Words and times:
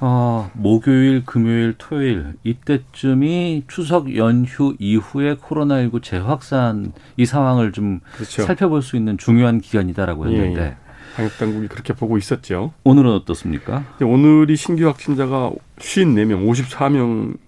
어, 0.00 0.50
목요일, 0.54 1.24
금요일, 1.24 1.74
토요일 1.78 2.34
이때쯤이 2.44 3.64
추석 3.68 4.14
연휴 4.16 4.74
이후에 4.78 5.36
코로나19 5.36 6.02
재확산 6.02 6.92
이 7.16 7.24
상황을 7.24 7.72
좀 7.72 8.00
그렇죠. 8.14 8.42
살펴볼 8.42 8.82
수 8.82 8.96
있는 8.96 9.16
중요한 9.16 9.60
기간이다라고 9.60 10.26
했는데 10.26 10.60
예, 10.60 10.66
예. 10.66 10.76
방역 11.16 11.38
당국이 11.38 11.68
그렇게 11.68 11.94
보고 11.94 12.18
있었죠. 12.18 12.74
오늘은 12.84 13.10
어떻습니까? 13.10 13.84
오늘이 14.02 14.54
신규 14.54 14.86
확진자가 14.86 15.50
54명, 15.78 16.46
54명 16.46 17.38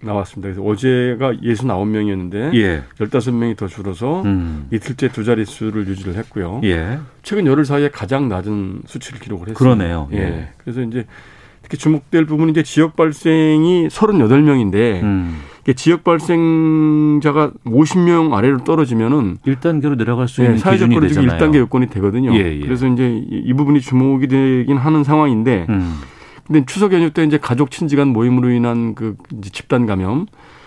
나왔습니다. 0.00 0.54
그래서 0.54 0.62
어제가 0.62 1.34
69명이었는데 1.34 2.54
예. 2.54 2.82
15명이 2.98 3.58
더 3.58 3.68
줄어서 3.68 4.22
음. 4.22 4.68
이틀째 4.72 5.08
두 5.08 5.24
자릿수를 5.24 5.86
유지를 5.86 6.14
했고요. 6.14 6.62
예. 6.64 6.98
최근 7.22 7.46
열흘 7.46 7.66
사이에 7.66 7.90
가장 7.90 8.30
낮은 8.30 8.82
수치를 8.86 9.20
기록을 9.20 9.48
했습니다. 9.50 9.58
그러네요. 9.58 10.08
예. 10.12 10.18
예. 10.18 10.48
그래서 10.56 10.80
이제 10.80 11.04
특히 11.70 11.78
주목될 11.78 12.26
부분은 12.26 12.50
이제 12.50 12.64
지역 12.64 12.96
발생이 12.96 13.88
38명인데 13.88 15.02
음. 15.02 15.40
지역 15.76 16.02
발생자가 16.02 17.52
50명 17.64 18.34
아래로 18.34 18.64
떨어지면은 18.64 19.38
1단계로 19.46 19.96
내려갈 19.96 20.26
수 20.26 20.40
네, 20.40 20.48
있는 20.48 20.58
사회적 20.58 20.88
기준이 20.88 20.94
거리두기 21.00 21.26
되잖아요. 21.28 21.52
1단계 21.52 21.58
요건이 21.58 21.86
되거든요. 21.86 22.34
예, 22.34 22.56
예. 22.56 22.58
그래서 22.58 22.88
이제 22.88 23.08
이, 23.08 23.42
이 23.44 23.52
부분이 23.52 23.80
주목이 23.80 24.26
되긴 24.26 24.78
하는 24.78 25.04
상황인데, 25.04 25.66
음. 25.68 25.94
근데 26.44 26.64
추석 26.66 26.92
연휴 26.92 27.10
때 27.10 27.22
이제 27.22 27.38
가족 27.38 27.70
친지간 27.70 28.08
모임으로 28.08 28.50
인한 28.50 28.96
그 28.96 29.16
집단 29.52 29.86
감염, 29.86 30.26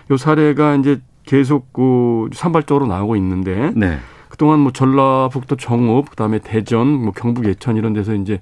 요 0.10 0.16
사례가 0.16 0.76
이제 0.76 1.02
계속 1.26 1.74
그 1.74 2.30
산발적으로 2.32 2.88
나오고 2.88 3.18
있는데, 3.18 3.74
네. 3.76 3.98
그동안 4.30 4.62
뭐 4.62 4.72
전라북도 4.72 5.58
정읍, 5.58 6.12
그다음에 6.12 6.40
대전, 6.40 6.88
뭐 6.88 7.12
경북 7.12 7.46
예천 7.46 7.76
이런 7.76 7.92
데서 7.92 8.16
이제 8.16 8.40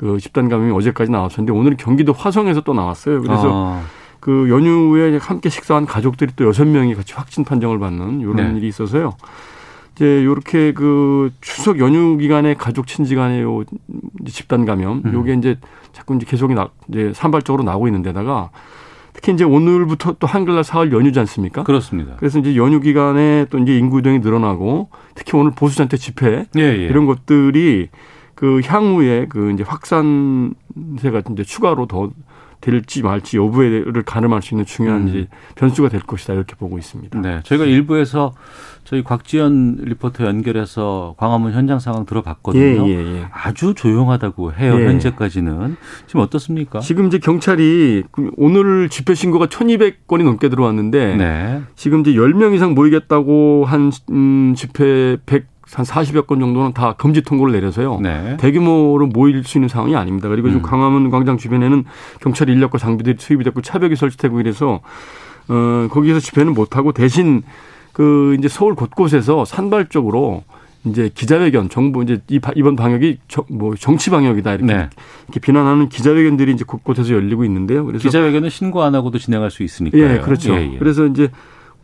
그 0.00 0.18
집단 0.18 0.48
감염이 0.48 0.72
어제까지 0.72 1.10
나왔었는데 1.10 1.52
오늘 1.52 1.76
경기도 1.76 2.14
화성에서 2.14 2.62
또 2.62 2.72
나왔어요. 2.72 3.20
그래서 3.20 3.50
어, 3.52 3.82
그 4.18 4.48
연휴에 4.48 5.18
함께 5.18 5.50
식사한 5.50 5.84
가족들이 5.84 6.32
또 6.36 6.46
여섯 6.46 6.64
명이 6.64 6.94
같이 6.94 7.12
확진 7.12 7.44
판정을 7.44 7.78
받는 7.78 8.22
이런 8.22 8.36
네. 8.36 8.50
일이 8.56 8.66
있어서요. 8.66 9.12
이제 9.94 10.24
요렇게 10.24 10.72
그 10.72 11.30
추석 11.42 11.78
연휴 11.80 12.16
기간에 12.16 12.54
가족 12.54 12.86
친지 12.86 13.14
간의 13.14 13.42
요 13.42 13.62
집단 14.26 14.64
감염 14.64 15.02
음. 15.04 15.12
요게 15.12 15.34
이제 15.34 15.58
자꾸 15.92 16.16
이제 16.16 16.24
계속 16.26 16.50
나 16.54 16.70
이제 16.88 17.12
산발적으로 17.14 17.62
나오고 17.62 17.86
있는 17.86 18.00
데다가 18.00 18.48
특히 19.12 19.34
이제 19.34 19.44
오늘부터 19.44 20.16
또 20.18 20.26
한글날 20.26 20.64
사흘 20.64 20.94
연휴지 20.94 21.18
않습니까? 21.18 21.62
그렇습니다. 21.62 22.14
그래서 22.16 22.38
이제 22.38 22.56
연휴 22.56 22.80
기간에 22.80 23.44
또 23.50 23.58
이제 23.58 23.76
인구 23.76 23.98
이동이 23.98 24.20
늘어나고 24.20 24.88
특히 25.14 25.36
오늘 25.36 25.50
보수단체 25.50 25.98
집회 25.98 26.46
예, 26.56 26.62
예. 26.62 26.86
이런 26.86 27.04
것들이 27.04 27.90
그 28.40 28.62
향후에 28.64 29.26
그 29.28 29.52
이제 29.52 29.62
확산세가 29.62 31.22
이제 31.30 31.44
추가로 31.44 31.84
더 31.84 32.10
될지 32.62 33.02
말지 33.02 33.36
여부를 33.36 34.02
가늠할 34.02 34.40
수 34.40 34.54
있는 34.54 34.64
중요한 34.64 35.02
음. 35.02 35.08
이제 35.08 35.28
변수가 35.56 35.90
될 35.90 36.00
것이다 36.00 36.32
이렇게 36.32 36.54
보고 36.56 36.78
있습니다. 36.78 37.20
네. 37.20 37.40
저희가 37.44 37.66
일부에서 37.66 38.32
저희 38.84 39.04
곽지연 39.04 39.80
리포터 39.82 40.24
연결해서 40.24 41.16
광화문 41.18 41.52
현장 41.52 41.80
상황 41.80 42.06
들어봤거든요. 42.06 42.88
예, 42.88 42.94
예, 42.94 43.16
예. 43.18 43.26
아주 43.30 43.74
조용하다고 43.74 44.54
해요. 44.54 44.80
예. 44.80 44.86
현재까지는. 44.86 45.76
지금 46.06 46.20
어떻습니까? 46.22 46.80
지금 46.80 47.08
이제 47.08 47.18
경찰이 47.18 48.04
그 48.10 48.30
오늘 48.38 48.88
집회 48.88 49.14
신고가 49.14 49.48
1,200건이 49.48 50.24
넘게 50.24 50.48
들어왔는데 50.48 51.16
네. 51.16 51.62
지금 51.76 52.00
이제 52.00 52.12
10명 52.14 52.54
이상 52.54 52.74
모이겠다고 52.74 53.66
한 53.66 53.92
음, 54.10 54.54
집회 54.56 55.18
100, 55.26 55.46
한 55.74 55.84
40여 55.84 56.26
건 56.26 56.40
정도는 56.40 56.72
다 56.72 56.94
금지 56.94 57.22
통보를 57.22 57.52
내려서요. 57.52 58.00
네. 58.00 58.36
대규모로 58.38 59.06
모일 59.06 59.44
수 59.44 59.58
있는 59.58 59.68
상황이 59.68 59.94
아닙니다. 59.94 60.28
그리고 60.28 60.48
음. 60.48 60.52
지금 60.52 60.62
광화문 60.62 61.10
광장 61.10 61.38
주변에는 61.38 61.84
경찰 62.20 62.48
인력과 62.48 62.78
장비들이 62.78 63.16
투입이 63.16 63.44
됐고 63.44 63.62
차벽이 63.62 63.96
설치되고 63.96 64.40
이래서 64.40 64.80
어 65.48 65.88
거기에서 65.90 66.20
집회는 66.20 66.54
못 66.54 66.76
하고 66.76 66.92
대신 66.92 67.42
그 67.92 68.36
이제 68.38 68.48
서울 68.48 68.74
곳곳에서 68.74 69.44
산발적으로 69.44 70.44
이제 70.84 71.10
기자회견 71.12 71.68
정부 71.68 72.02
이제 72.02 72.20
이번 72.28 72.74
방역이 72.74 73.18
정, 73.28 73.44
뭐 73.50 73.74
정치 73.76 74.08
방역이다 74.10 74.54
이렇게, 74.54 74.72
네. 74.72 74.88
이렇게 75.26 75.40
비난하는 75.40 75.88
기자회견들이 75.88 76.52
이제 76.52 76.64
곳곳에서 76.66 77.12
열리고 77.12 77.44
있는데요. 77.44 77.84
그래서 77.84 78.02
기자회견은 78.02 78.48
신고 78.48 78.82
안 78.82 78.94
하고도 78.94 79.18
진행할 79.18 79.50
수 79.50 79.62
있으니까요. 79.62 80.02
예, 80.02 80.18
그렇죠. 80.20 80.54
예, 80.54 80.70
예. 80.72 80.78
그래서 80.78 81.06
이제 81.06 81.30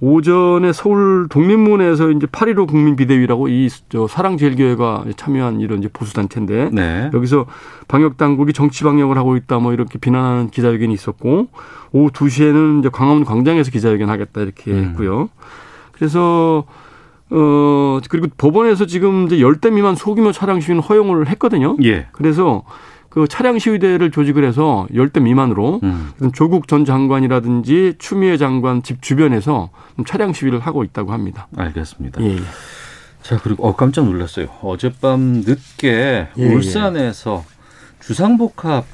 오전에 0.01 0.73
서울 0.73 1.27
독립문에서 1.31 2.11
이제 2.11 2.27
8.15 2.27 2.69
국민 2.69 2.97
비대위라고 2.97 3.49
이 3.49 3.69
저 3.89 4.07
사랑제일교회가 4.07 5.05
참여한 5.17 5.61
이런 5.61 5.79
이제 5.79 5.89
보수단체인데 5.93 6.71
네. 6.73 7.11
여기서 7.15 7.47
방역 7.89 8.17
당국이 8.17 8.53
정치 8.53 8.85
방역을 8.85 9.17
하고 9.17 9.37
있다 9.37 9.59
뭐 9.59 9.73
이렇게 9.73 9.99
비난하는 9.99 10.51
기자회견이 10.51 10.93
있었고 10.93 11.49
오후 11.93 12.11
2시에는 12.11 12.81
이제 12.81 12.89
광화문 12.91 13.25
광장에서 13.25 13.71
기자회견 13.71 14.11
하겠다 14.11 14.41
이렇게 14.43 14.71
음. 14.73 14.89
했고요. 14.91 15.31
그래서 15.93 16.65
어 17.31 18.01
그리고 18.09 18.29
법원에서 18.37 18.87
지금 18.87 19.27
이제 19.27 19.41
열대 19.41 19.71
미만 19.71 19.95
소규모 19.95 20.31
차량 20.33 20.61
시위는 20.61 20.83
허용을 20.83 21.29
했거든요. 21.29 21.77
예. 21.83 22.07
그래서 22.13 22.63
그 23.17 23.27
차량 23.27 23.59
시위대를 23.59 24.11
조직을 24.11 24.45
해서 24.45 24.87
열대 24.95 25.21
미만으로 25.21 25.81
음. 25.83 26.13
조국 26.35 26.69
전 26.69 26.85
장관이라든지 26.85 27.95
추미애 27.99 28.37
장관 28.37 28.83
집 28.83 29.01
주변에서 29.01 29.71
차량 30.07 30.35
시위를 30.35 30.61
하고 30.61 30.85
있다고 30.85 31.15
합니다. 31.15 31.49
알겠습니다. 31.57 32.21
예, 32.23 32.33
예. 32.35 32.41
자, 33.23 33.41
그리고 33.43 33.67
어 33.67 33.75
깜짝 33.75 34.05
놀랐어요. 34.05 34.49
어젯밤 34.61 35.43
늦게 35.47 36.29
예, 36.37 36.47
울산에서 36.47 37.43
주상복합 38.01 38.85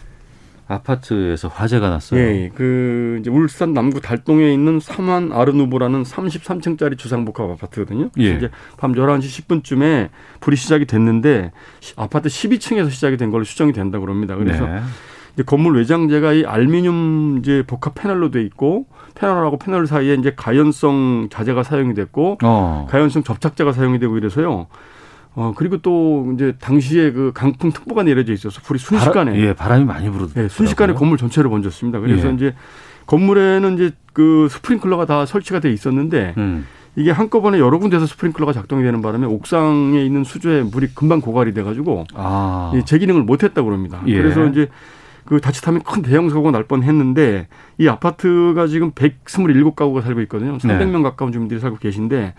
아파트에서 0.73 1.49
화재가 1.49 1.89
났어요. 1.89 2.21
예, 2.21 2.51
그 2.55 3.19
이제 3.21 3.31
울산 3.31 3.73
남구 3.75 4.01
달동에 4.01 4.53
있는 4.53 4.81
사만 4.81 5.33
아르누보라는 5.33 6.03
33층짜리 6.03 6.99
주상복합 6.99 7.51
아파트거든요. 7.51 8.11
예. 8.19 8.31
이제 8.37 8.51
밤 8.79 8.93
11시 8.95 9.47
10분쯤에 9.47 10.09
불이 10.41 10.57
시작이 10.57 10.87
됐는데 10.87 11.53
시- 11.81 11.95
아파트 11.97 12.29
12층에서 12.29 12.91
시작이 12.91 13.17
된 13.17 13.31
걸로 13.31 13.45
추정이 13.45 13.73
된다고 13.73 14.05
그럽니다. 14.05 14.37
그래서 14.37 14.67
네. 14.67 14.81
이제 15.35 15.43
건물 15.45 15.77
외장재가 15.77 16.33
이 16.35 16.45
알루미늄 16.45 17.39
이제 17.39 17.63
복합 17.67 17.95
패널로 17.95 18.31
돼 18.31 18.43
있고 18.43 18.87
패널하고 19.15 19.59
패널 19.59 19.87
사이에 19.87 20.15
이제 20.15 20.35
가연성 20.37 21.29
자재가 21.31 21.63
사용이 21.63 21.95
됐고 21.95 22.39
어. 22.43 22.87
가연성 22.91 23.23
접착제가 23.23 23.73
사용이 23.73 23.99
되고 23.99 24.17
이래서요. 24.19 24.67
어 25.35 25.53
그리고 25.57 25.79
또 25.79 26.31
이제 26.35 26.55
당시에 26.61 27.13
그 27.13 27.33
강풍 27.35 27.73
특보가 27.73 28.03
내려져 28.03 28.33
있어서 28.33 28.61
불이 28.63 28.79
순식간에 28.79 29.31
바람, 29.33 29.37
예, 29.37 29.55
바람이 29.55 29.85
많이 29.85 30.11
불었어요. 30.11 30.45
예, 30.45 30.49
순식간에 30.49 30.93
건물 30.93 31.17
전체를 31.17 31.49
번졌습니다. 31.49 32.01
그래서 32.01 32.29
예. 32.29 32.35
이제 32.35 32.55
건물에는 33.07 33.75
이제 33.75 33.93
그 34.13 34.49
스프링클러가 34.51 35.07
다 35.07 35.25
설치가 35.25 35.61
돼 35.61 35.73
있었는데 35.73 36.35
음. 36.37 36.67
이게 36.97 37.11
한꺼번에 37.11 37.59
여러 37.59 37.79
군데서 37.79 38.07
스프링클러가 38.07 38.53
작동이 38.53 38.83
되는 38.83 39.01
바람에 39.01 39.27
옥상에 39.27 40.05
있는 40.05 40.25
수조에 40.25 40.63
물이 40.63 40.89
금방 40.95 41.23
고갈이 41.23 41.55
돼가지고 41.55 42.05
아. 42.15 42.73
이 42.75 42.85
재기능을 42.85 43.23
못했다고 43.23 43.67
그럽니다. 43.67 44.03
예. 44.07 44.17
그래서 44.17 44.47
이제 44.47 44.69
그 45.25 45.41
자칫하면 45.41 45.83
큰 45.83 46.03
대형 46.03 46.29
사고가 46.29 46.51
날 46.51 46.65
뻔했는데 46.65 47.49
이 47.79 47.89
아파트가 47.89 48.67
지금 48.67 48.93
127가구가 48.93 50.03
살고 50.03 50.21
있거든요. 50.23 50.59
300명 50.59 51.03
가까운 51.03 51.33
주민들이 51.33 51.61
살고 51.61 51.79
계신데 51.79 52.35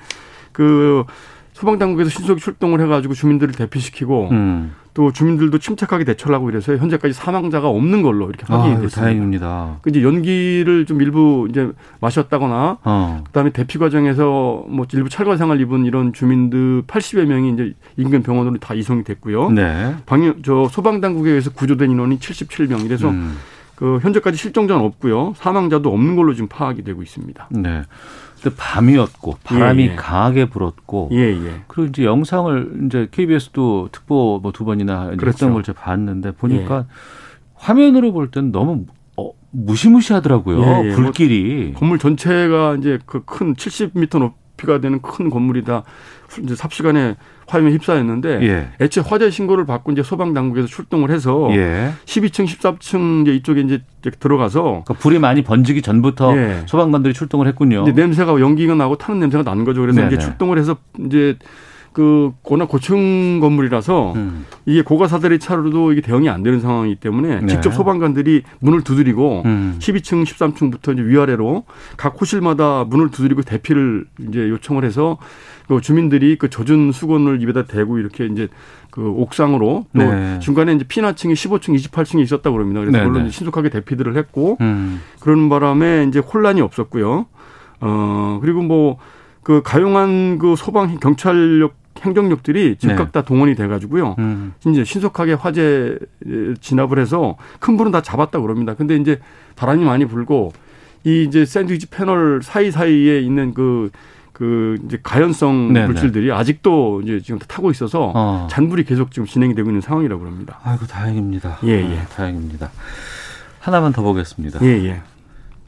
그 0.52 1.04
소방당국에서 1.54 2.10
신속 2.10 2.40
출동을 2.40 2.82
해가지고 2.82 3.14
주민들을 3.14 3.54
대피시키고 3.54 4.30
음. 4.32 4.74
또 4.94 5.12
주민들도 5.12 5.58
침착하게 5.58 6.04
대처를 6.04 6.36
하고 6.36 6.50
이래서 6.50 6.76
현재까지 6.78 7.14
사망자가 7.14 7.68
없는 7.68 8.04
걸로 8.04 8.30
이렇게 8.30 8.46
확인이 8.48 8.76
아유, 8.76 8.82
됐습니다. 8.84 9.02
다행입니다. 9.02 9.78
그 9.82 9.90
이제 9.90 10.04
연기를 10.04 10.86
좀 10.86 11.02
일부 11.02 11.48
이제 11.50 11.72
마셨다거나 12.00 12.78
어. 12.84 13.24
그다음에 13.26 13.50
대피 13.52 13.80
과정에서 13.80 14.66
뭐 14.68 14.86
일부 14.94 15.10
찰과상을 15.10 15.60
입은 15.62 15.86
이런 15.86 16.14
주민들 16.14 16.84
80여 16.84 17.26
명이 17.26 17.54
이제 17.54 17.74
인근 17.98 18.22
병원으로 18.22 18.58
다 18.58 18.76
이송이 18.76 19.04
됐고요. 19.04 19.50
네. 19.50 19.96
방역 20.06 20.44
저 20.44 20.68
소방 20.70 21.02
당국에 21.02 21.30
의해서 21.30 21.50
구조된 21.52 21.90
인원이 21.90 22.20
77명. 22.20 22.86
이래서 22.86 23.10
음. 23.10 23.38
그 23.76 23.98
현재까지 24.02 24.38
실종자는 24.38 24.84
없고요. 24.86 25.34
사망자도 25.38 25.92
없는 25.92 26.16
걸로 26.16 26.34
지금 26.34 26.48
파악이 26.48 26.84
되고 26.84 27.02
있습니다. 27.02 27.50
네. 27.52 27.82
근데 28.44 28.56
밤이었고 28.58 29.38
바람이 29.44 29.84
예, 29.84 29.92
예. 29.92 29.96
강하게 29.96 30.46
불었고 30.50 31.10
예, 31.14 31.18
예. 31.32 31.62
그리고 31.68 31.90
이제 31.90 32.04
영상을 32.04 32.84
이제 32.86 33.08
KBS도 33.10 33.90
특보 33.94 34.40
뭐 34.44 34.52
두 34.52 34.66
번이나 34.66 35.06
그렇죠. 35.12 35.28
했던 35.28 35.54
걸 35.54 35.64
제가 35.64 35.80
봤는데 35.82 36.32
보니까 36.34 36.86
화면으로 37.56 38.12
볼 38.12 38.30
때는 38.30 38.52
너무 38.52 38.86
어, 39.18 39.32
무시무시하더라고요. 39.52 40.62
예, 40.62 40.90
예. 40.90 40.92
불길이. 40.96 41.74
건물 41.76 42.00
전체가 42.00 42.76
이제 42.76 43.00
그 43.06 43.24
큰 43.26 43.54
70m 43.56 44.20
높이가 44.20 44.80
되는 44.82 45.02
큰 45.02 45.30
건물이 45.30 45.64
다 45.64 45.84
이제 46.42 46.56
삽시간에 46.56 47.16
화염에 47.48 47.72
휩싸였는데 47.72 48.40
예. 48.44 48.68
애초에 48.82 49.04
화재 49.06 49.30
신고를 49.30 49.66
받고 49.66 49.92
이제 49.92 50.02
소방 50.04 50.34
당국에서 50.34 50.68
출동을 50.68 51.12
해서 51.12 51.50
예. 51.52 51.92
12층, 52.06 52.46
13층 52.46 53.24
이제 53.24 53.36
이쪽에 53.36 53.62
이제 53.62 53.82
들어가서 54.20 54.62
그러니까 54.62 54.94
불이 54.96 55.20
많이 55.20 55.44
번지기 55.44 55.82
전부터 55.82 56.38
예. 56.38 56.64
소방관들이 56.66 57.14
출동을 57.14 57.48
했군요. 57.48 57.84
냄새가 57.84 58.40
연기가 58.40 58.76
나고 58.76 58.98
타는 58.98 59.20
냄새가 59.20 59.44
나는 59.44 59.66
거죠. 59.66 59.82
그래서 59.82 60.02
네네. 60.02 60.16
이제 60.16 60.24
출동을 60.24 60.58
해서 60.58 60.78
이제 61.06 61.38
그 61.94 62.34
워낙 62.44 62.68
고층 62.68 63.40
건물이라서 63.40 64.14
음. 64.14 64.46
이게 64.66 64.82
고가사다리 64.82 65.40
차로도 65.40 65.94
이게 65.94 66.02
대응이 66.02 66.28
안 66.28 66.42
되는 66.42 66.60
상황이기 66.60 66.96
때문에 66.96 67.42
네. 67.42 67.48
직접 67.48 67.72
소방관들이 67.72 68.42
문을 68.60 68.82
두드리고 68.82 69.44
음. 69.46 69.76
12층, 69.80 70.26
13층부터 70.26 70.94
이제 70.94 71.04
위아래로 71.04 71.66
각 71.96 72.20
호실마다 72.20 72.84
문을 72.84 73.12
두드리고 73.12 73.44
대피를 73.44 74.06
이제 74.28 74.50
요청을 74.50 74.84
해서 74.84 75.20
그 75.68 75.82
주민들이 75.82 76.38
그 76.38 76.50
젖은 76.50 76.92
수건을 76.92 77.42
입에다 77.42 77.66
대고 77.66 77.98
이렇게 77.98 78.26
이제 78.26 78.48
그 78.92 79.10
옥상으로 79.10 79.86
또 79.96 80.04
네. 80.04 80.40
중간에 80.40 80.74
이제 80.74 80.86
피나층이 80.88 81.34
15층, 81.34 81.76
28층에 81.76 82.22
있었다고 82.22 82.56
그럽니다. 82.56 82.82
그래서 82.82 82.98
네네. 82.98 83.10
물론 83.10 83.30
신속하게 83.30 83.70
대피들을 83.70 84.16
했고 84.18 84.58
음. 84.62 85.02
그러는 85.20 85.50
바람에 85.50 86.06
이제 86.10 86.20
혼란이 86.20 86.62
없었고요. 86.62 87.26
어, 87.82 88.40
그리고 88.42 88.62
뭐 88.62 88.98
그 89.44 89.62
가용한 89.62 90.40
그 90.40 90.56
소방 90.56 90.98
경찰력 91.00 91.76
행정력들이 92.02 92.78
즉각 92.80 93.06
네. 93.06 93.12
다 93.12 93.22
동원이 93.22 93.56
돼 93.56 93.68
가지고요. 93.68 94.16
음. 94.18 94.54
이제 94.66 94.84
신속하게 94.84 95.34
화재 95.34 95.98
진압을 96.60 96.98
해서 96.98 97.38
큰 97.60 97.78
불은 97.78 97.92
다 97.92 98.02
잡았다 98.02 98.40
고 98.40 98.46
그럽니다. 98.46 98.74
근데 98.74 98.96
이제 98.96 99.20
바람이 99.56 99.84
많이 99.84 100.06
불고 100.06 100.52
이 101.04 101.24
이제 101.24 101.46
샌드위치 101.46 101.88
패널 101.88 102.42
사이 102.42 102.72
사이에 102.72 103.20
있는 103.20 103.54
그, 103.54 103.92
그 104.44 104.78
이제 104.86 105.00
가연성 105.02 105.72
네네. 105.72 105.86
물질들이 105.88 106.30
아직도 106.34 107.02
이제 107.04 107.22
지금 107.22 107.40
타고 107.40 107.72
있어서 107.72 108.12
어. 108.14 108.48
잔불이 108.52 108.84
계속 108.84 109.12
지금 109.12 109.26
진행이 109.26 109.56
되고 109.56 109.70
있는 109.70 109.80
상황이라고 109.80 110.20
그럽니다. 110.20 110.60
아이고 110.64 110.86
다행입니다. 110.86 111.60
예, 111.64 111.70
예. 111.70 111.98
아, 111.98 112.06
다행입니다. 112.08 112.70
하나만 113.62 113.94
더 113.94 114.02
보겠습니다. 114.02 114.60
예, 114.64 114.68
예. 114.68 115.02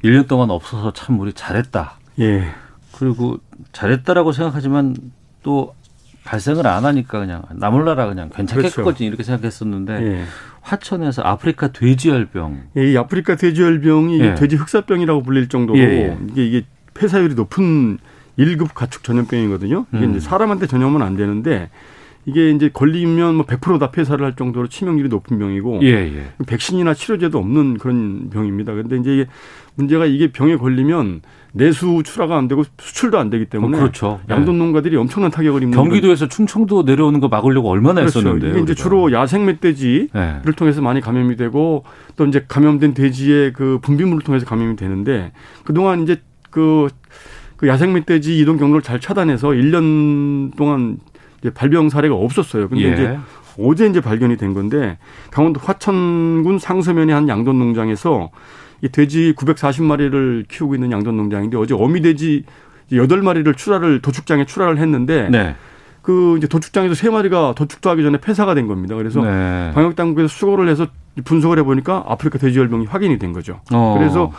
1년 0.04 0.27
동안 0.27 0.50
없어서 0.50 0.92
참 0.92 1.18
우리 1.22 1.31
잘했다. 1.31 1.94
예. 2.19 2.50
그리고 2.92 3.39
잘했다라고 3.72 4.33
생각하지만 4.33 4.98
또 5.42 5.74
발생을 6.25 6.68
안 6.68 6.83
하니까 6.83 7.19
그냥 7.19 7.44
나몰라라 7.54 8.07
그냥 8.07 8.30
괜찮겠거지 8.30 8.75
그렇죠. 8.75 9.04
이렇게 9.06 9.24
생각했었는데 9.24 9.94
예. 10.01 10.24
화천에서 10.60 11.22
아프리카 11.22 11.69
돼지열병 11.72 12.63
예, 12.75 12.92
이 12.92 12.98
아프리카 12.98 13.38
돼지열병이 13.38 14.19
예. 14.19 14.36
돼지 14.36 14.57
흑사병이라고 14.57 15.24
불릴 15.24 15.48
정도로 15.48 15.80
예, 15.80 15.83
예. 15.83 16.18
이게 16.31 16.45
이게 16.45 16.66
폐사율이 16.94 17.36
높은 17.36 18.00
1급 18.37 18.73
가축 18.73 19.03
전염병이거든요. 19.03 19.85
이게 19.93 20.05
음. 20.05 20.11
이제 20.11 20.19
사람한테 20.19 20.67
전염은 20.67 21.01
안 21.01 21.15
되는데 21.15 21.69
이게 22.25 22.49
이제 22.49 22.69
걸리면 22.73 23.35
뭐 23.35 23.45
100%다 23.45 23.91
폐사를 23.91 24.23
할 24.25 24.35
정도로 24.35 24.67
치명률이 24.67 25.09
높은 25.09 25.37
병이고 25.37 25.81
예, 25.83 25.89
예. 25.89 26.25
백신이나 26.47 26.95
치료제도 26.95 27.37
없는 27.37 27.77
그런 27.77 28.29
병입니다. 28.31 28.73
근데 28.73 28.97
이제 28.97 29.13
이게 29.13 29.25
문제가 29.75 30.05
이게 30.05 30.31
병에 30.31 30.55
걸리면 30.55 31.21
내수 31.51 32.01
출하가 32.03 32.35
안 32.35 32.47
되고 32.47 32.63
수출도 32.79 33.19
안 33.19 33.29
되기 33.29 33.45
때문에 33.45 33.77
어, 33.77 33.79
그렇죠. 33.79 34.19
양돈 34.29 34.57
농가들이 34.57 34.97
엄청난 34.97 35.29
타격을 35.29 35.63
입는 35.63 35.77
경기도에서 35.77 36.27
충청도 36.27 36.83
내려오는 36.83 37.19
거 37.19 37.27
막으려고 37.27 37.69
얼마나 37.69 38.01
그렇죠. 38.01 38.19
했었는데요. 38.19 38.53
이게 38.53 38.61
이제. 38.63 38.73
주로 38.73 39.11
야생 39.11 39.45
멧돼지 39.45 40.09
예. 40.15 40.41
를 40.43 40.53
통해서 40.53 40.81
많이 40.81 41.01
감염이 41.01 41.35
되고 41.35 41.83
또 42.15 42.25
이제 42.25 42.43
감염된 42.47 42.95
돼지의 42.95 43.53
그 43.53 43.79
분비물을 43.83 44.23
통해서 44.23 44.45
감염이 44.45 44.75
되는데 44.75 45.31
그동안 45.63 46.03
이제 46.03 46.21
그, 46.49 46.88
그 47.57 47.67
야생 47.67 47.93
멧돼지 47.93 48.37
이동 48.39 48.57
경로를 48.57 48.81
잘 48.81 48.99
차단해서 48.99 49.49
1년 49.49 50.55
동안 50.55 50.97
이제 51.39 51.49
발병 51.51 51.89
사례가 51.89 52.15
없었어요. 52.15 52.69
근데 52.69 52.83
예. 52.83 52.93
이제 52.93 53.19
어제 53.59 53.87
이제 53.87 54.01
발견이 54.01 54.37
된 54.37 54.53
건데 54.53 54.97
강원도 55.31 55.59
화천군 55.63 56.59
상서면의 56.59 57.15
한 57.15 57.29
양돈 57.29 57.57
농장에서 57.57 58.29
이 58.81 58.89
돼지 58.89 59.33
940마리를 59.37 60.47
키우고 60.47 60.75
있는 60.75 60.91
양돈 60.91 61.15
농장인데 61.15 61.57
어제 61.57 61.73
어미 61.73 62.01
돼지 62.01 62.43
8마리를 62.91 63.55
출하를 63.55 64.01
도축장에 64.01 64.45
출하를 64.45 64.77
했는데 64.77 65.29
네. 65.29 65.55
그 66.01 66.37
이제 66.37 66.47
도축장에서 66.47 66.93
세 66.93 67.09
마리가 67.09 67.53
도축도 67.55 67.89
하기 67.89 68.03
전에 68.03 68.19
폐사가 68.19 68.53
된 68.53 68.67
겁니다. 68.67 68.95
그래서 68.95 69.21
네. 69.21 69.71
방역 69.73 69.95
당국에서 69.95 70.27
수거를 70.27 70.67
해서 70.67 70.87
분석을 71.23 71.57
해보니까 71.59 72.03
아프리카 72.07 72.37
돼지열병이 72.37 72.85
확인이 72.85 73.17
된 73.17 73.33
거죠. 73.33 73.61
어. 73.71 73.95
그래서 73.97 74.31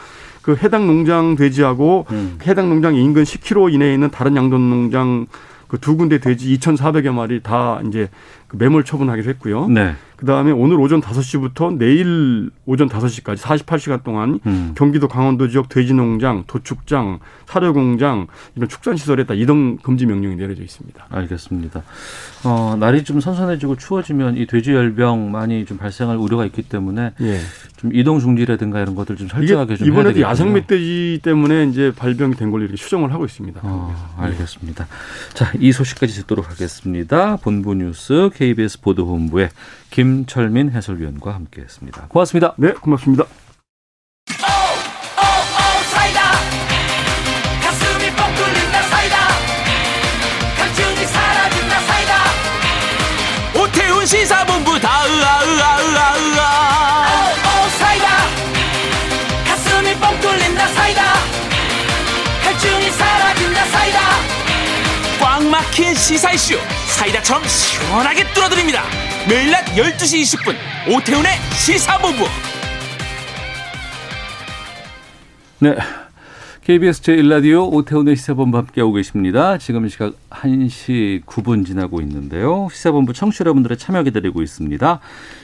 그 0.46 0.54
해당 0.62 0.86
농장 0.86 1.34
돼지하고 1.34 2.06
음. 2.12 2.38
해당 2.46 2.68
농장 2.68 2.94
인근 2.94 3.24
10km 3.24 3.74
이내에 3.74 3.94
있는 3.94 4.12
다른 4.12 4.36
양돈 4.36 4.70
농장 4.70 5.26
그 5.66 5.76
두 5.80 5.96
군데 5.96 6.18
돼지 6.18 6.56
2,400여 6.56 7.12
마리 7.12 7.42
다 7.42 7.80
이제 7.88 8.08
그 8.45 8.45
매몰 8.52 8.84
처분하기로 8.84 9.28
했고요. 9.30 9.68
네. 9.68 9.94
그 10.16 10.24
다음에 10.24 10.50
오늘 10.50 10.80
오전 10.80 11.02
5시부터 11.02 11.76
내일 11.76 12.50
오전 12.64 12.88
5시까지 12.88 13.36
48시간 13.36 14.02
동안 14.02 14.40
음. 14.46 14.72
경기도 14.74 15.08
강원도 15.08 15.48
지역 15.48 15.68
돼지 15.68 15.92
농장, 15.92 16.44
도축장, 16.46 17.18
사료 17.44 17.74
공장 17.74 18.26
이런 18.54 18.68
축산 18.68 18.96
시설에 18.96 19.24
다 19.24 19.34
이동 19.34 19.76
금지 19.76 20.06
명령이 20.06 20.36
내려져 20.36 20.62
있습니다. 20.62 21.06
알겠습니다. 21.10 21.82
어, 22.44 22.76
날이 22.80 23.04
좀 23.04 23.20
선선해지고 23.20 23.76
추워지면 23.76 24.38
이 24.38 24.46
돼지 24.46 24.72
열병 24.72 25.30
많이 25.30 25.66
좀 25.66 25.76
발생할 25.76 26.16
우려가 26.16 26.46
있기 26.46 26.62
때문에 26.62 27.12
예. 27.20 27.38
좀 27.76 27.94
이동 27.94 28.18
중지라든가 28.18 28.80
이런 28.80 28.94
것들 28.94 29.16
좀 29.16 29.28
철저하게 29.28 29.76
좀 29.76 29.88
이번에도. 29.88 30.20
야생 30.22 30.52
멧돼지 30.54 31.20
때문에 31.22 31.66
이제 31.66 31.92
발병이 31.94 32.36
된 32.36 32.50
걸로 32.50 32.62
이렇게 32.62 32.76
추정을 32.76 33.12
하고 33.12 33.26
있습니다. 33.26 33.60
어, 33.62 34.14
알겠습니다. 34.16 34.86
자, 35.34 35.52
이 35.58 35.72
소식까지 35.72 36.14
듣도록 36.22 36.50
하겠습니다. 36.50 37.36
본부 37.36 37.74
뉴스 37.74 38.30
KBS 38.36 38.80
보도본부의 38.80 39.48
김철민 39.90 40.70
해설위원과 40.70 41.34
함께했습니다. 41.34 42.08
고맙습니다. 42.08 42.54
네, 42.58 42.72
고맙습니다. 42.72 43.24
시사본부 54.06 54.78
다 54.78 55.04
으아으아으아으아 55.04 56.15
꽉 65.76 65.82
막힌 65.82 65.94
시사 65.94 66.32
이슈 66.32 66.54
사이다처럼 66.96 67.42
시원하게 67.44 68.24
뚫어드립니다 68.32 68.82
매일 69.28 69.50
낮 69.50 69.64
12시 69.66 70.22
20분 70.22 70.54
오태훈의 70.96 71.32
시사본부 71.52 72.24
네. 75.58 75.76
KBS 76.62 77.02
제1라디오 77.02 77.72
오태훈의 77.72 78.16
시사본부 78.16 78.58
함께하고 78.58 78.92
계십니다. 78.94 79.56
지금 79.56 79.88
시각 79.88 80.14
1시 80.30 81.24
9분 81.24 81.64
지나고 81.64 82.00
있는데요. 82.00 82.66
시사본부 82.72 83.12
청취 83.12 83.42
여러분들의 83.42 83.78
참여 83.78 84.02
기다리고 84.02 84.42
있습니다. 84.42 85.00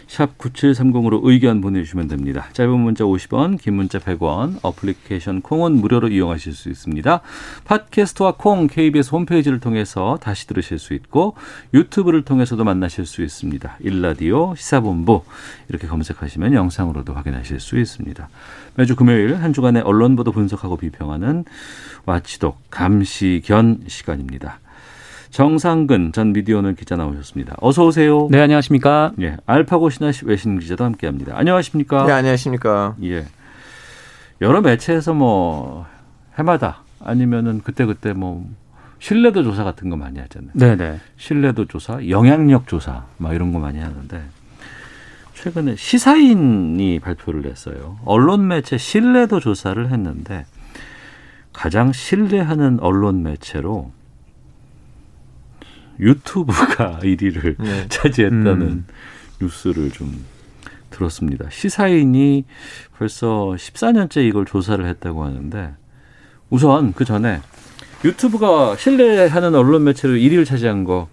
샵 0.07 0.39
9730으로 0.39 1.21
의견 1.23 1.61
보내주시면 1.61 2.09
됩니다. 2.09 2.49
짧은 2.53 2.71
문자 2.79 3.05
50원, 3.05 3.61
긴 3.61 3.75
문자 3.75 3.99
100원, 3.99 4.59
어플리케이션 4.63 5.43
콩은 5.43 5.73
무료로 5.73 6.09
이용하실 6.09 6.53
수 6.53 6.69
있습니다. 6.69 7.21
팟캐스트와 7.65 8.37
콩 8.37 8.67
KBS 8.67 9.11
홈페이지를 9.11 9.61
통해서 9.61 10.19
다시 10.21 10.47
들으실 10.47 10.79
수 10.79 10.95
있고 10.95 11.37
유튜브를 11.75 12.23
통해서도 12.23 12.65
만나실 12.65 13.07
수 13.07 13.23
있습니다. 13.23 13.79
1라디오 13.83 14.57
시사본부 14.57 15.23
이렇게 15.69 15.87
검색하시면 15.87 16.55
영상으로도 16.55 17.15
확인하실 17.15 17.61
수 17.61 17.79
있습니다. 17.79 18.29
매주 18.77 18.97
금요일 18.97 19.37
한 19.37 19.53
주간의 19.53 19.83
언론 19.83 20.17
보도 20.17 20.33
분석하고 20.33 20.77
비평하는 20.77 21.45
와치독 22.07 22.59
감시견 22.71 23.85
시간입니다. 23.87 24.61
정상근 25.33 26.13
전 26.13 26.35
미디어오늘 26.35 26.75
기자 26.75 26.95
나오셨습니다. 26.95 27.57
어서 27.61 27.87
오세요. 27.87 28.29
네, 28.31 28.39
안녕하십니까? 28.39 29.13
예, 29.23 29.39
알파고 29.47 29.89
신하 29.89 30.13
외신 30.25 30.59
기자도 30.59 30.85
함께 30.85 31.07
합니다. 31.07 31.33
안녕하십니까? 31.37 32.05
네, 32.05 32.13
안녕하십니까. 32.13 32.97
예. 33.03 33.25
여러 34.43 34.61
매체에서 34.61 35.15
뭐 35.15 35.87
해마다 36.39 36.83
아니면은 37.01 37.63
그때 37.65 37.87
그때 37.87 38.13
뭐 38.13 38.47
신뢰도 38.99 39.43
조사 39.43 39.65
같은 39.65 39.89
거 39.89 39.97
많이 39.97 40.19
하잖아요. 40.21 40.51
네, 40.53 40.77
네. 40.77 41.01
신뢰도 41.17 41.65
조사, 41.65 42.07
영향력 42.07 42.69
조사, 42.69 43.07
막 43.17 43.35
이런 43.35 43.53
거 43.53 43.59
많이 43.59 43.79
하는데 43.79 44.23
최근에 45.33 45.77
시사인이 45.77 47.01
발표를 47.01 47.47
했어요. 47.47 47.99
언론 48.05 48.49
매체 48.49 48.77
신뢰도 48.77 49.41
조사를 49.41 49.91
했는데 49.91 50.45
가장 51.55 51.91
신뢰하는 51.91 52.81
언론 52.81 53.23
매체로 53.23 53.93
유튜브가 56.03 56.99
1위를 57.03 57.57
네. 57.59 57.87
차지했다는 57.89 58.63
음. 58.63 58.87
뉴스를 59.41 59.91
좀 59.91 60.25
들었습니다. 60.91 61.47
시사인이 61.51 62.45
벌써 62.99 63.55
14년째 63.57 64.27
이걸 64.29 64.45
조사를 64.45 64.85
했다고 64.87 65.25
하는데 65.25 65.75
우선 66.51 66.93
그 66.93 67.05
전에 67.05 67.41
유튜브가 68.05 68.77
신뢰하는 68.77 69.55
언론 69.55 69.85
매체로 69.85 70.15
1위를 70.15 70.45
차지한 70.45 70.85
거 70.85 71.09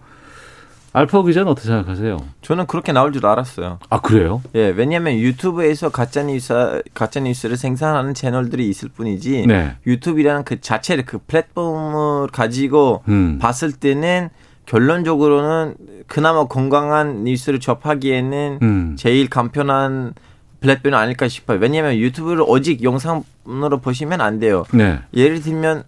알파 0.91 1.21
기자는 1.21 1.51
어떻게 1.51 1.67
생각하세요? 1.67 2.17
저는 2.41 2.65
그렇게 2.65 2.91
나올 2.91 3.13
줄 3.13 3.25
알았어요. 3.25 3.77
아 3.89 4.01
그래요? 4.01 4.41
예, 4.55 4.69
왜냐하면 4.69 5.13
유튜브에서 5.19 5.89
가짜 5.89 6.23
뉴스 6.23 6.81
가짜 6.95 7.19
뉴스를 7.19 7.57
생산하는 7.57 8.15
채널들이 8.15 8.67
있을 8.67 8.89
뿐이지 8.89 9.45
네. 9.47 9.75
유튜브라는 9.85 10.43
그 10.45 10.59
자체를 10.59 11.05
그 11.05 11.19
플랫폼을 11.19 12.29
가지고 12.29 13.03
음. 13.07 13.37
봤을 13.39 13.71
때는 13.71 14.29
결론적으로는 14.69 15.75
그나마 16.07 16.45
건강한 16.45 17.23
뉴스를 17.23 17.59
접하기에는 17.59 18.59
음. 18.61 18.95
제일 18.97 19.27
간편한 19.27 20.13
플랫폼이 20.61 20.93
아닐까 20.95 21.27
싶어요. 21.27 21.57
왜냐하면 21.59 21.95
유튜브를 21.95 22.43
오직 22.45 22.83
영상으로 22.83 23.79
보시면 23.81 24.21
안 24.21 24.39
돼요. 24.39 24.65
네. 24.71 24.99
예를 25.15 25.41
들면 25.41 25.83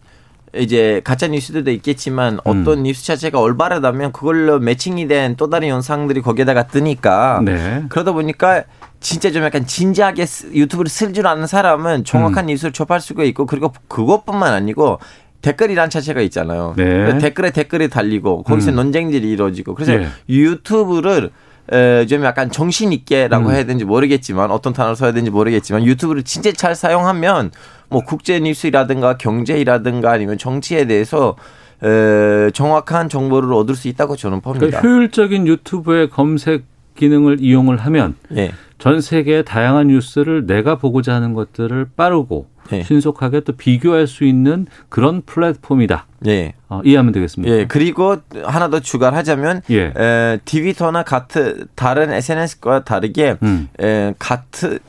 이제 0.58 1.00
가짜 1.04 1.28
뉴스들도 1.28 1.70
있겠지만 1.72 2.36
음. 2.36 2.40
어떤 2.44 2.84
뉴스 2.84 3.06
자체가 3.06 3.40
올바르다면 3.40 4.12
그걸로 4.14 4.60
매칭이 4.60 5.08
된 5.08 5.36
또 5.38 5.50
다른 5.50 5.68
영상들이 5.70 6.22
거기에다가 6.22 6.68
뜨니까 6.68 7.42
네. 7.46 7.84
그러다 7.90 8.12
보니까 8.14 8.64
진짜 9.00 9.32
좀 9.32 9.44
약간 9.44 9.66
진지하게 9.66 10.26
쓰- 10.26 10.52
유튜브를 10.54 10.90
쓸 10.90 11.14
줄 11.14 11.28
아는 11.28 11.46
사람은 11.48 12.04
정확한 12.04 12.46
음. 12.46 12.48
뉴스를 12.48 12.74
접할 12.74 13.00
수가 13.00 13.24
있고 13.26 13.46
그리고 13.46 13.74
그것뿐만 13.88 14.52
아니고 14.54 15.00
댓글이란 15.42 15.90
자체가 15.90 16.22
있잖아요. 16.22 16.74
네. 16.78 17.18
댓글에 17.18 17.52
댓글이 17.52 17.90
달리고 17.90 18.44
거기서 18.44 18.72
음. 18.72 18.76
논쟁들이 18.76 19.30
이루어지고 19.30 19.76
그래서 19.76 19.94
예. 19.94 20.08
유튜브를 20.30 21.32
에, 21.72 22.06
좀 22.06 22.24
약간 22.24 22.52
정신 22.52 22.92
있게라고 22.92 23.50
음. 23.50 23.52
해야 23.54 23.64
되는지 23.64 23.86
모르겠지만 23.86 24.52
어떤 24.52 24.74
단어를 24.74 24.96
써야 24.96 25.12
되는지 25.12 25.32
모르겠지만 25.32 25.86
유튜브를 25.86 26.24
진짜 26.24 26.52
잘 26.52 26.76
사용하면 26.76 27.52
뭐 27.90 28.02
국제 28.04 28.40
뉴스라든가 28.40 29.18
경제라든가 29.18 30.12
아니면 30.12 30.38
정치에 30.38 30.86
대해서 30.86 31.36
에, 31.84 32.52
정확한 32.52 33.10
정보를 33.10 33.54
얻을 33.54 33.76
수 33.76 33.88
있다고 33.88 34.16
저는 34.16 34.42
봅니다. 34.42 34.68
그러니까 34.68 34.82
효율적인 34.82 35.48
유튜브의 35.48 36.10
검색 36.10 36.64
기능을 36.96 37.38
이용을 37.40 37.78
하면 37.78 38.16
예. 38.36 38.52
전 38.82 39.00
세계의 39.00 39.46
다양한 39.46 39.90
뉴스를 39.90 40.48
내가 40.48 40.76
보고자 40.76 41.14
하는 41.14 41.36
것들을 41.36 41.92
빠르고 41.96 42.48
예. 42.72 42.82
신속하게 42.82 43.42
또 43.42 43.54
비교할 43.54 44.08
수 44.08 44.24
있는 44.24 44.66
그런 44.90 45.22
플랫폼이다. 45.24 46.08
예. 46.26 46.54
어, 46.68 46.82
이해하면 46.84 47.12
되겠습니다. 47.14 47.54
예, 47.54 47.66
그리고 47.68 48.18
하나 48.44 48.70
더 48.70 48.80
추가를 48.80 49.16
하자면 49.20 49.62
예. 49.70 49.94
에, 49.96 50.40
트위터나 50.46 51.04
같은 51.04 51.68
다른 51.76 52.12
SNS과 52.12 52.84
다르게 52.84 53.38
음. 53.44 53.70
에, 53.80 54.16
같은 54.18 54.80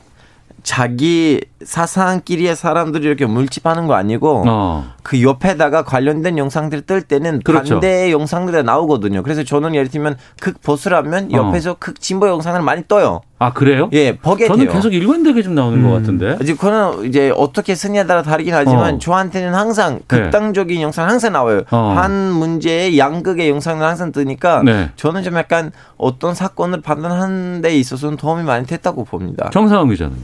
자기 0.63 1.41
사상끼리의 1.61 2.55
사람들이 2.55 3.05
이렇게 3.05 3.25
물집하는 3.25 3.85
거 3.85 3.95
아니고 3.95 4.43
어. 4.47 4.93
그 5.03 5.21
옆에다가 5.21 5.83
관련된 5.83 6.37
영상들 6.37 6.81
뜰 6.83 7.01
때는 7.01 7.41
그렇죠. 7.43 7.75
반대의 7.75 8.11
영상들이 8.13 8.63
나오거든요. 8.63 9.23
그래서 9.23 9.43
저는 9.43 9.75
예를 9.75 9.89
들면 9.89 10.15
극 10.39 10.61
보수라면 10.61 11.31
옆에서 11.33 11.75
극 11.79 11.99
진보 11.99 12.29
영상을 12.29 12.59
많이 12.61 12.83
떠요. 12.87 13.21
아 13.43 13.51
그래요? 13.51 13.89
예, 13.91 14.15
보게 14.15 14.47
저는 14.47 14.65
돼요. 14.65 14.73
계속 14.73 14.93
일관 14.93 15.21
되게 15.23 15.41
좀 15.43 15.53
나오는 15.53 15.83
것 15.83 15.91
같은데. 15.91 16.37
아직 16.39 16.57
그거는 16.57 17.05
이제 17.05 17.29
어떻게 17.35 17.75
쓰냐에 17.75 18.05
따라 18.05 18.21
다르긴 18.21 18.53
하지만 18.53 18.95
어. 18.95 18.97
저한테는 18.99 19.53
항상 19.53 19.99
네. 20.07 20.21
극단적인 20.21 20.81
영상 20.81 21.09
항상 21.09 21.33
나와요. 21.33 21.63
어. 21.71 21.93
한 21.97 22.31
문제의 22.31 22.97
양극의 22.97 23.49
영상을 23.49 23.85
항상 23.85 24.13
뜨니까 24.13 24.63
네. 24.63 24.91
저는 24.95 25.23
좀 25.23 25.35
약간 25.35 25.71
어떤 25.97 26.33
사건을 26.35 26.79
판단하는 26.79 27.61
데 27.61 27.75
있어서는 27.75 28.15
도움이 28.15 28.43
많이 28.43 28.65
됐다고 28.65 29.03
봅니다. 29.03 29.49
정상훈 29.51 29.89
기자는. 29.89 30.15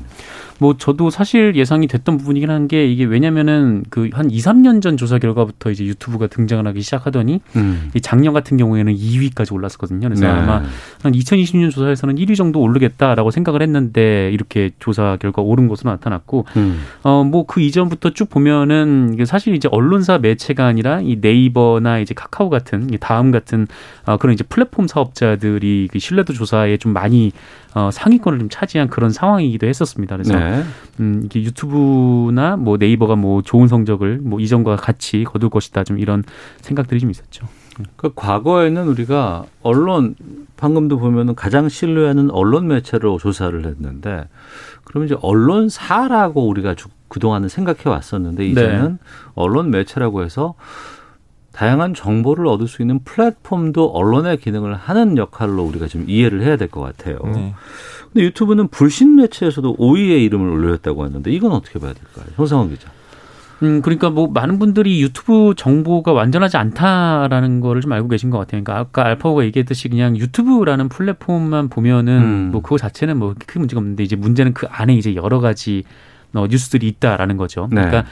뭐 0.59 0.75
저도 0.77 1.09
사실 1.09 1.55
예상이 1.55 1.87
됐던 1.87 2.17
부분이긴 2.17 2.49
한 2.49 2.67
게 2.67 2.85
이게 2.85 3.05
왜냐면은 3.05 3.83
그 3.89 4.09
한 4.13 4.29
2, 4.29 4.37
3년 4.39 4.81
전 4.81 4.97
조사 4.97 5.17
결과부터 5.17 5.71
이제 5.71 5.85
유튜브가 5.85 6.27
등장을 6.27 6.65
하기 6.67 6.81
시작하더니 6.81 7.41
음. 7.55 7.89
이 7.95 8.01
작년 8.01 8.33
같은 8.33 8.57
경우에는 8.57 8.93
2위까지 8.95 9.53
올랐었거든요. 9.53 10.07
그래서 10.07 10.25
네. 10.25 10.31
아마 10.31 10.63
한 11.01 11.11
2020년 11.13 11.71
조사에서는 11.71 12.15
1위 12.15 12.35
정도 12.35 12.59
오르겠다라고 12.61 13.31
생각을 13.31 13.61
했는데 13.61 14.29
이렇게 14.33 14.71
조사 14.79 15.17
결과 15.19 15.41
오른 15.41 15.67
것으로 15.67 15.91
나타났고 15.91 16.45
음. 16.57 16.81
어뭐 17.03 17.45
그 17.45 17.61
이전부터 17.61 18.11
쭉 18.11 18.29
보면은 18.29 19.17
사실 19.25 19.55
이제 19.55 19.67
언론사 19.71 20.17
매체가 20.19 20.65
아니라 20.65 21.01
이 21.01 21.17
네이버나 21.21 21.99
이제 21.99 22.13
카카오 22.13 22.49
같은 22.49 22.93
이 22.93 22.97
다음 22.99 23.31
같은 23.31 23.67
어 24.05 24.17
그런 24.17 24.33
이제 24.33 24.43
플랫폼 24.43 24.87
사업자들이 24.87 25.87
그 25.91 25.99
신뢰도 25.99 26.33
조사에 26.33 26.77
좀 26.77 26.93
많이 26.93 27.31
어 27.75 27.89
상위권을 27.91 28.39
좀 28.39 28.49
차지한 28.49 28.89
그런 28.89 29.11
상황이기도 29.11 29.67
했었습니다. 29.67 30.17
그래서 30.17 30.37
네. 30.37 30.48
음 30.99 31.21
이게 31.25 31.41
유튜브나 31.43 32.57
뭐 32.57 32.77
네이버가 32.77 33.15
뭐 33.15 33.41
좋은 33.41 33.67
성적을 33.67 34.19
뭐 34.21 34.39
이전과 34.39 34.75
같이 34.77 35.23
거둘 35.23 35.49
것이다 35.49 35.83
좀 35.83 35.99
이런 35.99 36.23
생각들이 36.61 36.99
좀 36.99 37.09
있었죠. 37.11 37.47
그 37.95 38.11
과거에는 38.13 38.87
우리가 38.89 39.45
언론 39.63 40.15
방금도 40.57 40.99
보면은 40.99 41.33
가장 41.35 41.69
신뢰하는 41.69 42.29
언론 42.31 42.67
매체로 42.67 43.17
조사를 43.17 43.65
했는데 43.65 44.27
그러면 44.83 45.05
이제 45.07 45.15
언론사라고 45.21 46.45
우리가 46.47 46.75
주- 46.75 46.89
그동안은 47.07 47.47
생각해 47.47 47.83
왔었는데 47.85 48.45
이제는 48.45 48.97
언론 49.33 49.71
매체라고 49.71 50.23
해서 50.23 50.55
다양한 51.53 51.93
정보를 51.93 52.47
얻을 52.47 52.67
수 52.67 52.81
있는 52.81 52.99
플랫폼도 53.03 53.87
언론의 53.91 54.37
기능을 54.37 54.75
하는 54.75 55.17
역할로 55.17 55.63
우리가 55.63 55.87
좀 55.87 56.05
이해를 56.07 56.41
해야 56.43 56.55
될 56.57 56.67
것 56.69 56.81
같아요. 56.81 57.17
네. 57.33 57.53
근데 58.13 58.25
유튜브는 58.25 58.69
불신 58.69 59.15
매체에서도 59.17 59.77
5위의 59.77 60.23
이름을 60.25 60.49
올렸다고 60.49 61.03
하는데 61.03 61.29
이건 61.31 61.51
어떻게 61.51 61.79
봐야 61.79 61.93
될까요? 61.93 62.25
손상원 62.35 62.69
기자. 62.69 62.89
음, 63.61 63.81
그러니까 63.81 64.09
뭐 64.09 64.27
많은 64.27 64.57
분들이 64.57 65.01
유튜브 65.01 65.53
정보가 65.55 66.13
완전하지 66.13 66.55
않다라는 66.57 67.59
거를 67.59 67.81
좀 67.81 67.91
알고 67.91 68.07
계신 68.07 68.29
것 68.29 68.37
같아요. 68.37 68.63
그러니까 68.63 68.79
아까 68.79 69.05
알파고가 69.05 69.43
얘기했듯이 69.45 69.89
그냥 69.89 70.15
유튜브라는 70.17 70.87
플랫폼만 70.89 71.67
보면은 71.69 72.21
음. 72.21 72.49
뭐 72.51 72.61
그거 72.61 72.77
자체는 72.77 73.17
뭐 73.17 73.35
큰 73.45 73.59
문제가 73.61 73.79
없는데 73.79 74.03
이제 74.03 74.15
문제는 74.15 74.53
그 74.53 74.65
안에 74.69 74.95
이제 74.95 75.13
여러 75.15 75.39
가지 75.41 75.83
어, 76.33 76.47
뉴스들이 76.49 76.87
있다라는 76.87 77.37
거죠. 77.37 77.67
네. 77.71 77.81
그러니까 77.81 78.05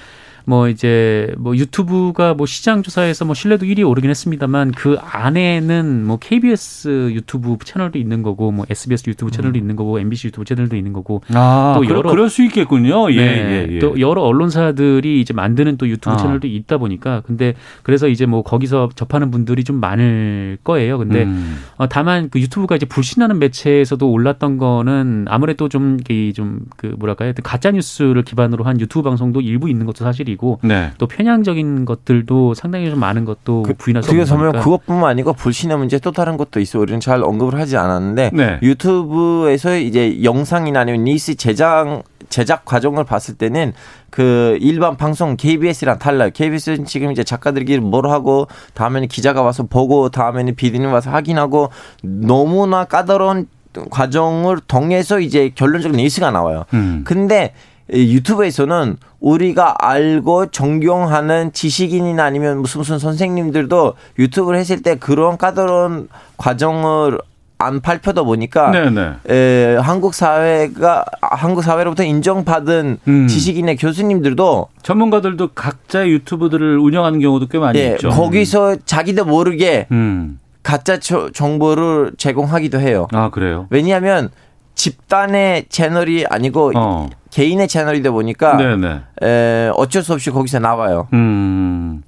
뭐 0.49 0.69
이제 0.69 1.33
뭐 1.37 1.57
유튜브가 1.57 2.33
뭐 2.33 2.45
시장 2.45 2.81
조사에서 2.81 3.25
뭐 3.25 3.35
신뢰도 3.35 3.65
1위에 3.65 3.85
오르긴 3.85 4.09
했습니다만 4.09 4.71
그 4.71 4.95
안에는 5.01 6.05
뭐 6.05 6.17
KBS 6.19 7.09
유튜브 7.11 7.57
채널도 7.65 7.99
있는 7.99 8.23
거고 8.23 8.51
뭐 8.53 8.65
SBS 8.69 9.09
유튜브 9.09 9.29
채널도 9.29 9.57
있는 9.59 9.75
거고 9.75 9.99
MBC 9.99 10.27
유튜브 10.27 10.45
채널도 10.45 10.77
있는 10.77 10.93
거고 10.93 11.21
아, 11.33 11.73
또또 11.75 11.89
여러- 11.93 12.09
그럴 12.09 12.29
수 12.29 12.43
있겠군요. 12.43 13.11
예, 13.11 13.15
네. 13.17 13.67
예, 13.69 13.73
예. 13.75 13.79
또 13.79 13.99
여러 13.99 14.21
언론사들이 14.21 15.19
이제 15.19 15.33
만드는 15.33 15.75
또 15.75 15.87
유튜브 15.89 16.13
아. 16.13 16.17
채널도 16.17 16.47
있다 16.47 16.77
보니까 16.77 17.21
근데 17.27 17.53
그래서 17.83 18.07
이제 18.07 18.25
뭐 18.25 18.41
거기서 18.41 18.89
접하는 18.95 19.31
분들이 19.31 19.65
좀 19.65 19.81
많을 19.81 20.57
거예요. 20.63 20.97
근데 20.97 21.23
음. 21.23 21.57
어, 21.75 21.87
다만 21.89 22.29
그 22.29 22.39
유튜브가 22.39 22.77
이제 22.77 22.85
불신하는 22.85 23.37
매체에서도 23.39 24.09
올랐던 24.09 24.57
거는 24.57 25.25
아무래도 25.27 25.67
좀 25.67 25.97
이 26.09 26.31
좀 26.33 26.61
그 26.77 26.95
뭐랄까요 26.97 27.33
가짜 27.43 27.71
뉴스를 27.71 28.23
기반으로 28.23 28.63
한 28.63 28.79
유튜브 28.79 29.03
방송도 29.09 29.41
일부 29.41 29.69
있는 29.69 29.85
것도 29.85 30.05
사실이고 30.05 30.36
네. 30.61 30.91
또 30.97 31.07
편향적인 31.07 31.85
것들도 31.85 32.53
상당히 32.53 32.89
좀 32.89 32.99
많은 32.99 33.25
것도 33.25 33.63
부인할 33.77 34.03
수 34.03 34.09
그게 34.09 34.21
없는 34.21 34.25
정말 34.25 34.51
거니까. 34.51 34.63
그것뿐만 34.63 35.09
아니고 35.09 35.33
불신의 35.33 35.77
문제 35.77 35.99
또 35.99 36.11
다른 36.11 36.37
것도 36.37 36.59
있어. 36.59 36.79
우리는 36.79 36.99
잘 36.99 37.23
언급을 37.23 37.59
하지 37.59 37.77
않았는데 37.77 38.31
네. 38.33 38.59
유튜브에서 38.61 39.77
이제 39.77 40.23
영상이나 40.23 40.81
아니면 40.81 41.03
뉴스 41.03 41.35
제작 41.35 42.03
제작 42.29 42.65
과정을 42.65 43.05
봤을 43.05 43.35
때는 43.35 43.73
그 44.09 44.57
일반 44.61 44.97
방송 44.97 45.37
KBS랑 45.37 45.99
달라요. 45.99 46.29
KBS는 46.33 46.85
지금 46.85 47.11
이제 47.11 47.23
작가들끼리 47.23 47.79
뭘 47.79 48.07
하고 48.07 48.47
다음에는 48.73 49.07
기자가 49.07 49.41
와서 49.41 49.63
보고 49.63 50.09
다음에는 50.09 50.55
비디님 50.55 50.91
와서 50.91 51.09
확인하고 51.11 51.69
너무나 52.03 52.85
까다로운 52.85 53.47
과정을 53.89 54.59
통해서 54.67 55.19
이제 55.19 55.51
결론적인 55.53 55.97
뉴스가 55.97 56.31
나와요. 56.31 56.65
음. 56.73 57.03
근데 57.05 57.53
이 57.91 58.13
유튜브에서는 58.15 58.97
우리가 59.19 59.75
알고 59.79 60.47
존경하는 60.51 61.51
지식인이나 61.53 62.23
아니면 62.23 62.59
무슨 62.59 62.79
무슨 62.79 62.99
선생님들도 62.99 63.93
유튜브를 64.19 64.59
했을 64.59 64.81
때 64.81 64.95
그런 64.95 65.37
까다로운 65.37 66.07
과정을 66.37 67.17
안 67.59 67.81
발표다 67.81 68.21
보니까 68.21 68.69
네네. 68.69 69.13
에, 69.31 69.75
한국 69.77 70.13
사회가 70.13 71.03
한국 71.21 71.63
사회로부터 71.63 72.03
인정받은 72.03 72.99
음. 73.07 73.27
지식인의 73.27 73.77
교수님들도 73.77 74.67
전문가들도 74.83 75.49
각자의 75.55 76.11
유튜브들을 76.11 76.77
운영하는 76.77 77.19
경우도 77.19 77.47
꽤 77.47 77.57
많이 77.57 77.79
예, 77.79 77.93
있죠. 77.93 78.09
거기서 78.09 78.75
자기도 78.85 79.25
모르게 79.25 79.87
음. 79.91 80.37
가짜 80.61 80.99
저- 80.99 81.31
정보를 81.31 82.11
제공하기도 82.19 82.79
해요. 82.79 83.07
아 83.11 83.31
그래요. 83.31 83.65
왜냐하면 83.71 84.29
집단의 84.77 85.65
채널이 85.69 86.25
아니고 86.29 86.71
어. 86.75 87.09
개인의 87.31 87.67
채널이다 87.67 88.11
보니까 88.11 88.55
네네. 88.57 89.01
에, 89.23 89.71
어쩔 89.75 90.03
수 90.03 90.13
없이 90.13 90.29
거기서 90.29 90.59
나와요. 90.59 91.07
음. 91.13 92.03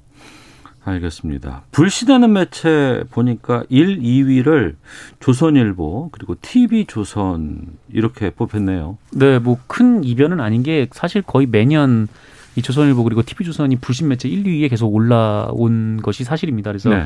알겠습니다. 0.85 1.63
불신하는 1.71 2.31
매체 2.33 3.03
보니까 3.11 3.63
1, 3.69 3.99
2위를 3.99 4.75
조선일보 5.19 6.09
그리고 6.11 6.35
TV조선 6.41 7.67
이렇게 7.91 8.29
뽑혔네요. 8.31 8.97
네, 9.11 9.39
뭐 9.39 9.57
큰 9.67 10.03
이변은 10.03 10.39
아닌 10.39 10.63
게 10.63 10.87
사실 10.91 11.21
거의 11.21 11.45
매년 11.47 12.07
이 12.55 12.61
조선일보 12.61 13.03
그리고 13.03 13.21
TV조선이 13.23 13.75
불신 13.77 14.07
매체 14.07 14.29
1, 14.29 14.43
2위에 14.43 14.69
계속 14.69 14.93
올라온 14.93 15.97
것이 16.01 16.23
사실입니다. 16.23 16.71
그래서 16.71 16.89
네. 16.89 17.05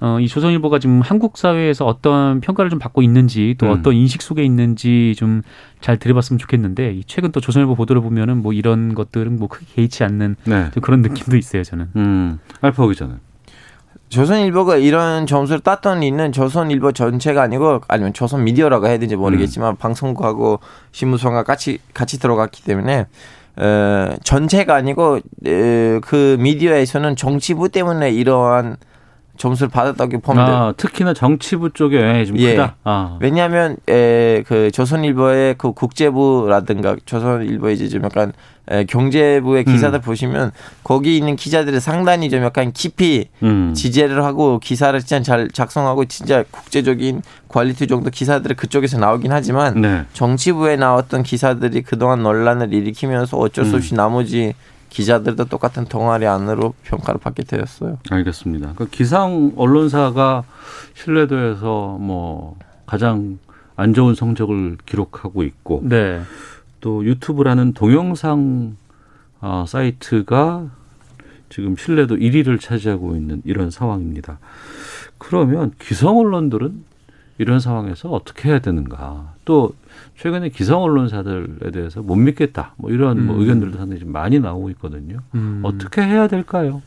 어, 0.00 0.18
이 0.20 0.28
조선일보가 0.28 0.78
지금 0.78 1.00
한국 1.00 1.36
사회에서 1.38 1.86
어떤 1.86 2.40
평가를 2.40 2.70
좀 2.70 2.78
받고 2.78 3.02
있는지 3.02 3.56
또 3.58 3.66
음. 3.66 3.72
어떤 3.72 3.94
인식 3.94 4.22
속에 4.22 4.44
있는지 4.44 5.14
좀 5.16 5.42
잘 5.80 5.96
들여봤으면 5.96 6.38
좋겠는데 6.38 6.92
이 6.92 7.04
최근 7.06 7.32
또 7.32 7.40
조선일보 7.40 7.74
보도를 7.76 8.02
보면은 8.02 8.42
뭐 8.42 8.52
이런 8.52 8.94
것들은 8.94 9.38
뭐 9.38 9.48
크게 9.48 9.66
개의치 9.74 10.04
않는 10.04 10.36
네. 10.44 10.70
좀 10.72 10.80
그런 10.82 11.02
느낌도 11.02 11.36
있어요 11.36 11.62
저는. 11.62 11.90
음. 11.96 12.40
알파 12.60 12.86
기자는. 12.86 13.20
조선일보가 14.08 14.76
이런 14.76 15.26
점수를 15.26 15.60
땄던 15.60 16.02
이는 16.02 16.32
조선일보 16.32 16.92
전체가 16.92 17.42
아니고 17.42 17.82
아니면 17.88 18.14
조선 18.14 18.42
미디어라고 18.44 18.86
해야 18.86 18.94
되는지 18.94 19.16
모르겠지만 19.16 19.76
방송국하고 19.76 20.60
신문사가 20.92 21.42
같이 21.42 21.78
같이 21.92 22.18
들어갔기 22.18 22.64
때문에 22.64 23.06
어, 23.56 24.16
전체가 24.24 24.74
아니고 24.74 25.20
에, 25.46 26.00
그 26.00 26.36
미디어에서는 26.40 27.16
정치부 27.16 27.68
때문에 27.68 28.10
이러한 28.10 28.76
점수를 29.38 29.70
받았다고 29.70 30.20
보면. 30.20 30.44
아, 30.44 30.74
특히나 30.76 31.14
정치부 31.14 31.70
쪽에 31.70 32.00
영향이 32.00 32.26
좀 32.26 32.38
예. 32.38 32.50
크다. 32.50 32.76
아. 32.84 33.16
왜냐하면 33.20 33.76
에, 33.88 34.42
그 34.46 34.70
조선일보의 34.70 35.54
그 35.56 35.72
국제부라든가 35.72 36.96
조선일보 37.06 37.70
이제 37.70 37.88
좀 37.88 38.04
약간 38.04 38.32
에, 38.70 38.84
경제부의 38.84 39.64
기사들 39.64 40.00
보시면 40.00 40.50
거기 40.82 41.16
있는 41.16 41.36
기자들이 41.36 41.80
상당히 41.80 42.28
좀 42.28 42.42
약간 42.42 42.72
깊이 42.72 43.28
음. 43.42 43.72
취재를 43.74 44.24
하고 44.24 44.58
기사를 44.58 44.98
진짜 45.00 45.22
잘 45.22 45.48
작성하고 45.48 46.04
진짜 46.04 46.44
국제적인 46.50 47.22
quality 47.48 47.86
정도 47.86 48.10
기사들이 48.10 48.54
그쪽에서 48.54 48.98
나오긴 48.98 49.32
하지만 49.32 49.80
네. 49.80 50.02
정치부에 50.12 50.76
나왔던 50.76 51.22
기사들이 51.22 51.82
그동안 51.82 52.22
논란을 52.22 52.74
일으키면서 52.74 53.38
어쩔 53.38 53.64
수 53.64 53.76
없이 53.76 53.94
나머지 53.94 54.52
기자들도 54.88 55.44
똑같은 55.46 55.84
동아리 55.84 56.26
안으로 56.26 56.74
평가를 56.84 57.20
받게 57.20 57.44
되었어요. 57.44 57.98
알겠습니다. 58.10 58.72
그 58.76 58.88
기상 58.88 59.52
언론사가 59.56 60.44
신뢰도에서 60.94 61.98
뭐 62.00 62.56
가장 62.86 63.38
안 63.76 63.94
좋은 63.94 64.14
성적을 64.14 64.78
기록하고 64.86 65.42
있고 65.44 65.82
네. 65.84 66.20
또 66.80 67.04
유튜브라는 67.04 67.74
동영상 67.74 68.76
어, 69.40 69.64
사이트가 69.68 70.68
지금 71.48 71.76
신뢰도 71.76 72.16
1위를 72.16 72.60
차지하고 72.60 73.14
있는 73.16 73.40
이런 73.44 73.70
상황입니다. 73.70 74.38
그러면 75.18 75.72
기성 75.78 76.18
언론들은 76.18 76.84
이런 77.38 77.60
상황에서 77.60 78.10
어떻게 78.10 78.48
해야 78.48 78.58
되는가? 78.58 79.34
또 79.44 79.72
최근에 80.16 80.50
기성 80.50 80.82
언론사들에 80.82 81.70
대해서 81.72 82.02
못 82.02 82.16
믿겠다. 82.16 82.74
뭐 82.76 82.90
이런 82.90 83.26
뭐 83.26 83.36
음. 83.36 83.40
의견들도 83.40 83.78
상당히 83.78 84.00
좀 84.00 84.12
많이 84.12 84.40
나오고 84.40 84.70
있거든요. 84.70 85.18
음. 85.34 85.60
어떻게 85.62 86.02
해야 86.02 86.26
될까요? 86.26 86.82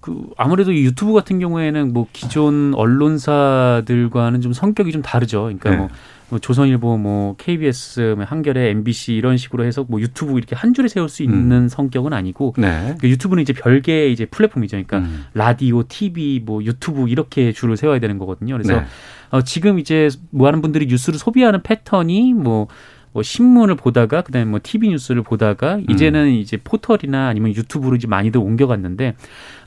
그 0.00 0.28
아무래도 0.36 0.72
이 0.72 0.84
유튜브 0.84 1.14
같은 1.14 1.38
경우에는 1.38 1.92
뭐 1.92 2.06
기존 2.12 2.74
언론사들과는 2.74 4.42
좀 4.42 4.52
성격이 4.52 4.92
좀 4.92 5.00
다르죠. 5.00 5.44
그러니까 5.44 5.70
네. 5.70 5.76
뭐, 5.76 5.88
뭐 6.28 6.38
조선일보, 6.38 6.98
뭐 6.98 7.36
KBS, 7.36 8.14
뭐 8.16 8.24
한겨레, 8.24 8.70
MBC 8.70 9.14
이런 9.14 9.36
식으로 9.36 9.64
해서 9.64 9.84
뭐 9.88 10.00
유튜브 10.00 10.38
이렇게 10.38 10.56
한 10.56 10.74
줄에 10.74 10.88
세울 10.88 11.08
수 11.08 11.22
있는 11.22 11.68
성격은 11.68 12.12
아니고 12.12 12.54
네. 12.56 12.96
그 13.00 13.08
유튜브는 13.08 13.42
이제 13.42 13.52
별개의 13.52 14.12
이제 14.12 14.24
플랫폼이죠. 14.26 14.76
그러니까 14.76 14.98
음. 14.98 15.26
라디오, 15.34 15.82
TV, 15.86 16.42
뭐 16.44 16.62
유튜브 16.64 17.08
이렇게 17.08 17.52
줄을 17.52 17.76
세워야 17.76 17.98
되는 17.98 18.18
거거든요. 18.18 18.54
그래서 18.54 18.80
네. 18.80 18.86
어, 19.30 19.42
지금 19.42 19.78
이제 19.78 20.08
많은 20.30 20.62
분들이 20.62 20.86
뉴스를 20.86 21.18
소비하는 21.18 21.62
패턴이 21.62 22.34
뭐, 22.34 22.68
뭐 23.14 23.22
신문을 23.22 23.76
보다가 23.76 24.22
그다음에 24.22 24.44
뭐 24.44 24.60
TV 24.60 24.90
뉴스를 24.90 25.22
보다가 25.22 25.76
음. 25.76 25.86
이제는 25.88 26.32
이제 26.32 26.58
포털이나 26.62 27.28
아니면 27.28 27.54
유튜브로 27.54 27.94
이제 27.94 28.08
많이들 28.08 28.40
옮겨갔는데 28.40 29.14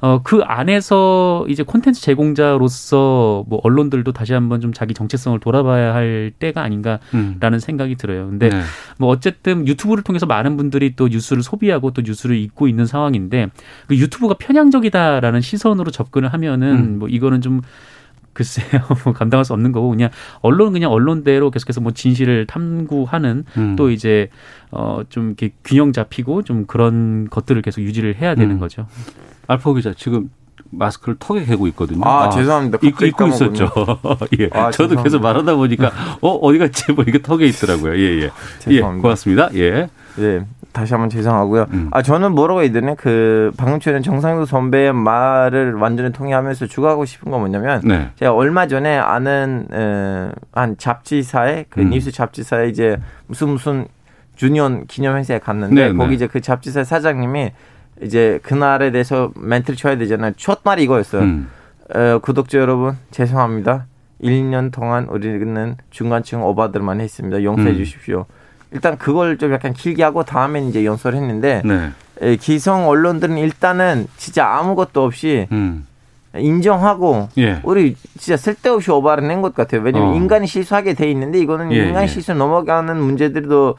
어, 0.02 0.20
그 0.22 0.42
안에서 0.44 1.46
이제 1.48 1.64
콘텐츠 1.64 2.02
제공자로서 2.02 3.46
뭐 3.48 3.62
언론들도 3.64 4.12
다시 4.12 4.34
한번 4.34 4.60
좀 4.60 4.74
자기 4.74 4.94
정체성을 4.94 5.40
돌아봐야 5.40 5.96
할 5.96 6.34
때가 6.38 6.62
아닌가라는 6.62 7.00
음. 7.42 7.60
생각이 7.60 7.96
들어요. 7.96 8.28
근데 8.28 8.50
네. 8.50 8.62
뭐 8.98 9.08
어쨌든 9.10 9.66
유튜브를 9.66 10.04
통해서 10.04 10.26
많은 10.26 10.58
분들이 10.58 10.98
또 10.98 11.08
뉴스를 11.08 11.42
소비하고 11.42 11.92
또 11.92 12.02
뉴스를 12.02 12.36
읽고 12.36 12.68
있는 12.68 12.86
상황인데 12.86 13.48
그 13.88 13.96
유튜브가 13.96 14.36
편향적이다라는 14.38 15.40
시선으로 15.40 15.92
접근을 15.92 16.34
하면은 16.34 16.76
음. 16.76 17.00
뭐 17.00 17.08
이거는 17.08 17.40
좀 17.40 17.62
글쎄요, 18.38 18.84
뭐 19.04 19.14
감당할 19.14 19.46
수 19.46 19.54
없는 19.54 19.72
거고 19.72 19.90
그냥 19.90 20.12
언론은 20.42 20.74
그냥 20.74 20.92
언론대로 20.92 21.50
계속해서 21.50 21.82
뭐 21.82 21.92
진실을 21.92 22.46
탐구하는 22.46 23.46
음. 23.58 23.76
또 23.76 23.90
이제 23.90 24.30
어좀 24.70 25.30
이렇게 25.30 25.56
균형 25.64 25.92
잡히고 25.92 26.44
좀 26.44 26.68
그런 26.68 27.28
것들을 27.32 27.60
계속 27.64 27.82
유지를 27.82 28.18
해야 28.22 28.36
되는 28.36 28.58
음. 28.58 28.60
거죠. 28.60 28.86
알파 29.48 29.74
기자 29.74 29.92
지금 29.98 30.30
마스크를 30.70 31.16
턱에 31.18 31.46
개고 31.46 31.66
있거든요. 31.70 32.02
아, 32.06 32.30
죄송합니다. 32.30 32.78
입고, 32.84 33.06
입고 33.08 33.18
가까이 33.18 33.34
있었죠. 33.34 33.72
예. 34.40 34.50
아, 34.54 34.70
저도 34.70 34.90
죄송합니다. 34.90 35.04
계속 35.04 35.22
말하다 35.24 35.56
보니까 35.56 35.92
어 36.22 36.36
어디 36.36 36.60
갔지 36.60 36.92
뭐 36.92 37.06
이게 37.08 37.20
턱에 37.20 37.48
있더라고요. 37.48 37.98
예 37.98 38.20
예. 38.20 38.22
예 38.26 38.32
죄송합니다. 38.60 39.02
고맙습니다. 39.02 39.50
예. 39.56 39.90
네, 40.18 40.46
다시 40.78 40.94
한번 40.94 41.10
죄송하고요. 41.10 41.66
음. 41.74 41.88
아 41.90 42.04
저는 42.04 42.34
뭐라고 42.34 42.62
해야 42.62 42.72
되나 42.72 42.94
그 42.94 43.52
방금 43.58 43.80
전에 43.80 44.02
정상도 44.02 44.46
선배의 44.46 44.94
말을 44.94 45.74
완전히 45.74 46.12
통해하면서 46.12 46.68
주고하고 46.68 47.04
싶은 47.04 47.32
건 47.32 47.40
뭐냐면 47.40 47.82
네. 47.84 48.12
제가 48.14 48.32
얼마 48.32 48.68
전에 48.68 48.96
아는 48.96 49.68
에, 49.74 50.32
한 50.52 50.78
잡지사에 50.78 51.66
그 51.70 51.82
음. 51.82 51.90
뉴스 51.90 52.12
잡지사에 52.12 52.70
이제 52.70 52.98
무슨 53.26 53.50
무슨 53.50 53.88
주년 54.36 54.86
기념 54.86 55.18
행사에 55.18 55.40
갔는데 55.40 55.88
네, 55.88 55.94
거기 55.94 56.10
네. 56.10 56.14
이제 56.14 56.28
그 56.28 56.42
잡지사 56.42 56.84
사장님이 56.84 57.54
이제 58.04 58.40
그날에 58.44 58.92
대해서 58.92 59.32
멘트를 59.36 59.76
쳐야 59.78 59.98
되잖아요. 59.98 60.34
첫 60.38 60.60
말이 60.64 60.84
이거였어요. 60.84 61.24
음. 61.24 61.48
어, 61.96 62.20
구독자 62.20 62.60
여러분 62.60 62.96
죄송합니다. 63.10 63.88
1년 64.22 64.72
동안 64.72 65.06
우리는 65.06 65.76
중간층 65.90 66.44
오바들만 66.44 67.02
했습니다. 67.02 67.42
용서해 67.42 67.72
음. 67.72 67.78
주십시오. 67.78 68.28
일단 68.72 68.98
그걸 68.98 69.38
좀 69.38 69.54
약간 69.54 69.74
길게 69.74 70.04
하고 70.04 70.24
다음엔 70.24 70.66
이제 70.66 70.84
연설을 70.86 71.18
했는데 71.20 71.62
네. 71.64 71.92
에, 72.22 72.36
기성 72.36 72.88
언론들은 72.88 73.38
일단은 73.38 74.08
진짜 74.18 74.48
아무것도 74.48 75.04
없이 75.04 75.48
음. 75.52 75.86
인정하고 76.36 77.30
예. 77.38 77.62
우리 77.64 77.96
진짜 78.18 78.38
쓸데없이 78.38 78.92
오바를 78.92 79.28
낸 79.28 79.42
것 79.42 79.56
같아요. 79.56 79.82
왜냐면 79.82 80.10
어. 80.10 80.16
인간이 80.16 80.46
실수하게 80.48 80.94
돼 80.94 81.10
있는데 81.12 81.40
이거는 81.40 81.72
예, 81.72 81.88
인간 81.88 82.04
예. 82.04 82.08
실수 82.08 82.34
넘어가는 82.34 82.96
문제들도 83.00 83.76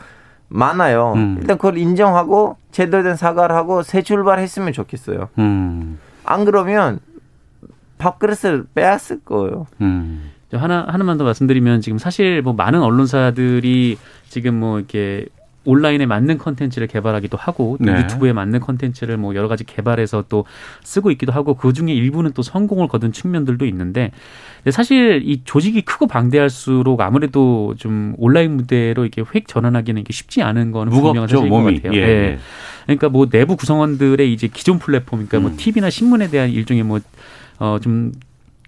많아요. 0.49 1.13
음. 1.15 1.37
일단 1.41 1.59
그걸 1.59 1.77
인정하고 1.77 2.57
제대로 2.73 3.03
된 3.03 3.17
사과를 3.17 3.55
하고 3.55 3.83
새 3.83 4.03
출발했으면 4.03 4.73
좋겠어요. 4.73 5.29
음. 5.39 5.99
안 6.25 6.45
그러면 6.45 7.01
밥그릇을 7.99 8.67
빼앗을 8.75 9.21
거예요. 9.25 9.67
음. 9.81 10.31
저 10.51 10.57
하나 10.57 10.87
하나만 10.89 11.19
더 11.19 11.25
말씀드리면 11.25 11.81
지금 11.81 11.99
사실 11.99 12.43
뭐 12.43 12.53
많은 12.53 12.81
언론사들이 12.81 13.99
지금 14.29 14.55
뭐 14.55 14.79
이렇게 14.79 15.27
온라인에 15.69 16.07
맞는 16.07 16.39
컨텐츠를 16.39 16.87
개발하기도 16.87 17.37
하고 17.37 17.77
또 17.85 17.93
네. 17.93 18.01
유튜브에 18.01 18.33
맞는 18.33 18.61
컨텐츠를 18.61 19.19
뭐 19.19 19.35
여러 19.35 19.49
가지 19.49 19.65
개발해서 19.65 20.25
또 20.31 20.47
쓰고 20.83 21.11
있기도 21.11 21.31
하고 21.31 21.55
그 21.55 21.75
중에 21.75 21.93
일부는 21.93 22.33
또 22.33 22.41
성공을 22.41 22.89
거둔 22.89 23.13
측면들도 23.13 23.67
있는데 23.67 24.11
사실 24.71 25.21
이 25.25 25.43
조직이 25.45 25.83
크고 25.83 26.07
방대할수록 26.07 27.03
아무래도 27.03 27.75
좀 27.77 28.15
온라인 28.17 28.57
무대로 28.57 29.03
이렇게 29.03 29.23
획 29.35 29.47
전환하기는 29.47 30.01
이게 30.01 30.13
쉽지 30.13 30.43
않은 30.43 30.73
거는 30.73 30.91
분명한 30.91 31.15
무겁죠 31.15 31.37
사실인 31.37 31.51
몸이. 31.51 31.75
것 31.75 31.83
같아요. 31.83 32.01
예. 32.01 32.07
예. 32.07 32.13
예. 32.13 32.39
그러니까 32.87 33.11
뭐 33.11 33.29
내부 33.29 33.57
구성원들의 33.57 34.33
이제 34.33 34.49
기존 34.49 34.79
플랫폼, 34.79 35.27
그러니까 35.27 35.41
뭐 35.41 35.51
음. 35.51 35.57
TV나 35.59 35.91
신문에 35.91 36.31
대한 36.31 36.49
일종의 36.49 36.83
뭐 36.83 37.01
어좀 37.59 38.13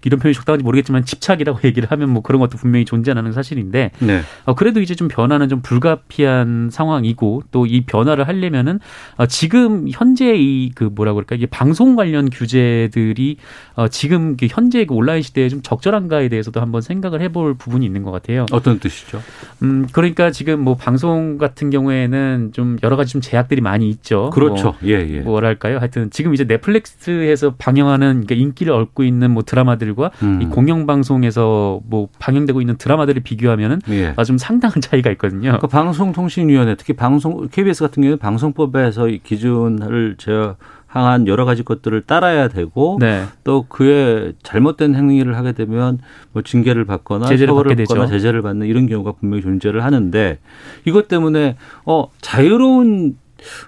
이런 0.03 0.19
표현이 0.19 0.33
적당한지 0.33 0.63
모르겠지만 0.63 1.05
집착이라고 1.05 1.59
얘기를 1.65 1.89
하면 1.91 2.09
뭐 2.09 2.21
그런 2.21 2.39
것도 2.39 2.57
분명히 2.57 2.85
존재하는 2.85 3.31
사실인데 3.31 3.91
네. 3.99 4.21
어, 4.45 4.55
그래도 4.55 4.81
이제 4.81 4.95
좀 4.95 5.07
변화는 5.07 5.49
좀 5.49 5.61
불가피한 5.61 6.69
상황이고 6.71 7.43
또 7.51 7.61
이 7.71 7.81
변화를 7.85 8.27
하려면은 8.27 8.79
어, 9.15 9.25
지금 9.27 9.87
현재 9.89 10.35
이 10.35 10.71
그 10.75 10.83
뭐라 10.83 11.13
그럴까 11.13 11.35
이게 11.35 11.45
방송 11.45 11.95
관련 11.95 12.29
규제들이 12.29 13.37
어, 13.75 13.87
지금 13.87 14.37
그 14.37 14.47
현재 14.49 14.85
그 14.85 14.93
온라인 14.93 15.21
시대에 15.21 15.49
좀 15.49 15.61
적절한가에 15.61 16.29
대해서도 16.29 16.61
한번 16.61 16.81
생각을 16.81 17.21
해볼 17.21 17.55
부분이 17.55 17.85
있는 17.85 18.03
것 18.03 18.11
같아요. 18.11 18.45
어떤 18.51 18.79
뜻이죠? 18.79 19.21
음 19.63 19.87
그러니까 19.91 20.31
지금 20.31 20.61
뭐 20.61 20.75
방송 20.75 21.37
같은 21.37 21.69
경우에는 21.69 22.51
좀 22.53 22.77
여러 22.83 22.95
가지 22.95 23.11
좀 23.13 23.21
제약들이 23.21 23.61
많이 23.61 23.89
있죠. 23.89 24.29
그렇죠. 24.31 24.75
뭐 24.79 24.89
예, 24.89 24.93
예. 25.09 25.19
뭐랄까요? 25.19 25.77
하여튼 25.79 26.09
지금 26.09 26.33
이제 26.33 26.43
넷플릭스에서 26.45 27.55
방영하는 27.57 28.25
그러니까 28.25 28.35
인기를 28.35 28.73
얻고 28.73 29.03
있는 29.03 29.31
뭐 29.31 29.43
드라마들 29.43 29.90
과 29.95 30.11
음. 30.23 30.41
이 30.41 30.45
공영 30.45 30.85
방송에서 30.85 31.81
뭐 31.85 32.07
방영되고 32.19 32.61
있는 32.61 32.77
드라마들을 32.77 33.21
비교하면은 33.23 33.81
예. 33.89 34.13
아, 34.15 34.23
좀 34.23 34.37
상당한 34.37 34.79
차이가 34.81 35.09
있거든요. 35.11 35.57
그 35.59 35.67
방송통신위원회 35.67 36.75
특히 36.75 36.93
방송 36.93 37.47
KBS 37.49 37.83
같은 37.83 38.01
경우는 38.01 38.17
방송법에서 38.19 39.09
이 39.09 39.19
기준을 39.19 40.15
제항한 40.17 41.27
여러 41.27 41.45
가지 41.45 41.63
것들을 41.63 42.01
따라야 42.01 42.47
되고 42.47 42.97
네. 42.99 43.25
또 43.43 43.65
그에 43.67 44.33
잘못된 44.43 44.95
행위를 44.95 45.35
하게 45.35 45.51
되면 45.51 45.99
뭐 46.31 46.41
징계를 46.41 46.85
받거나 46.85 47.25
제재를 47.25 47.47
처벌을 47.47 47.75
받거나 47.75 48.05
되죠. 48.05 48.13
제재를 48.13 48.41
받는 48.41 48.67
이런 48.67 48.87
경우가 48.87 49.13
분명히 49.13 49.41
존재를 49.41 49.83
하는데 49.83 50.39
이것 50.85 51.07
때문에 51.07 51.57
어 51.85 52.07
자유로운 52.21 53.17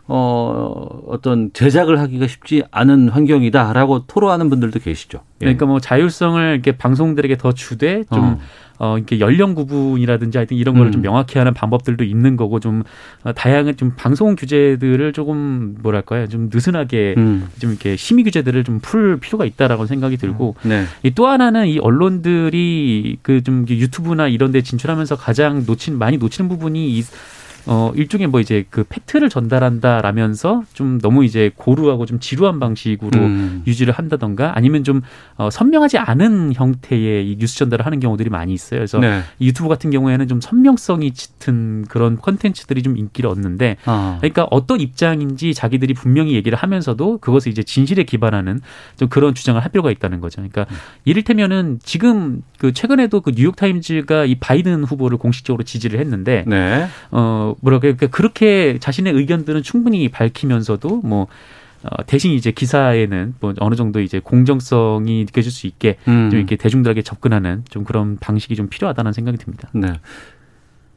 어 0.07 1.01
어떤 1.07 1.51
제작을 1.53 1.99
하기가 1.99 2.27
쉽지 2.27 2.63
않은 2.71 3.09
환경이다라고 3.09 4.05
토로하는 4.07 4.49
분들도 4.49 4.79
계시죠. 4.79 5.19
예. 5.41 5.45
그러니까 5.45 5.65
뭐 5.65 5.79
자율성을 5.79 6.53
이렇게 6.53 6.73
방송들에게 6.73 7.37
더 7.37 7.51
주되 7.51 8.03
좀 8.13 8.23
어. 8.23 8.39
어, 8.79 8.97
이렇게 8.97 9.19
연령 9.19 9.53
구분이라든지 9.53 10.37
하여튼 10.37 10.57
이런 10.57 10.73
거를 10.73 10.89
음. 10.89 10.93
좀 10.93 11.01
명확히 11.03 11.37
하는 11.37 11.53
방법들도 11.53 12.03
있는 12.03 12.35
거고 12.35 12.59
좀 12.59 12.83
어, 13.23 13.31
다양한 13.31 13.77
좀 13.77 13.93
방송 13.95 14.35
규제들을 14.35 15.13
조금 15.13 15.75
뭐랄까요 15.81 16.27
좀 16.27 16.49
느슨하게 16.51 17.13
음. 17.17 17.47
좀 17.59 17.69
이렇게 17.69 17.95
심의 17.95 18.23
규제들을 18.23 18.63
좀 18.63 18.79
풀 18.81 19.17
필요가 19.19 19.45
있다라고 19.45 19.85
생각이 19.85 20.17
들고 20.17 20.55
네. 20.63 20.85
이또 21.03 21.27
하나는 21.27 21.67
이 21.67 21.79
언론들이 21.79 23.17
그 23.21 23.41
좀 23.43 23.65
유튜브나 23.69 24.27
이런 24.27 24.51
데 24.51 24.61
진출하면서 24.61 25.17
가장 25.17 25.63
놓친 25.65 25.97
많이 25.97 26.17
놓치는 26.17 26.49
부분이 26.49 26.97
이 26.97 27.03
어, 27.65 27.91
일종의 27.95 28.27
뭐 28.27 28.39
이제 28.39 28.65
그 28.69 28.83
팩트를 28.83 29.29
전달한다라면서 29.29 30.63
좀 30.73 30.99
너무 30.99 31.23
이제 31.23 31.51
고루하고 31.55 32.05
좀 32.05 32.19
지루한 32.19 32.59
방식으로 32.59 33.19
음. 33.19 33.63
유지를 33.65 33.93
한다던가 33.93 34.53
아니면 34.55 34.83
좀 34.83 35.01
어, 35.37 35.49
선명하지 35.49 35.97
않은 35.97 36.53
형태의 36.53 37.31
이 37.31 37.37
뉴스 37.37 37.57
전달을 37.57 37.85
하는 37.85 37.99
경우들이 37.99 38.29
많이 38.29 38.53
있어요. 38.53 38.79
그래서 38.79 38.99
네. 38.99 39.21
이 39.39 39.47
유튜브 39.47 39.69
같은 39.69 39.91
경우에는 39.91 40.27
좀 40.27 40.41
선명성이 40.41 41.11
짙은 41.11 41.85
그런 41.87 42.17
컨텐츠들이 42.17 42.83
좀 42.83 42.97
인기를 42.97 43.29
얻는데 43.29 43.77
아. 43.85 44.17
그러니까 44.19 44.47
어떤 44.51 44.81
입장인지 44.81 45.53
자기들이 45.53 45.93
분명히 45.93 46.33
얘기를 46.33 46.57
하면서도 46.57 47.19
그것을 47.19 47.51
이제 47.51 47.63
진실에 47.63 48.03
기반하는 48.03 48.59
좀 48.97 49.07
그런 49.09 49.33
주장을 49.33 49.61
할 49.61 49.71
필요가 49.71 49.91
있다는 49.91 50.19
거죠. 50.19 50.41
그러니까 50.41 50.65
이를테면은 51.05 51.79
지금 51.83 52.41
그 52.57 52.73
최근에도 52.73 53.21
그 53.21 53.31
뉴욕 53.31 53.55
타임즈가 53.55 54.25
이 54.25 54.35
바이든 54.35 54.83
후보를 54.83 55.17
공식적으로 55.17 55.63
지지를 55.63 55.99
했는데 55.99 56.43
네. 56.47 56.87
어 57.11 57.52
뭐랄까 57.61 57.81
그러니까 57.81 58.07
그렇게 58.07 58.77
자신의 58.79 59.13
의견들은 59.13 59.63
충분히 59.63 60.09
밝히면서도 60.09 61.01
뭐 61.03 61.27
어, 61.83 62.03
대신 62.05 62.31
이제 62.31 62.51
기사에는 62.51 63.35
뭐 63.39 63.53
어느 63.59 63.75
정도 63.75 63.99
이제 63.99 64.19
공정성이 64.19 65.25
느껴질 65.25 65.51
수 65.51 65.67
있게 65.67 65.97
음. 66.07 66.29
좀 66.29 66.39
이렇게 66.39 66.55
대중들에게 66.55 67.01
접근하는 67.01 67.63
좀 67.69 67.83
그런 67.83 68.17
방식이 68.17 68.55
좀 68.55 68.67
필요하다는 68.69 69.11
생각이 69.11 69.37
듭니다. 69.37 69.69
네. 69.73 69.99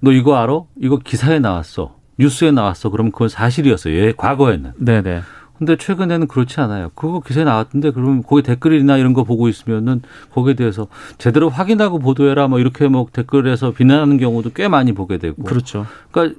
너 0.00 0.12
이거 0.12 0.36
알아? 0.36 0.60
이거 0.80 0.98
기사에 0.98 1.40
나왔어. 1.40 1.96
뉴스에 2.18 2.50
나왔어. 2.52 2.90
그럼 2.90 3.10
그건 3.10 3.28
사실이었어요. 3.28 3.94
예, 3.94 4.12
과거에는. 4.16 4.72
네네. 4.78 5.22
근데 5.58 5.76
최근에는 5.76 6.26
그렇지 6.26 6.60
않아요. 6.60 6.90
그거 6.94 7.20
기사에 7.20 7.44
나왔던데 7.44 7.92
그러면 7.92 8.22
거기 8.22 8.42
댓글이나 8.42 8.98
이런 8.98 9.12
거 9.14 9.24
보고 9.24 9.48
있으면은 9.48 10.02
거기에 10.32 10.54
대해서 10.54 10.86
제대로 11.18 11.48
확인하고 11.48 11.98
보도해라 11.98 12.48
뭐 12.48 12.58
이렇게 12.58 12.88
뭐 12.88 13.06
댓글에서 13.12 13.72
비난하는 13.72 14.18
경우도 14.18 14.50
꽤 14.54 14.68
많이 14.68 14.92
보게 14.92 15.18
되고. 15.18 15.42
그렇죠. 15.42 15.86
그러니까 16.10 16.38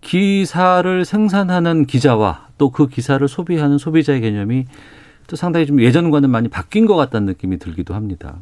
기사를 0.00 1.04
생산하는 1.04 1.86
기자와 1.86 2.46
또 2.58 2.70
그 2.70 2.88
기사를 2.88 3.26
소비하는 3.26 3.78
소비자의 3.78 4.20
개념이 4.20 4.66
또 5.26 5.36
상당히 5.36 5.66
좀 5.66 5.80
예전과는 5.80 6.30
많이 6.30 6.48
바뀐 6.48 6.86
것 6.86 6.94
같다는 6.94 7.26
느낌이 7.26 7.58
들기도 7.58 7.94
합니다. 7.94 8.36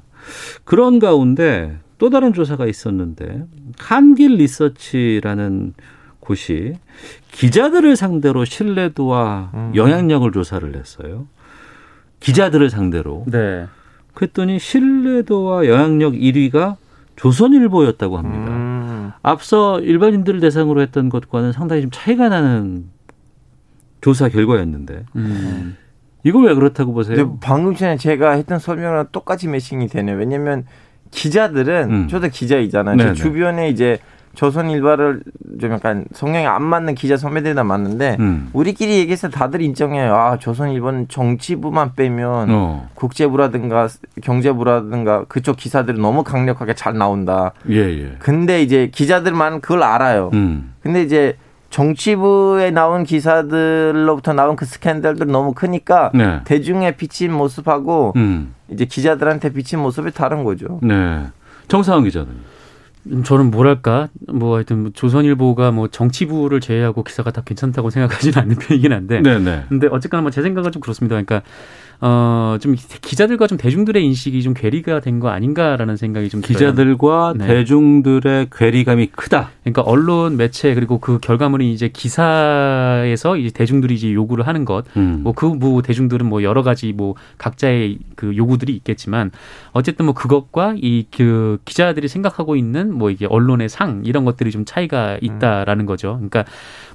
그런 0.64 0.98
가운데 0.98 1.78
또 1.98 2.10
다른 2.10 2.32
조사가 2.32 2.66
있었는데 2.66 3.44
한길 3.78 4.36
리서치라는 4.36 5.74
곳이 6.24 6.74
기자들을 7.32 7.96
상대로 7.96 8.44
신뢰도와 8.44 9.72
영향력을 9.74 10.30
조사를 10.32 10.74
했어요. 10.76 11.26
기자들을 12.20 12.70
상대로. 12.70 13.24
네. 13.26 13.66
그랬더니 14.14 14.58
신뢰도와 14.58 15.66
영향력 15.66 16.14
1위가 16.14 16.76
조선일보였다고 17.16 18.18
합니다. 18.18 18.50
음. 18.50 19.12
앞서 19.22 19.80
일반인들을 19.80 20.40
대상으로 20.40 20.80
했던 20.80 21.08
것과는 21.08 21.52
상당히 21.52 21.82
좀 21.82 21.90
차이가 21.92 22.28
나는 22.28 22.86
조사 24.00 24.28
결과였는데 24.28 25.04
음. 25.16 25.76
이거 26.24 26.38
왜 26.40 26.54
그렇다고 26.54 26.92
보세요? 26.92 27.38
방금 27.40 27.74
전에 27.74 27.96
제가 27.96 28.32
했던 28.32 28.58
설명이랑 28.58 29.08
똑같이 29.12 29.48
매칭이 29.48 29.88
되네요. 29.88 30.16
왜냐면 30.16 30.64
기자들은 31.10 31.90
음. 31.90 32.08
저도 32.08 32.28
기자이잖아요. 32.28 32.96
제 32.98 33.14
주변에 33.14 33.68
이제 33.68 33.98
조선일보를 34.34 35.22
좀 35.60 35.72
약간 35.72 36.04
성향이 36.12 36.46
안 36.46 36.62
맞는 36.62 36.94
기자 36.94 37.16
선배들이 37.16 37.54
다 37.54 37.64
많은데 37.64 38.16
음. 38.20 38.50
우리끼리 38.52 38.98
얘기해서 38.98 39.28
다들 39.28 39.62
인정해요. 39.62 40.14
아 40.14 40.36
조선일보는 40.38 41.08
정치부만 41.08 41.94
빼면 41.94 42.48
어. 42.50 42.88
국제부라든가 42.94 43.88
경제부라든가 44.22 45.24
그쪽 45.28 45.56
기사들이 45.56 46.00
너무 46.00 46.24
강력하게 46.24 46.74
잘 46.74 46.96
나온다. 46.98 47.52
예, 47.70 47.76
예. 47.76 48.16
근데 48.18 48.62
이제 48.62 48.90
기자들만 48.92 49.60
그걸 49.60 49.82
알아요. 49.82 50.30
음. 50.34 50.74
근데 50.82 51.02
이제 51.02 51.36
정치부에 51.70 52.70
나온 52.70 53.02
기사들로부터 53.02 54.32
나온 54.32 54.54
그 54.54 54.64
스캔들들 54.64 55.26
너무 55.26 55.54
크니까 55.54 56.12
네. 56.14 56.40
대중에 56.44 56.92
비친 56.92 57.32
모습하고 57.32 58.12
음. 58.14 58.54
이제 58.68 58.84
기자들한테 58.84 59.52
비친 59.52 59.80
모습이 59.80 60.12
다른 60.12 60.44
거죠. 60.44 60.78
네. 60.82 61.26
정상훈 61.66 62.04
기자는. 62.04 62.53
음, 63.06 63.22
저는 63.22 63.50
뭐랄까 63.50 64.08
뭐 64.32 64.56
하여튼 64.56 64.82
뭐 64.82 64.90
조선일보가 64.94 65.70
뭐 65.72 65.88
정치부를 65.88 66.60
제외하고 66.60 67.04
기사가 67.04 67.30
다 67.30 67.42
괜찮다고 67.44 67.90
생각하지는 67.90 68.38
않는 68.38 68.56
편이긴 68.60 68.92
한데 68.92 69.20
네, 69.20 69.38
네. 69.38 69.64
근데 69.68 69.88
어쨌거나 69.90 70.22
뭐 70.22 70.30
제 70.30 70.42
생각은 70.42 70.72
좀 70.72 70.80
그렇습니다. 70.80 71.14
그러니까 71.14 71.42
어 72.00 72.58
좀 72.60 72.76
기자들과 72.76 73.46
좀 73.46 73.58
대중들의 73.58 74.04
인식이 74.04 74.42
좀 74.42 74.54
괴리가 74.54 75.00
된 75.00 75.18
거 75.20 75.28
아닌가라는 75.28 75.96
생각이 75.96 76.28
좀. 76.28 76.40
기자들과 76.40 77.34
네. 77.36 77.46
대중들의 77.46 78.48
괴리감이 78.52 79.06
크다. 79.08 79.50
그러니까 79.62 79.82
언론 79.82 80.36
매체 80.36 80.74
그리고 80.74 80.98
그 80.98 81.18
결과물이 81.20 81.72
이제 81.72 81.88
기사에서 81.88 83.36
이제 83.36 83.50
대중들이 83.50 83.94
이제 83.94 84.12
요구를 84.12 84.46
하는 84.46 84.64
것 84.64 84.84
음. 84.96 85.20
뭐그뭐 85.22 85.82
대중들은 85.82 86.26
뭐 86.26 86.42
여러 86.42 86.62
가지 86.62 86.92
뭐 86.92 87.14
각자의 87.38 87.98
그 88.16 88.36
요구들이 88.36 88.74
있겠지만 88.76 89.30
어쨌든 89.72 90.06
뭐 90.06 90.14
그것과 90.14 90.74
이 90.76 91.04
그 91.16 91.58
기자들이 91.64 92.08
생각하고 92.08 92.56
있는 92.56 92.92
뭐 92.92 93.10
이게 93.10 93.26
언론의 93.26 93.68
상 93.68 94.02
이런 94.04 94.24
것들이 94.24 94.50
좀 94.50 94.64
차이가 94.64 95.16
있다라는 95.20 95.86
거죠. 95.86 96.14
그러니까 96.14 96.44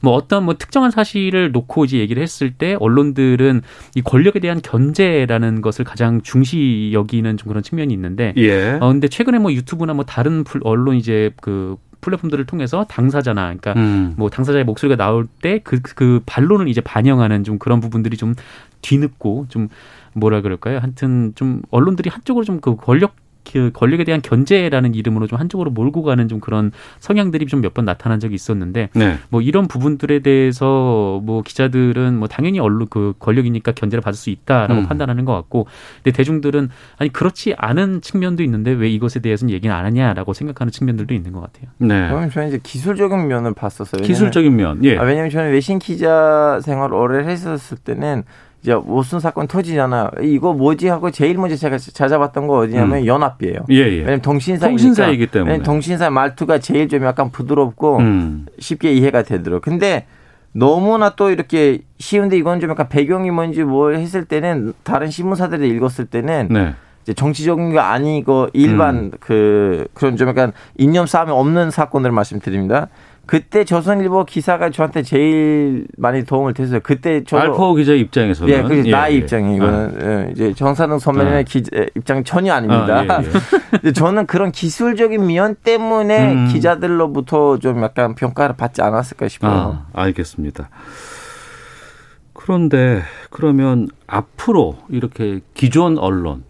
뭐 0.01 0.13
어떤 0.13 0.43
뭐 0.45 0.55
특정한 0.57 0.91
사실을 0.91 1.51
놓고 1.51 1.85
이제 1.85 1.99
얘기를 1.99 2.21
했을 2.21 2.51
때 2.51 2.75
언론들은 2.79 3.62
이 3.95 4.01
권력에 4.01 4.39
대한 4.39 4.62
견 4.62 4.88
제라는 4.93 5.62
것을 5.62 5.86
가장 5.86 6.21
중시 6.21 6.91
여기는 6.93 7.38
좀 7.38 7.47
그런 7.49 7.63
측면이 7.63 7.93
있는데 7.93 8.34
예. 8.38 8.78
어 8.82 8.88
근데 8.91 9.08
최근에 9.08 9.39
뭐 9.39 9.52
유튜브나 9.54 9.93
뭐 9.93 10.06
다른 10.06 10.43
풀- 10.43 10.62
언론 10.63 10.95
이제 10.95 11.32
그 11.41 11.78
플랫폼들을 12.02 12.45
통해서 12.45 12.86
당사자나 12.86 13.41
그러니까 13.43 13.73
음. 13.73 14.13
뭐 14.17 14.30
당사자의 14.30 14.63
목소리가 14.63 14.95
나올 14.95 15.28
때 15.41 15.60
그 15.60 15.82
그 15.82 16.21
반론을 16.25 16.67
이제 16.69 16.80
반영하는 16.82 17.43
좀 17.43 17.60
그런 17.60 17.80
부분들이 17.82 18.15
좀 18.17 18.36
뒤늦고 18.82 19.47
좀 19.49 19.67
뭐라 20.13 20.41
그럴까요? 20.41 20.80
하여튼 20.80 21.34
좀 21.36 21.62
언론들이 21.71 22.10
한쪽으로 22.10 22.45
좀 22.45 22.60
그 22.62 22.75
권력 22.78 23.15
그 23.51 23.71
권력에 23.73 24.03
대한 24.03 24.21
견제라는 24.21 24.93
이름으로 24.95 25.27
좀 25.27 25.39
한쪽으로 25.39 25.71
몰고 25.71 26.03
가는 26.03 26.27
좀 26.27 26.39
그런 26.39 26.71
성향들이 26.99 27.45
좀 27.47 27.62
몇 27.62 27.73
번 27.73 27.85
나타난 27.85 28.19
적이 28.19 28.35
있었는데 28.35 28.89
네. 28.93 29.17
뭐 29.29 29.41
이런 29.41 29.67
부분들에 29.67 30.19
대해서 30.19 31.19
뭐 31.23 31.41
기자들은 31.41 32.17
뭐 32.17 32.27
당연히 32.27 32.59
언론 32.59 32.88
그 32.89 33.13
권력이니까 33.19 33.71
견제를 33.73 34.01
받을 34.01 34.17
수 34.17 34.29
있다라고 34.29 34.81
음. 34.81 34.88
판단하는 34.88 35.25
것 35.25 35.33
같고 35.33 35.67
근데 36.03 36.15
대중들은 36.15 36.69
아니 36.97 37.12
그렇지 37.12 37.53
않은 37.57 38.01
측면도 38.01 38.43
있는데 38.43 38.71
왜 38.71 38.89
이것에 38.89 39.19
대해서는 39.19 39.53
얘기는 39.53 39.73
안 39.75 39.85
하냐라고 39.85 40.33
생각하는 40.33 40.71
측면들도 40.71 41.13
있는 41.13 41.31
것 41.31 41.41
같아요. 41.41 41.69
네. 41.77 42.07
그러면 42.07 42.29
저는 42.31 42.47
이제 42.49 42.59
기술적인 42.62 43.27
면을 43.27 43.53
봤었어요. 43.53 44.01
왜냐면- 44.01 44.07
기술적인 44.07 44.55
면. 44.55 44.83
예. 44.83 44.97
아, 44.97 45.03
왜냐면 45.03 45.29
저는 45.29 45.51
외신 45.51 45.79
기자 45.79 46.59
생활 46.63 46.93
오래 46.93 47.25
했었을 47.25 47.77
때는 47.77 48.23
이제 48.62 48.76
무슨 48.76 49.19
사건 49.19 49.48
터지잖아. 49.48 50.12
이거 50.22 50.54
뭐지 50.54 50.88
하고 50.89 51.12
제일 51.12 51.38
먼저 51.38 51.56
제가 51.56 51.78
찾아봤던 51.78 52.48
거 52.48 52.58
어디냐면 52.58 53.00
음. 53.00 53.06
연합이에요. 53.06 53.60
예, 53.69 53.76
예. 53.76 54.00
왜냐면 54.00 54.22
통신사이니까. 54.22 54.67
통신사이기 54.69 55.28
때문에. 55.28 55.63
통신사 55.63 56.10
말투가 56.10 56.60
제일 56.60 56.89
좀 56.89 57.04
약간 57.04 57.32
부드럽고 57.32 57.98
음. 58.00 58.45
쉽게 58.60 58.91
이해가 58.93 59.24
되도록. 59.24 59.62
근데 59.62 60.06
너무나 60.52 61.12
또 61.15 61.30
이렇게 61.30 61.80
쉬운데 62.00 62.38
이건 62.38 62.60
좀 62.60 62.69
약간 62.72 62.89
배경이 62.89 63.32
뭔지 63.32 63.63
뭘 63.63 63.95
했을 63.95 64.26
때는 64.26 64.74
다른 64.84 65.10
신문사들이 65.10 65.69
읽었을 65.69 66.06
때는 66.06 66.48
네. 66.50 66.74
이제 67.04 67.13
정치적인 67.13 67.72
게 67.72 67.80
아니고 67.80 68.50
일반 68.52 68.95
음. 68.95 69.12
그 69.22 69.88
그런 69.93 70.17
좀 70.17 70.28
약간 70.28 70.52
이념 70.78 71.06
싸움이 71.06 71.32
없는 71.32 71.72
사건들을 71.72 72.12
말씀드립니다. 72.12 72.89
그때 73.29 73.63
조선일보 73.63 74.25
기사가 74.25 74.71
저한테 74.71 75.03
제일 75.03 75.85
많이 75.97 76.23
도움을 76.23 76.55
됐어요. 76.55 76.79
그때 76.81 77.23
저도 77.23 77.43
알파오 77.43 77.75
기자 77.75 77.93
입장에서는 77.93 78.51
예, 78.51 78.63
그 78.63 78.87
예, 78.87 78.89
나의 78.89 79.13
예. 79.13 79.17
입장이 79.19 79.55
이거는 79.55 79.99
예, 80.01 80.31
이제 80.31 80.51
정사동 80.55 80.97
선배님의 80.97 81.39
아. 81.41 81.43
기, 81.43 81.61
입장이 81.95 82.23
전혀 82.23 82.55
아닙니다. 82.55 83.05
아, 83.07 83.21
예, 83.21 83.27
예. 83.85 83.91
저는 83.93 84.25
그런 84.25 84.51
기술적인 84.51 85.27
미연 85.27 85.53
때문에 85.63 86.33
음. 86.33 86.47
기자들로부터 86.47 87.59
좀 87.59 87.83
약간 87.83 88.15
평가를 88.15 88.55
받지 88.57 88.81
않았을까 88.81 89.27
싶어요. 89.27 89.85
아, 89.93 90.01
알겠습니다. 90.01 90.71
그런데 92.33 93.03
그러면 93.29 93.89
앞으로 94.07 94.79
이렇게 94.89 95.41
기존 95.53 95.99
언론 95.99 96.45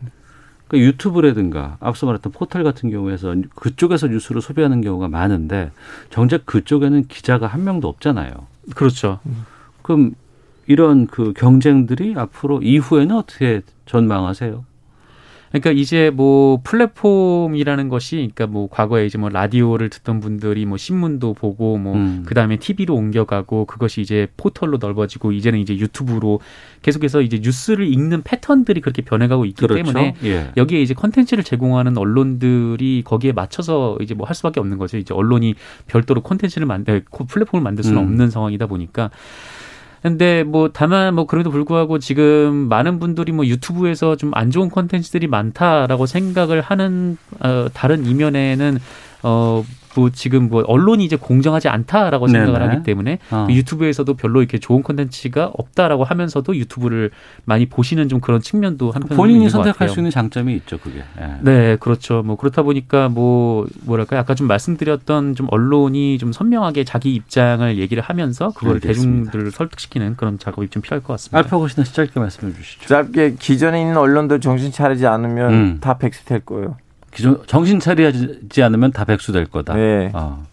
그러니까 0.69 0.87
유튜브라든가 0.87 1.77
앞서 1.81 2.05
말했던 2.05 2.31
포털 2.31 2.63
같은 2.63 2.89
경우에서 2.89 3.35
그쪽에서 3.55 4.07
뉴스를 4.07 4.41
소비하는 4.41 4.81
경우가 4.81 5.09
많은데 5.09 5.71
정작 6.09 6.45
그쪽에는 6.45 7.07
기자가 7.07 7.47
한 7.47 7.63
명도 7.63 7.89
없잖아요. 7.89 8.31
그렇죠. 8.75 9.19
그럼 9.81 10.13
이런 10.67 11.07
그 11.07 11.33
경쟁들이 11.33 12.13
앞으로 12.15 12.61
이후에는 12.61 13.15
어떻게 13.15 13.61
전망하세요? 13.87 14.63
그러니까 15.49 15.71
이제 15.71 16.09
뭐 16.09 16.61
플랫폼이라는 16.63 17.89
것이 17.89 18.15
그러니까 18.15 18.47
뭐 18.47 18.69
과거에 18.69 19.05
이제 19.05 19.17
뭐 19.17 19.29
라디오를 19.29 19.89
듣던 19.89 20.21
분들이 20.21 20.65
뭐 20.65 20.77
신문도 20.77 21.33
보고 21.33 21.77
뭐 21.77 21.95
음. 21.95 22.23
그다음에 22.25 22.57
TV로 22.57 22.95
옮겨가고 22.95 23.65
그것이 23.65 23.99
이제 24.01 24.27
포털로 24.37 24.77
넓어지고 24.79 25.33
이제는 25.33 25.59
이제 25.59 25.75
유튜브로 25.75 26.39
계속해서 26.81 27.21
이제 27.21 27.39
뉴스를 27.41 27.91
읽는 27.91 28.21
패턴들이 28.23 28.79
그렇게 28.79 29.01
변해가고 29.01 29.45
있기 29.45 29.59
그렇죠. 29.59 29.83
때문에 29.83 30.15
예. 30.23 30.51
여기에 30.55 30.81
이제 30.81 30.93
컨텐츠를 30.93 31.43
제공하는 31.43 31.97
언론들이 31.97 33.01
거기에 33.03 33.33
맞춰서 33.33 33.97
이제 34.01 34.13
뭐 34.13 34.29
할 34.29 34.35
수밖에 34.35 34.59
없는 34.59 34.77
거죠. 34.77 34.97
이제 34.97 35.13
언론이 35.13 35.55
별도로 35.87 36.21
콘텐츠를 36.21 36.67
만들 36.67 37.03
플랫폼을 37.09 37.63
만들 37.63 37.83
수는 37.83 37.97
음. 37.97 38.03
없는 38.03 38.29
상황이다 38.29 38.67
보니까 38.67 39.09
근데 40.01 40.43
뭐 40.43 40.69
다만 40.71 41.13
뭐 41.15 41.25
그래도 41.25 41.51
불구하고 41.51 41.99
지금 41.99 42.67
많은 42.69 42.99
분들이 42.99 43.31
뭐 43.31 43.45
유튜브에서 43.45 44.15
좀 44.15 44.29
안 44.33 44.51
좋은 44.51 44.69
콘텐츠들이 44.69 45.27
많다라고 45.27 46.05
생각을 46.05 46.61
하는 46.61 47.17
어 47.41 47.67
다른 47.73 48.05
이면에는 48.05 48.79
어 49.23 49.63
뭐 49.95 50.09
지금 50.11 50.49
뭐 50.49 50.63
언론이 50.67 51.03
이제 51.03 51.15
공정하지 51.15 51.67
않다라고 51.67 52.27
생각을 52.27 52.59
네네. 52.59 52.65
하기 52.65 52.83
때문에 52.83 53.19
어. 53.31 53.45
그 53.47 53.53
유튜브에서도 53.53 54.13
별로 54.15 54.41
이렇게 54.41 54.57
좋은 54.57 54.83
콘텐츠가 54.83 55.51
없다라고 55.57 56.03
하면서도 56.03 56.55
유튜브를 56.55 57.11
많이 57.45 57.65
보시는 57.65 58.09
좀 58.09 58.19
그런 58.19 58.41
측면도 58.41 58.91
한편 58.91 59.17
본인이 59.17 59.49
선택할 59.49 59.73
같아요. 59.73 59.89
수 59.89 59.99
있는 59.99 60.11
장점이 60.11 60.53
있죠, 60.57 60.77
그게. 60.77 60.99
예. 61.19 61.33
네, 61.41 61.75
그렇죠. 61.77 62.21
뭐 62.23 62.35
그렇다 62.35 62.61
보니까 62.63 63.09
뭐 63.09 63.65
뭐랄까 63.81 64.19
아까 64.19 64.35
좀 64.35 64.47
말씀드렸던 64.47 65.35
좀 65.35 65.47
언론이 65.49 66.17
좀 66.17 66.31
선명하게 66.31 66.83
자기 66.83 67.13
입장을 67.15 67.77
얘기를 67.77 68.03
하면서 68.03 68.51
그걸 68.51 68.75
알겠습니다. 68.75 69.31
대중들을 69.31 69.51
설득시키는 69.51 70.15
그런 70.15 70.37
작업이 70.39 70.69
좀 70.69 70.81
필요할 70.81 71.03
것 71.03 71.13
같습니다. 71.13 71.37
알파고 71.37 71.67
씨는 71.67 71.85
짧게 71.85 72.19
말씀해 72.19 72.53
주시죠. 72.53 72.87
짧게 72.87 73.35
기존에 73.39 73.81
있는 73.81 73.97
언론들 73.97 74.39
정신 74.41 74.71
차리지 74.71 75.07
않으면 75.07 75.53
음. 75.53 75.77
다 75.81 75.97
백수 75.97 76.25
될 76.25 76.41
거예요. 76.41 76.77
기존 77.11 77.41
정신 77.47 77.79
차리지 77.79 78.63
않으면 78.63 78.91
다 78.91 79.05
백수 79.05 79.31
될 79.31 79.45
거다. 79.45 79.73
네. 79.75 80.11
어, 80.13 80.45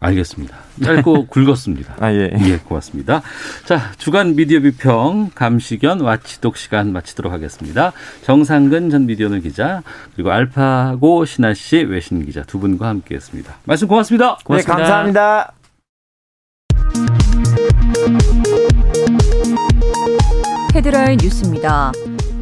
알겠습니다. 0.00 0.56
짧고 0.82 1.26
굵었습니다. 1.30 1.96
아 2.00 2.12
예. 2.12 2.30
예, 2.46 2.58
고맙습니다. 2.58 3.22
자, 3.64 3.92
주간 3.96 4.36
미디어 4.36 4.60
비평 4.60 5.30
감시견 5.34 6.00
와치독 6.00 6.56
시간 6.56 6.92
마치도록 6.92 7.32
하겠습니다. 7.32 7.92
정상근 8.22 8.90
전 8.90 9.06
미디어널 9.06 9.40
기자 9.40 9.82
그리고 10.14 10.30
알파고 10.30 11.24
신하 11.24 11.54
씨 11.54 11.78
외신 11.78 12.24
기자 12.24 12.42
두 12.42 12.58
분과 12.58 12.88
함께 12.88 13.14
했습니다. 13.14 13.54
말씀 13.64 13.88
고맙습니다. 13.88 14.38
네, 14.48 14.62
감사합니다. 14.62 15.52
헤드라인 20.74 21.18
뉴스입니다. 21.22 21.92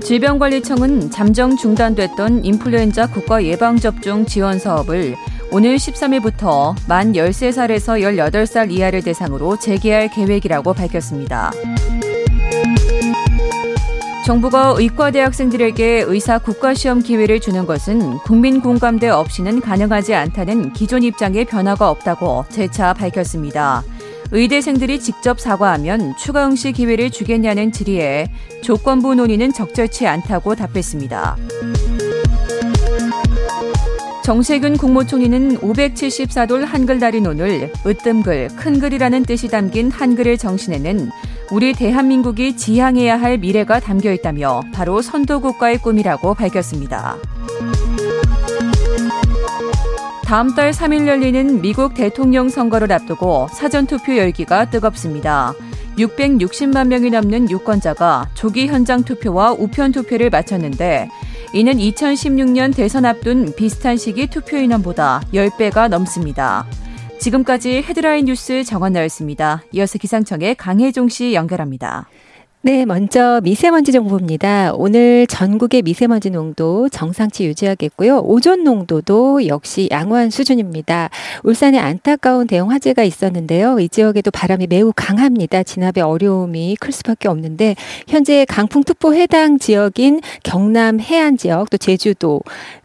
질병관리청은 0.04 1.10
잠정 1.10 1.56
중단됐던 1.56 2.44
인플루엔자 2.44 3.06
국가 3.08 3.42
예방접종 3.42 4.26
지원 4.26 4.58
사업을 4.58 5.14
오늘 5.50 5.76
13일부터 5.76 6.74
만 6.88 7.12
13살에서 7.12 8.02
18살 8.02 8.72
이하를 8.72 9.02
대상으로 9.02 9.58
재개할 9.58 10.10
계획이라고 10.10 10.72
밝혔습니다. 10.72 11.52
정부가 14.24 14.74
의과대학생들에게 14.76 16.04
의사 16.06 16.38
국가시험 16.38 17.00
기회를 17.00 17.40
주는 17.40 17.66
것은 17.66 18.18
국민 18.18 18.60
공감대 18.60 19.08
없이는 19.08 19.60
가능하지 19.60 20.14
않다는 20.14 20.72
기존 20.72 21.02
입장에 21.02 21.44
변화가 21.44 21.90
없다고 21.90 22.44
재차 22.48 22.92
밝혔습니다. 22.92 23.82
의대생들이 24.32 24.98
직접 24.98 25.38
사과하면 25.38 26.16
추가 26.16 26.46
응시 26.46 26.72
기회를 26.72 27.10
주겠냐는 27.10 27.70
질의에 27.70 28.28
조건부 28.62 29.14
논의는 29.14 29.52
적절치 29.52 30.06
않다고 30.06 30.54
답했습니다. 30.54 31.36
정세균 34.24 34.78
국무총리는 34.78 35.58
574돌 35.58 36.64
한글날인 36.64 37.26
오늘 37.26 37.70
으뜸글, 37.84 38.48
큰글이라는 38.56 39.24
뜻이 39.24 39.48
담긴 39.48 39.90
한글의 39.90 40.38
정신에는 40.38 41.10
우리 41.50 41.74
대한민국이 41.74 42.56
지향해야 42.56 43.20
할 43.20 43.36
미래가 43.36 43.80
담겨 43.80 44.12
있다며 44.12 44.62
바로 44.72 45.02
선도국가의 45.02 45.78
꿈이라고 45.78 46.34
밝혔습니다. 46.34 47.18
다음 50.32 50.54
달 50.54 50.70
3일 50.70 51.06
열리는 51.06 51.60
미국 51.60 51.92
대통령 51.92 52.48
선거를 52.48 52.90
앞두고 52.90 53.48
사전투표 53.52 54.16
열기가 54.16 54.70
뜨겁습니다. 54.70 55.52
660만 55.98 56.86
명이 56.86 57.10
넘는 57.10 57.50
유권자가 57.50 58.30
조기 58.32 58.66
현장 58.66 59.02
투표와 59.02 59.52
우편 59.52 59.92
투표를 59.92 60.30
마쳤는데 60.30 61.10
이는 61.52 61.74
2016년 61.74 62.74
대선 62.74 63.04
앞둔 63.04 63.52
비슷한 63.54 63.98
시기 63.98 64.26
투표 64.26 64.56
인원보다 64.56 65.20
10배가 65.34 65.88
넘습니다. 65.88 66.64
지금까지 67.20 67.82
헤드라인 67.82 68.24
뉴스 68.24 68.64
정원나였습니다. 68.64 69.64
이어서 69.72 69.98
기상청의 69.98 70.54
강혜종 70.54 71.10
씨 71.10 71.34
연결합니다. 71.34 72.08
네, 72.64 72.84
먼저 72.84 73.40
미세먼지 73.42 73.90
정보입니다. 73.90 74.72
오늘 74.74 75.26
전국의 75.26 75.82
미세먼지 75.82 76.30
농도 76.30 76.88
정상치 76.88 77.44
유지하겠고요. 77.44 78.20
오존 78.20 78.62
농도도 78.62 79.48
역시 79.48 79.88
양호한 79.90 80.30
수준입니다. 80.30 81.10
울산에 81.42 81.80
안타까운 81.80 82.46
대형 82.46 82.70
화재가 82.70 83.02
있었는데요. 83.02 83.80
이 83.80 83.88
지역에도 83.88 84.30
바람이 84.30 84.68
매우 84.68 84.92
강합니다. 84.94 85.64
진압에 85.64 86.02
어려움이 86.02 86.76
클 86.78 86.92
수밖에 86.92 87.26
없는데 87.26 87.74
현재 88.06 88.44
강풍특보 88.44 89.12
해당 89.12 89.58
지역인 89.58 90.20
경남 90.44 91.00
해안 91.00 91.36
지역 91.36 91.68
또 91.68 91.76
제주도 91.76 92.42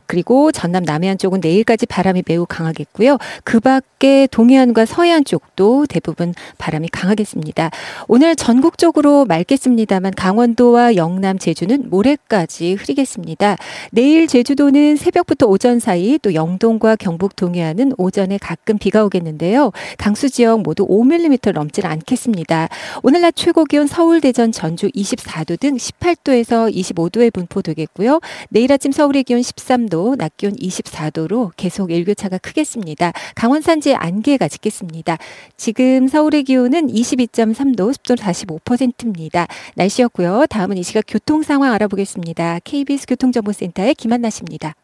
그리고 0.07 0.51
전남 0.51 0.83
남해안 0.83 1.17
쪽은 1.17 1.41
내일까지 1.41 1.85
바람이 1.85 2.23
매우 2.25 2.45
강하겠고요. 2.45 3.17
그 3.43 3.59
밖에 3.59 4.27
동해안과 4.31 4.85
서해안 4.85 5.25
쪽도 5.25 5.85
대부분 5.87 6.33
바람이 6.57 6.87
강하겠습니다. 6.89 7.69
오늘 8.07 8.35
전국적으로 8.35 9.25
맑겠습니다만 9.25 10.13
강원도와 10.15 10.95
영남, 10.95 11.37
제주는 11.37 11.89
모레까지 11.89 12.73
흐리겠습니다. 12.73 13.57
내일 13.91 14.27
제주도는 14.27 14.95
새벽부터 14.95 15.45
오전 15.47 15.79
사이 15.79 16.17
또 16.21 16.33
영동과 16.33 16.95
경북 16.95 17.35
동해안은 17.35 17.93
오전에 17.97 18.37
가끔 18.37 18.77
비가 18.77 19.03
오겠는데요. 19.03 19.71
강수 19.97 20.29
지역 20.29 20.61
모두 20.61 20.87
5mm 20.87 21.53
넘질 21.53 21.85
않겠습니다. 21.85 22.69
오늘 23.03 23.21
낮 23.21 23.35
최고 23.35 23.65
기온 23.65 23.87
서울, 23.87 24.21
대전, 24.21 24.51
전주 24.51 24.87
24도 24.89 25.59
등 25.59 25.75
18도에서 25.75 26.73
25도에 26.73 27.33
분포되겠고요. 27.33 28.19
내일 28.49 28.71
아침 28.71 28.91
서울의 28.91 29.23
기온 29.23 29.41
13도, 29.41 29.96
낮 30.17 30.37
기온 30.37 30.55
24도로 30.55 31.51
계속 31.57 31.91
일교차가 31.91 32.37
크겠습니다. 32.37 33.11
강원 33.35 33.61
산지에 33.61 33.95
안개가 33.95 34.47
짙겠습니다. 34.47 35.17
지금 35.55 36.07
서울의 36.07 36.43
기온은 36.43 36.87
22.3도, 36.87 37.93
습도는 37.93 38.23
45%입니다. 38.23 39.47
날씨였고요. 39.75 40.45
다음은 40.49 40.77
이 40.77 40.83
시각 40.83 41.03
교통 41.07 41.43
상황 41.43 41.73
알아보겠습니다. 41.73 42.59
KBS 42.63 43.07
교통정보센터의 43.07 43.95
김한나 43.95 44.29
씨입니다. 44.29 44.75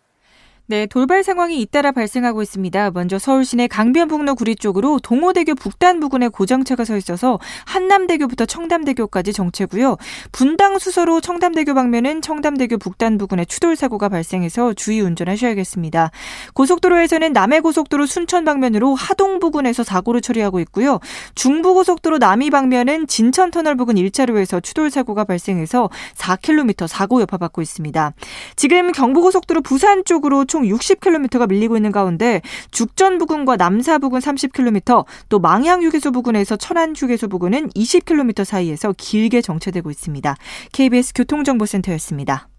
네, 0.66 0.86
돌발 0.86 1.26
상황이 1.26 1.60
잇따라 1.60 1.92
발생하고 1.92 2.42
있습니다. 2.42 2.92
먼저 2.92 3.20
서울 3.20 3.44
시내 3.44 3.68
강변북로 3.68 4.34
구리 4.36 4.56
쪽으로 4.56 4.98
동호대교 5.00 5.56
북단 5.56 6.00
부근에 6.00 6.30
고정차가 6.30 6.86
서 6.86 6.96
있어서 6.96 7.38
한남대교부터 7.66 8.46
청담대교까지 8.46 9.34
정체고요. 9.34 9.98
분당 10.32 10.80
수서로 10.80 11.20
청담대교 11.20 11.74
방면은 11.74 12.22
청담대교 12.22 12.78
북단 12.78 13.18
부근에 13.18 13.44
추돌 13.44 13.76
사고가 13.76 14.08
발생해서 14.08 14.74
주의 14.74 15.02
운전하셔야겠습니다. 15.02 16.12
고속도로에서는 16.54 17.34
남해고속도로 17.34 18.06
순천 18.06 18.46
방면으로 18.46 18.96
하동 18.96 19.40
부근에서 19.40 19.84
사고를 19.84 20.22
처리하고 20.22 20.62
있고요. 20.62 21.02
중부고속도로 21.36 22.20
남이 22.20 22.52
방면은 22.52 23.08
진천 23.08 23.52
터널 23.52 23.76
부근 23.76 23.96
1차로에서 23.96 24.64
추돌 24.64 24.90
사고가 24.92 25.26
발생해서 25.26 25.90
4km 26.16 26.88
사고 26.88 27.20
여파받고 27.20 27.62
있습니다. 27.62 28.14
지금 28.56 28.94
경부고속도로 28.94 29.62
부산 29.62 30.06
쪽으로 30.06 30.46
총 30.54 30.66
60km가 30.66 31.50
밀리고 31.50 31.78
있는 31.78 31.92
가운데 31.92 32.40
죽전 32.70 33.18
부근과 33.18 33.56
남사 33.56 33.98
부근 33.98 34.20
30km, 34.20 35.04
또 35.28 35.40
망양 35.40 35.82
휴게소 35.82 36.12
부근에서 36.12 36.58
천안 36.58 36.94
휴게소 36.96 37.28
부근은 37.28 37.70
20km 37.70 38.46
사이에서 38.46 38.94
길게 38.96 39.42
정체되고 39.42 39.90
있습니다. 39.90 40.36
KBS 40.72 41.14
교통정보센터였습니다. 41.16 42.50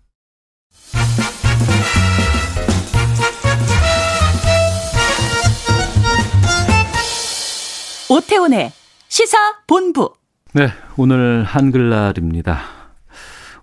오태훈의 8.10 8.72
시사 9.06 9.38
본부. 9.68 10.14
네, 10.52 10.70
오늘 10.96 11.44
한글날입니다. 11.44 12.60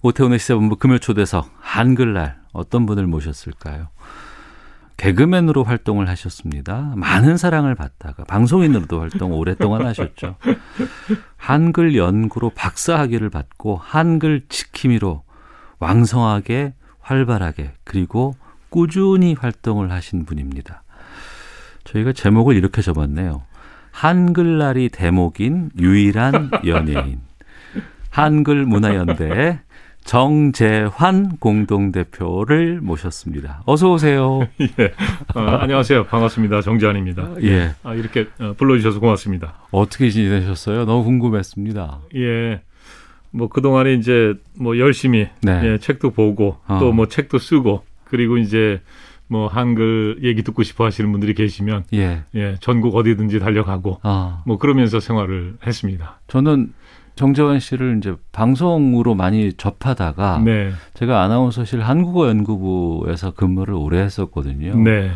오태훈의 0.04 0.39
시사본부 0.39 0.78
금요 0.78 1.00
초대석 1.00 1.52
한글날 1.60 2.39
어떤 2.54 2.86
분을 2.86 3.08
모셨을까요? 3.08 3.89
개그맨으로 5.02 5.64
활동을 5.64 6.08
하셨습니다. 6.10 6.94
많은 6.96 7.36
사랑을 7.36 7.74
받다가 7.74 8.24
방송인으로도 8.24 9.00
활동 9.00 9.34
오랫동안 9.34 9.84
하셨죠. 9.88 10.36
한글 11.38 11.96
연구로 11.96 12.52
박사 12.52 13.00
학위를 13.00 13.32
받고 13.32 13.78
한글 13.82 14.44
지킴이로 14.48 15.24
왕성하게 15.80 16.76
활발하게 17.00 17.72
그리고 17.84 18.36
꾸준히 18.70 19.34
활동을 19.34 19.92
하신 19.92 20.26
분입니다. 20.26 20.84
저희가 21.84 22.14
제목을 22.14 22.56
이렇게 22.56 22.84
적었네요. 22.84 23.42
한글날이 23.90 24.90
대목인 24.90 25.72
유일한 25.80 26.52
연예인. 26.68 27.22
한글 28.12 28.68
문화연대 28.68 29.62
정재환 30.04 31.38
공동대표를 31.38 32.82
모셨습니다. 32.82 33.64
어서 33.66 33.92
오세요. 33.92 34.48
예. 34.60 34.94
어, 35.36 35.40
안녕하세요. 35.40 36.06
반갑습니다. 36.06 36.62
정재환입니다. 36.62 37.36
예. 37.44 37.74
아, 37.84 37.94
이렇게 37.94 38.28
어, 38.40 38.54
불러주셔서 38.58 39.00
고맙습니다. 39.00 39.56
어떻게 39.72 40.10
지내셨어요? 40.10 40.86
너무 40.86 41.04
궁금했습니다. 41.04 42.02
예. 42.16 42.62
뭐 43.32 43.48
그동안에 43.48 43.94
이제 43.94 44.34
뭐 44.58 44.78
열심히 44.78 45.30
네. 45.42 45.62
예, 45.64 45.78
책도 45.78 46.12
보고 46.12 46.58
어. 46.68 46.80
또뭐 46.80 47.08
책도 47.08 47.38
쓰고 47.40 47.84
그리고 48.04 48.38
이제 48.38 48.82
뭐 49.28 49.48
한글 49.48 50.20
얘기 50.24 50.44
듣고 50.44 50.64
싶어 50.64 50.84
하시는 50.84 51.10
분들이 51.10 51.34
계시면 51.34 51.86
예. 51.94 52.24
예, 52.36 52.58
전국 52.60 52.98
어디든지 52.98 53.40
달려가고 53.40 54.02
아. 54.04 54.44
뭐 54.46 54.58
그러면서 54.58 55.00
생활을 55.00 55.56
했습니다. 55.66 56.20
저는 56.28 56.74
정재환 57.15 57.60
씨를 57.60 57.97
이제 57.97 58.15
방송으로 58.32 59.15
많이 59.15 59.54
접하다가 59.54 60.41
네. 60.43 60.71
제가 60.93 61.24
아나운서실 61.24 61.82
한국어 61.82 62.28
연구부에서 62.30 63.32
근무를 63.32 63.74
오래 63.74 64.00
했었거든요. 64.02 64.76
네. 64.76 65.12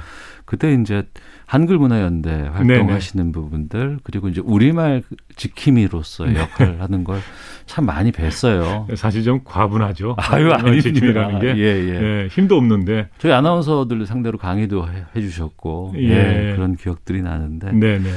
그때 0.45 0.73
이제 0.73 1.03
한글문화연대 1.47 2.49
활동하시는 2.53 3.31
부분들 3.31 3.99
그리고 4.03 4.29
이제 4.29 4.41
우리말 4.43 5.01
지킴이로서의 5.35 6.33
네. 6.33 6.39
역할을 6.39 6.81
하는 6.81 7.03
걸 7.03 7.19
참 7.65 7.85
많이 7.85 8.11
뵀어요. 8.11 8.95
사실 8.95 9.23
좀 9.23 9.41
과분하죠. 9.43 10.15
아유, 10.17 10.45
우리말 10.45 11.17
아닙니다. 11.17 11.39
게 11.39 11.47
예, 11.57 11.63
예. 11.63 12.23
예, 12.23 12.27
힘도 12.27 12.57
없는데 12.57 13.09
저희 13.17 13.31
아나운서들 13.31 14.05
상대로 14.05 14.37
강의도 14.37 14.87
해, 14.87 15.03
해주셨고 15.15 15.95
예. 15.97 16.09
예, 16.51 16.53
그런 16.55 16.75
기억들이 16.75 17.21
나는데 17.21 17.71
네, 17.73 17.99
네. 17.99 18.09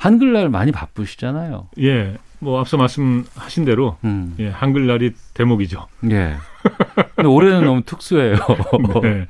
한글날 0.00 0.48
많이 0.48 0.72
바쁘시잖아요. 0.72 1.68
예. 1.80 2.16
뭐 2.38 2.58
앞서 2.58 2.78
말씀하신 2.78 3.66
대로 3.66 3.98
음. 4.02 4.34
예, 4.38 4.48
한글날이 4.48 5.12
대목이죠. 5.34 5.86
예. 6.10 6.36
근데 7.14 7.28
올해는 7.28 7.64
너무 7.66 7.82
특수해요. 7.82 8.36
네. 9.02 9.26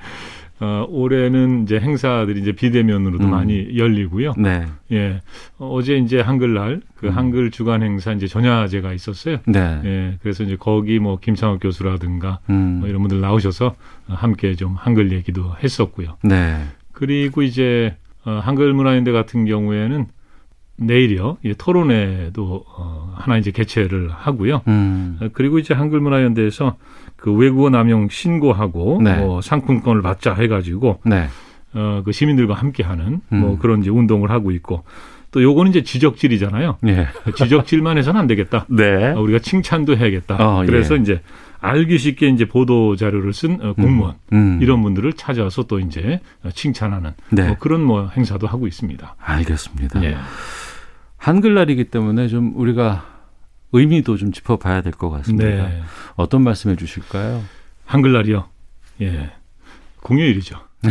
어, 0.61 0.87
올해는 0.89 1.65
이제 1.65 1.81
행사들이 1.81 2.41
이제 2.41 2.53
비대면으로도 2.53 3.25
음. 3.25 3.31
많이 3.31 3.77
열리고요. 3.77 4.35
네. 4.39 4.67
예. 4.93 5.21
어, 5.59 5.71
어제 5.73 5.97
이제 5.97 6.21
한글날 6.21 6.83
그 6.95 7.09
음. 7.09 7.17
한글 7.17 7.51
주간 7.51 7.83
행사 7.83 8.13
이제 8.13 8.29
전야제가 8.29 8.93
있었어요. 8.93 9.39
네. 9.47 9.81
예. 9.85 10.19
그래서 10.23 10.45
이제 10.45 10.57
거기 10.57 11.01
뭐 11.01 11.19
김창욱 11.19 11.59
교수라든가 11.61 12.39
음. 12.49 12.79
뭐 12.79 12.89
이런 12.89 13.01
분들 13.01 13.21
나오셔서 13.21 13.67
어, 13.67 14.15
함께 14.15 14.55
좀 14.55 14.77
한글 14.79 15.11
얘기도 15.11 15.57
했었고요. 15.65 16.19
네. 16.23 16.63
그리고 16.93 17.43
이제 17.43 17.97
어, 18.25 18.39
한글 18.41 18.73
문화연대 18.73 19.11
같은 19.11 19.47
경우에는 19.47 20.07
내일이요. 20.81 21.39
이 21.45 21.55
토론회도 21.57 22.65
어, 22.67 23.15
하나 23.17 23.37
이제 23.37 23.51
개최를 23.51 24.11
하고요. 24.11 24.63
음. 24.67 25.19
어, 25.21 25.29
그리고 25.33 25.59
이제 25.59 25.75
한글문화연대에서 25.75 26.77
그 27.17 27.33
외국어 27.33 27.71
남용 27.71 28.09
신고하고 28.09 29.01
네. 29.03 29.19
뭐 29.19 29.41
상품권을 29.41 30.03
받자 30.03 30.35
해가지고 30.35 31.01
네. 31.05 31.27
어, 31.75 32.03
그 32.05 32.13
시민들과 32.13 32.55
함께하는 32.55 33.21
음. 33.33 33.41
뭐 33.41 33.59
그런 33.59 33.81
이제 33.81 33.91
운동을 33.91 34.31
하고 34.31 34.51
있고 34.51 34.85
또 35.31 35.43
요거는 35.43 35.71
이제 35.71 35.83
지적질이잖아요. 35.83 36.79
예. 36.89 37.09
지적질만 37.37 37.99
해서는 37.99 38.21
안 38.21 38.27
되겠다. 38.27 38.67
네. 38.69 39.13
어, 39.13 39.21
우리가 39.21 39.39
칭찬도 39.39 39.97
해야겠다. 39.97 40.37
어, 40.37 40.65
그래서 40.67 40.97
예. 40.97 41.01
이제 41.01 41.21
알기 41.61 41.99
쉽게 41.99 42.29
이제 42.29 42.47
보도 42.47 42.97
자료를 42.97 43.33
쓴 43.33 43.61
어, 43.63 43.75
공무원 43.75 44.15
음. 44.33 44.59
이런 44.63 44.83
분들을 44.83 45.13
찾아서 45.13 45.65
또 45.65 45.79
이제 45.79 46.21
어, 46.43 46.51
칭찬하는 46.51 47.13
네. 47.31 47.47
뭐 47.47 47.57
그런 47.59 47.83
뭐 47.83 48.09
행사도 48.09 48.47
하고 48.47 48.67
있습니다. 48.67 49.17
알겠습니다. 49.21 50.03
예. 50.05 50.17
한글날이기 51.21 51.85
때문에 51.85 52.29
좀 52.29 52.53
우리가 52.57 53.05
의미도 53.73 54.17
좀 54.17 54.33
짚어봐야 54.33 54.81
될 54.83 54.93
것 54.93 55.11
같습니다. 55.11 55.47
네. 55.69 55.83
어떤 56.17 56.43
말씀해 56.43 56.77
주실까요? 56.77 57.43
한글날이요. 57.85 58.49
예. 59.03 59.31
공휴일이죠. 60.03 60.57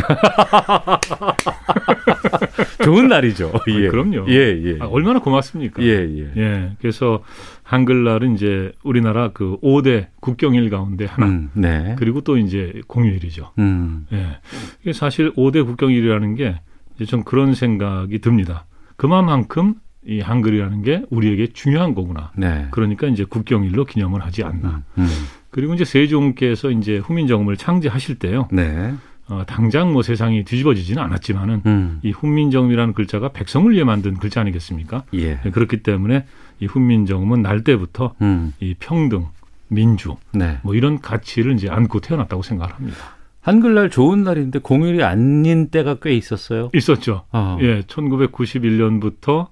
좋은 2.84 3.08
날이죠. 3.08 3.50
아, 3.54 3.58
그럼요. 3.64 4.26
예, 4.28 4.34
예. 4.64 4.78
아, 4.80 4.86
얼마나 4.86 5.18
고맙습니까? 5.18 5.82
예, 5.82 5.88
예. 5.88 6.32
예. 6.36 6.72
그래서 6.80 7.24
한글날은 7.64 8.34
이제 8.36 8.70
우리나라 8.84 9.30
그 9.32 9.58
5대 9.62 10.06
국경일 10.20 10.70
가운데 10.70 11.06
하나. 11.06 11.26
음, 11.26 11.50
네. 11.54 11.96
그리고 11.98 12.20
또 12.20 12.38
이제 12.38 12.80
공휴일이죠. 12.86 13.50
음. 13.58 14.06
예. 14.12 14.92
사실 14.92 15.32
5대 15.34 15.66
국경일이라는 15.66 16.36
게 16.36 16.60
이제 16.94 17.04
좀 17.04 17.24
그런 17.24 17.54
생각이 17.54 18.20
듭니다. 18.20 18.66
그만큼 18.96 19.74
이 20.10 20.20
한글이라는 20.20 20.82
게 20.82 21.02
우리에게 21.08 21.52
중요한 21.52 21.94
거구나. 21.94 22.32
네. 22.36 22.66
그러니까 22.72 23.06
이제 23.06 23.24
국경일로 23.24 23.84
기념을 23.84 24.20
하지 24.24 24.42
않나. 24.42 24.82
음. 24.98 25.06
그리고 25.50 25.72
이제 25.74 25.84
세종께서 25.84 26.72
이제 26.72 26.98
후민정음을 26.98 27.56
창제하실 27.56 28.16
때요. 28.16 28.48
네. 28.50 28.92
어, 29.28 29.44
당장 29.46 29.92
뭐 29.92 30.02
세상이 30.02 30.44
뒤집어지지는 30.44 31.00
않았지만은 31.00 31.62
음. 31.64 32.00
이 32.02 32.10
훈민정음이라는 32.10 32.92
글자가 32.94 33.28
백성을 33.28 33.72
위해 33.72 33.84
만든 33.84 34.14
글자 34.14 34.40
아니겠습니까? 34.40 35.04
예. 35.14 35.40
네, 35.40 35.50
그렇기 35.52 35.84
때문에 35.84 36.24
이 36.58 36.66
훈민정음은 36.66 37.40
날 37.40 37.62
때부터 37.62 38.14
음. 38.20 38.52
이 38.58 38.74
평등, 38.80 39.26
민주 39.68 40.16
네. 40.34 40.58
뭐 40.64 40.74
이런 40.74 41.00
가치를 41.00 41.52
이제 41.52 41.68
안고 41.70 42.00
태어났다고 42.00 42.42
생각을 42.42 42.74
합니다. 42.74 42.98
한글날 43.42 43.90
좋은 43.90 44.24
날인데 44.24 44.58
공휴일이 44.58 45.04
아닌 45.04 45.68
때가 45.68 45.98
꽤 46.02 46.14
있었어요. 46.14 46.70
있었죠. 46.74 47.22
어. 47.30 47.58
예, 47.60 47.82
1991년부터 47.82 49.46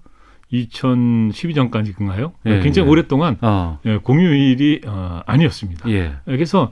2012년까지인가요? 0.52 2.32
예, 2.46 2.60
굉장히 2.60 2.86
예. 2.86 2.90
오랫동안 2.90 3.36
어. 3.40 3.78
예, 3.84 3.98
공휴일이 3.98 4.82
어, 4.86 5.20
아니었습니다. 5.26 5.90
예. 5.90 6.14
그래서 6.24 6.70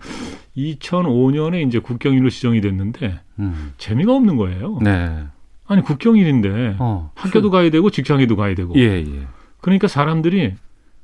2005년에 0.57 1.67
이제 1.67 1.79
국경일로 1.79 2.31
지정이 2.31 2.61
됐는데 2.61 3.21
음. 3.39 3.73
재미가 3.79 4.15
없는 4.15 4.37
거예요. 4.37 4.79
네. 4.81 5.25
아니 5.67 5.83
국경일인데 5.83 6.77
어. 6.79 7.11
학교도 7.15 7.51
가야 7.51 7.71
되고 7.71 7.91
직장에도 7.91 8.37
가야 8.37 8.55
되고. 8.55 8.75
예, 8.77 8.83
예. 8.83 9.27
그러니까 9.61 9.89
사람들이 9.89 10.55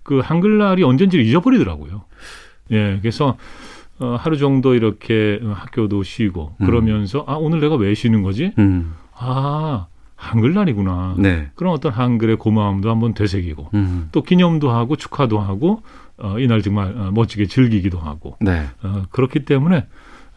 그 0.03 0.21
한글날이 0.21 0.83
언젠지를 0.83 1.25
잊어버리더라고요. 1.25 2.05
예, 2.71 2.99
그래서 3.01 3.37
어, 3.99 4.17
하루 4.19 4.37
정도 4.37 4.75
이렇게 4.75 5.41
학교도 5.43 6.03
쉬고 6.03 6.55
음. 6.61 6.67
그러면서 6.67 7.25
아 7.27 7.35
오늘 7.35 7.61
내가 7.61 7.77
왜 7.77 7.95
쉬는 7.95 8.23
거지? 8.23 8.53
음. 8.59 8.95
아 9.15 9.87
한글날이구나. 10.23 11.17
네. 11.19 11.51
그런 11.57 11.73
어떤 11.73 11.93
한글의 11.93 12.37
고마움도 12.37 12.89
한번 12.89 13.13
되새기고 13.13 13.71
음. 13.75 14.09
또 14.13 14.23
기념도 14.23 14.71
하고 14.71 14.97
축하도 14.97 15.41
하고 15.41 15.83
어, 16.17 16.39
이날 16.39 16.63
정말 16.63 16.97
어, 16.97 17.11
멋지게 17.13 17.47
즐기기도 17.47 17.99
하고 17.99 18.37
네. 18.41 18.63
어, 18.83 19.03
그렇기 19.11 19.45
때문에 19.45 19.87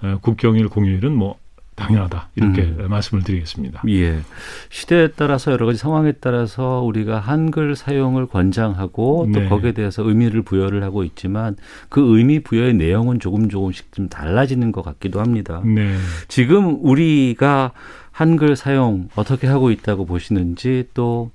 어, 0.02 0.18
국경일 0.22 0.70
공휴일은 0.70 1.14
뭐 1.14 1.38
당연하다 1.76 2.30
이렇게 2.36 2.62
음. 2.62 2.88
말씀을 2.90 3.24
드리겠습니다. 3.24 3.84
예. 3.90 4.22
시대에 4.70 5.10
따라서 5.10 5.52
여러 5.52 5.66
가지 5.66 5.78
상황에 5.78 6.14
따라서 6.14 6.82
우리가 6.82 7.20
한글 7.20 7.76
사용을 7.76 8.28
권장하고 8.28 9.30
또 9.34 9.40
네. 9.42 9.50
거기에 9.50 9.74
대해서 9.74 10.02
의미를 10.08 10.42
부여를 10.42 10.84
하고 10.84 11.04
있지만 11.04 11.58
그 11.90 12.18
의미 12.18 12.40
부여의 12.40 12.76
내용은 12.76 13.20
조금 13.20 13.50
조금씩 13.50 13.92
좀 13.92 14.08
달라지는 14.08 14.72
것 14.72 14.84
같기도 14.84 15.20
합니다. 15.20 15.62
네. 15.66 15.96
지금 16.30 16.78
우리가 16.82 17.74
한글 18.16 18.56
사용 18.56 19.10
어떻게 19.18 19.46
하고 19.46 19.72
있다고 19.72 20.06
보시는지 20.06 20.88
또 20.94 21.32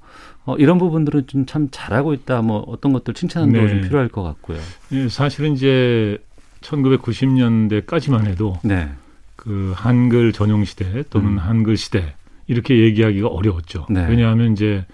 어, 0.46 0.56
이런 0.56 0.78
부분들은 0.78 1.26
좀 1.26 1.44
참 1.44 1.68
잘하고 1.70 2.14
있다. 2.14 2.40
뭐 2.40 2.60
어떤 2.68 2.94
것들 2.94 3.12
칭찬도 3.12 3.60
네. 3.60 3.68
좀 3.68 3.80
필요할 3.82 4.08
것 4.08 4.22
같고요. 4.22 4.58
예, 4.92 5.06
사실은 5.10 5.52
이제 5.52 6.16
1990년대까지만 6.62 8.26
해도 8.26 8.58
네. 8.64 8.88
그 9.36 9.74
한글 9.76 10.32
전용 10.32 10.64
시대 10.64 11.02
또는 11.10 11.32
음. 11.32 11.38
한글 11.38 11.76
시대 11.76 12.14
이렇게 12.46 12.78
얘기하기가 12.78 13.28
어려웠죠. 13.28 13.86
네. 13.90 14.06
왜냐하면 14.08 14.52
이제 14.52 14.86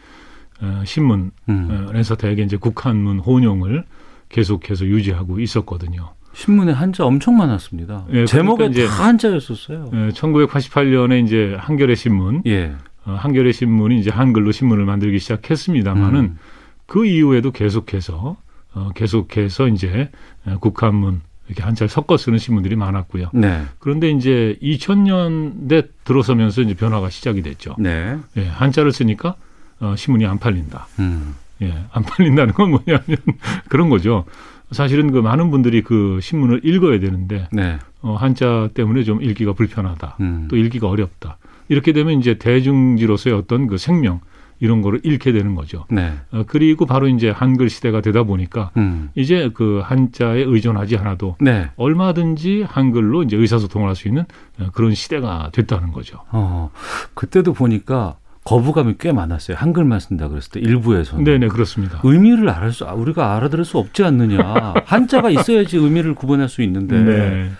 어, 0.61 0.83
신문 0.85 1.31
음. 1.49 1.89
에서 1.95 2.17
대개 2.17 2.43
이제 2.43 2.57
국한문 2.57 3.21
혼용을 3.21 3.85
계속해서 4.29 4.87
유지하고 4.87 5.39
있었거든요. 5.39 6.16
신문에 6.37 6.71
한자 6.73 7.07
엄청 7.07 7.37
많았습니다. 7.39 8.05
예, 8.13 8.27
제목에 8.27 8.69
그러니까 8.69 8.83
이제 8.83 8.87
다 8.87 9.07
한자였었어요. 9.07 9.91
예, 9.95 10.09
1988년에 10.11 11.25
이제 11.25 11.57
한겨레 11.59 11.95
신문, 11.95 12.43
예. 12.47 12.75
어, 13.07 13.13
한겨레 13.13 13.53
신문이 13.53 13.99
이제 13.99 14.11
한글로 14.11 14.53
신문을 14.53 14.85
만들기 14.85 15.19
시작했습니다만은 15.19 16.21
음. 16.21 16.39
그 16.85 17.07
이후에도 17.07 17.53
계속해서 17.53 18.37
어, 18.75 18.91
계속해서 18.95 19.69
이제 19.69 20.11
어, 20.45 20.59
국한문 20.61 21.23
이렇게 21.49 21.63
한자를 21.63 21.89
섞어 21.89 22.19
쓰는 22.19 22.39
신문들이 22.39 22.77
많았고요. 22.77 23.31
네. 23.33 23.63
그런데 23.79 24.11
이제 24.11 24.59
2000년대 24.61 25.89
들어서면서 26.05 26.61
이제 26.61 26.75
변화가 26.75 27.09
시작이 27.09 27.41
됐죠. 27.41 27.77
네. 27.79 28.19
예, 28.37 28.47
한자를 28.47 28.93
쓰니까 28.93 29.37
어, 29.81 29.95
신문이 29.97 30.27
안 30.27 30.39
팔린다. 30.39 30.87
음. 30.99 31.35
예, 31.63 31.73
안 31.93 32.03
팔린다는 32.03 32.53
건 32.53 32.73
뭐냐면 32.73 33.17
그런 33.71 33.89
거죠. 33.89 34.27
사실은 34.71 35.13
그 35.13 35.19
많은 35.19 35.51
분들이 35.51 35.83
그 35.83 36.19
신문을 36.21 36.61
읽어야 36.65 36.99
되는데 36.99 37.49
네. 37.53 37.79
어, 38.03 38.15
한자 38.15 38.69
때문에 38.75 39.05
좀 39.05 39.23
읽기가 39.23 39.53
불편하다. 39.53 40.17
음. 40.21 40.49
또 40.51 40.57
읽기가 40.57 40.89
어렵다. 40.89 41.39
이렇게 41.69 41.93
되면 41.93 42.19
이제 42.19 42.35
대중지로서의 42.35 43.37
어떤 43.37 43.67
그 43.67 43.79
생명 43.79 44.21
이런 44.59 44.81
거를 44.81 45.01
잃게 45.03 45.33
되는 45.33 45.55
거죠. 45.55 45.85
네. 45.91 46.13
어, 46.33 46.45
그리고 46.47 46.87
바로 46.87 47.09
이제 47.09 47.29
한글 47.31 47.69
시대가 47.69 48.01
되다 48.01 48.23
보니까 48.23 48.71
음. 48.77 49.11
이제 49.15 49.51
그 49.53 49.83
한자에 49.85 50.41
의존하지 50.43 50.97
않아도 50.97 51.37
네. 51.41 51.69
얼마든지 51.77 52.65
한글로 52.67 53.23
이제 53.25 53.37
의사소통을 53.37 53.87
할 53.89 53.95
수 53.95 54.09
있는 54.09 54.25
어, 54.59 54.71
그런 54.73 54.95
시대가 54.95 55.51
됐다는 55.53 55.93
거죠. 55.93 56.21
어, 56.31 56.71
그때도 57.15 57.53
보니까 57.53 58.17
거부감이 58.47 58.95
꽤 58.99 59.13
많았어요. 59.13 59.57
한글만 59.59 59.99
쓴다 60.01 60.29
그랬을 60.29 60.53
때 60.53 60.61
일부에서는. 60.61 61.25
네네 61.25 61.49
그렇습니다. 61.49 62.01
의미를 62.05 62.49
알을 62.49 62.73
수 62.73 62.85
우리가 62.85 63.35
알아들을 63.37 63.65
수 63.65 63.79
없지 63.79 64.05
않느냐. 64.05 64.75
한자가 64.87 65.31
있어야지 65.31 65.77
의미를 65.77 66.15
구분할 66.15 66.49
수 66.49 66.63
있는데. 66.63 66.99
네. 66.99 67.51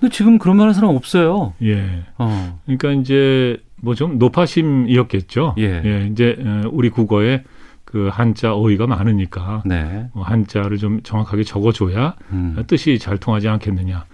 근데 0.00 0.12
지금 0.12 0.38
그런 0.38 0.56
말하는 0.56 0.72
사람 0.74 0.96
없어요. 0.96 1.52
예. 1.62 2.04
어. 2.18 2.58
그러니까 2.64 2.92
이제 2.92 3.58
뭐 3.82 3.94
좀 3.94 4.18
노파심이었겠죠. 4.18 5.56
예. 5.58 6.08
이제 6.10 6.36
어, 6.40 6.62
우리 6.72 6.88
국어에 6.88 7.44
그 7.84 8.08
한자 8.10 8.54
어휘가 8.54 8.86
많으니까 8.86 9.62
네. 9.66 10.08
뭐 10.14 10.24
한자를 10.24 10.78
좀 10.78 11.00
정확하게 11.02 11.44
적어줘야 11.44 12.14
음. 12.32 12.56
뜻이 12.66 12.98
잘 12.98 13.18
통하지 13.18 13.48
않겠느냐. 13.48 14.04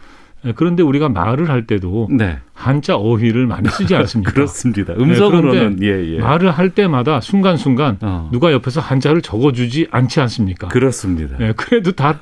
예, 0.45 0.53
그런데 0.53 0.83
우리가 0.83 1.09
말을 1.09 1.51
할 1.51 1.67
때도 1.67 2.09
네. 2.11 2.39
한자 2.55 2.97
어휘를 2.97 3.47
많이 3.47 3.69
쓰지 3.69 3.95
않습니까? 3.97 4.33
그렇습니다. 4.33 4.95
네, 4.95 5.03
음성으로는 5.03 5.51
그런데 5.51 5.87
예, 5.87 6.15
예. 6.17 6.19
말을 6.19 6.51
할 6.51 6.71
때마다 6.71 7.21
순간순간 7.21 7.99
어. 8.01 8.29
누가 8.33 8.53
옆에서 8.53 8.81
한자를 8.81 9.23
적어주지 9.23 9.89
않지 9.91 10.21
않습니까? 10.21 10.69
그렇습니다. 10.69 11.37
예, 11.41 11.53
그래도 11.57 11.93
다 11.93 12.19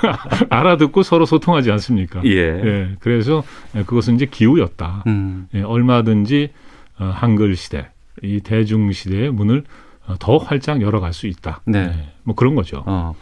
알아듣고 0.50 1.02
서로 1.02 1.24
소통하지 1.24 1.70
않습니까? 1.72 2.20
예. 2.24 2.94
그래서 3.00 3.42
예, 3.76 3.82
그것은 3.82 4.16
이제 4.16 4.26
기우였다. 4.26 5.04
음. 5.06 5.46
예, 5.54 5.62
얼마든지 5.62 6.50
어, 6.98 7.10
한글 7.14 7.56
시대, 7.56 7.88
이 8.22 8.40
대중 8.40 8.92
시대의 8.92 9.30
문을 9.32 9.64
어, 10.06 10.14
더 10.18 10.36
활짝 10.36 10.82
열어갈 10.82 11.12
수 11.12 11.26
있다. 11.26 11.60
네. 11.64 11.78
예, 11.96 12.12
뭐 12.22 12.34
그런 12.34 12.54
거죠. 12.54 12.82
어. 12.86 13.14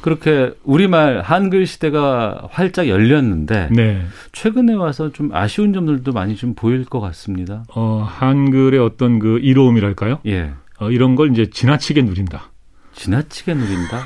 그렇게 0.00 0.52
우리말 0.64 1.22
한글 1.22 1.66
시대가 1.66 2.48
활짝 2.50 2.88
열렸는데 2.88 3.68
네. 3.72 4.02
최근에 4.32 4.74
와서 4.74 5.12
좀 5.12 5.34
아쉬운 5.34 5.72
점들도 5.72 6.12
많이 6.12 6.36
좀 6.36 6.54
보일 6.54 6.84
것 6.84 7.00
같습니다. 7.00 7.64
어, 7.74 8.06
한글의 8.08 8.80
어떤 8.80 9.18
그 9.18 9.38
이로움이랄까요? 9.40 10.20
예. 10.26 10.52
어, 10.78 10.90
이런 10.90 11.16
걸 11.16 11.32
이제 11.32 11.50
지나치게 11.50 12.02
누린다. 12.02 12.50
지나치게 12.94 13.54
누린다. 13.54 14.04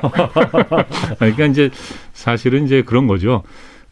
그러니까 1.18 1.46
이제 1.46 1.70
사실은 2.12 2.64
이제 2.64 2.82
그런 2.82 3.06
거죠. 3.06 3.42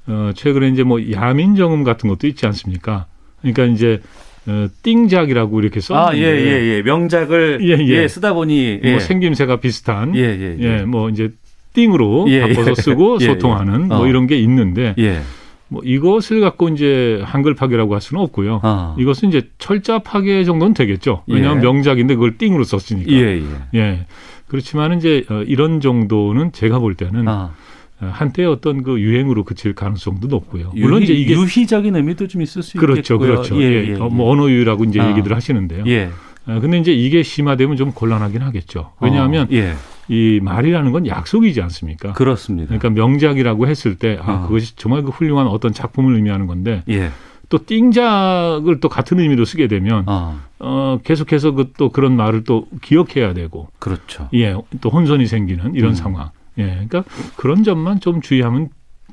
어, 0.07 0.33
최근에 0.35 0.69
이제 0.69 0.83
뭐 0.83 0.99
야민 1.13 1.57
정음 1.57 1.85
같은 1.85 2.09
것도 2.09 2.27
있지 2.27 2.47
않습니까? 2.47 3.07
그러니까 3.41 3.65
이제 3.65 4.01
어, 4.49 4.69
띵작이라고 4.83 5.61
이렇게 5.61 5.81
썼는데 5.81 6.11
아, 6.11 6.17
예, 6.17 6.23
예, 6.23 6.77
예. 6.77 6.83
명작을 6.83 7.59
예, 7.63 7.85
예. 7.85 8.03
예, 8.03 8.09
쓰다 8.09 8.33
보니 8.33 8.81
예. 8.83 8.91
뭐 8.93 9.01
생김새가 9.01 9.61
비슷한 9.61 10.17
예, 10.17 10.23
예, 10.23 10.57
예. 10.59 10.83
뭐 10.85 11.11
이제 11.11 11.31
띵으로 11.75 12.27
예, 12.29 12.41
바꿔서 12.41 12.71
예. 12.71 12.75
쓰고 12.75 13.19
예, 13.21 13.25
예. 13.25 13.29
소통하는 13.29 13.89
뭐 13.89 14.01
어. 14.01 14.07
이런 14.07 14.27
게 14.27 14.39
있는데 14.39 14.95
예. 14.99 15.21
뭐 15.69 15.83
이것을 15.85 16.41
갖고 16.41 16.71
이제 16.71 17.21
한글 17.25 17.55
파괴라고 17.55 17.93
할 17.93 18.01
수는 18.01 18.23
없고요. 18.23 18.61
어. 18.63 18.97
이것은 18.99 19.29
이제 19.29 19.49
철자 19.59 19.99
파괴 19.99 20.43
정도는 20.45 20.73
되겠죠. 20.73 21.25
왜냐하면 21.27 21.63
예. 21.63 21.67
명작인데 21.67 22.15
그걸 22.15 22.39
띵으로 22.39 22.65
썼으니까. 22.65 23.13
예, 23.13 23.37
예. 23.37 23.45
예. 23.75 24.07
그렇지만 24.47 24.97
이제 24.97 25.25
어, 25.29 25.43
이런 25.47 25.83
정도는 25.83 26.53
제가 26.53 26.79
볼 26.79 26.95
때는 26.95 27.29
아. 27.29 27.53
어, 28.01 28.11
한때 28.13 28.45
어떤 28.45 28.83
그 28.83 29.01
유행으로 29.01 29.45
그칠 29.45 29.75
가능성도 29.75 30.29
높고요. 30.29 30.71
물론 30.75 31.03
유희, 31.03 31.05
이제 31.05 31.13
이게 31.15 31.35
유희적인 31.35 31.97
의미도 31.97 32.29
좀 32.29 32.43
있을 32.43 32.63
수 32.63 32.79
그렇죠, 32.79 33.15
있겠고요. 33.15 33.29
그렇죠. 33.37 33.61
예, 33.61 33.65
예, 33.65 33.89
예, 33.89 33.95
어, 33.95 34.09
뭐 34.09 34.31
언어유라고 34.31 34.85
이제 34.85 35.01
아. 35.01 35.11
얘기들 35.11 35.35
하시는데요. 35.35 35.85
예. 35.89 36.11
어, 36.47 36.61
근데 36.61 36.79
이제 36.79 36.93
이게 36.93 37.23
심화되면 37.23 37.77
좀 37.77 37.93
곤란하긴 37.93 38.43
하겠죠. 38.43 38.93
왜냐하면 39.01 39.45
어, 39.45 39.49
예. 39.53 39.75
이 40.09 40.41
말이라는 40.43 40.93
건 40.93 41.07
약속이지 41.07 41.61
않습니까? 41.63 42.13
그렇습니다. 42.13 42.69
그러니까 42.69 42.91
명작이라고 42.91 43.67
했을 43.67 43.97
때 43.97 44.19
아, 44.23 44.33
어. 44.33 44.47
그것이 44.47 44.77
정말 44.77 45.03
그 45.03 45.11
훌륭한 45.11 45.47
어떤 45.49 45.73
작품을 45.73 46.15
의미하는 46.15 46.47
건데 46.47 46.83
예. 46.89 47.11
또 47.51 47.59
띵작을 47.65 48.81
또 48.81 48.89
같은 48.89 49.19
의미로 49.21 49.45
쓰게 49.45 49.69
되면 49.69 50.05
어. 50.07 50.39
어, 50.61 50.99
계속해서 51.03 51.53
그 51.53 51.73
또 51.77 51.91
그런 51.91 52.17
말을 52.17 52.45
또 52.45 52.67
기억해야 52.83 53.35
되고 53.35 53.69
그렇죠. 53.79 54.29
예, 54.35 54.55
또 54.81 54.89
혼선이 54.89 55.27
생기는 55.27 55.75
이런 55.75 55.93
음. 55.93 55.95
상황. 55.95 56.31
예, 56.59 56.65
그러니까 56.89 57.05
그런 57.37 57.63
점만 57.65 58.01
좀 58.01 58.21
주의하면 58.21 58.69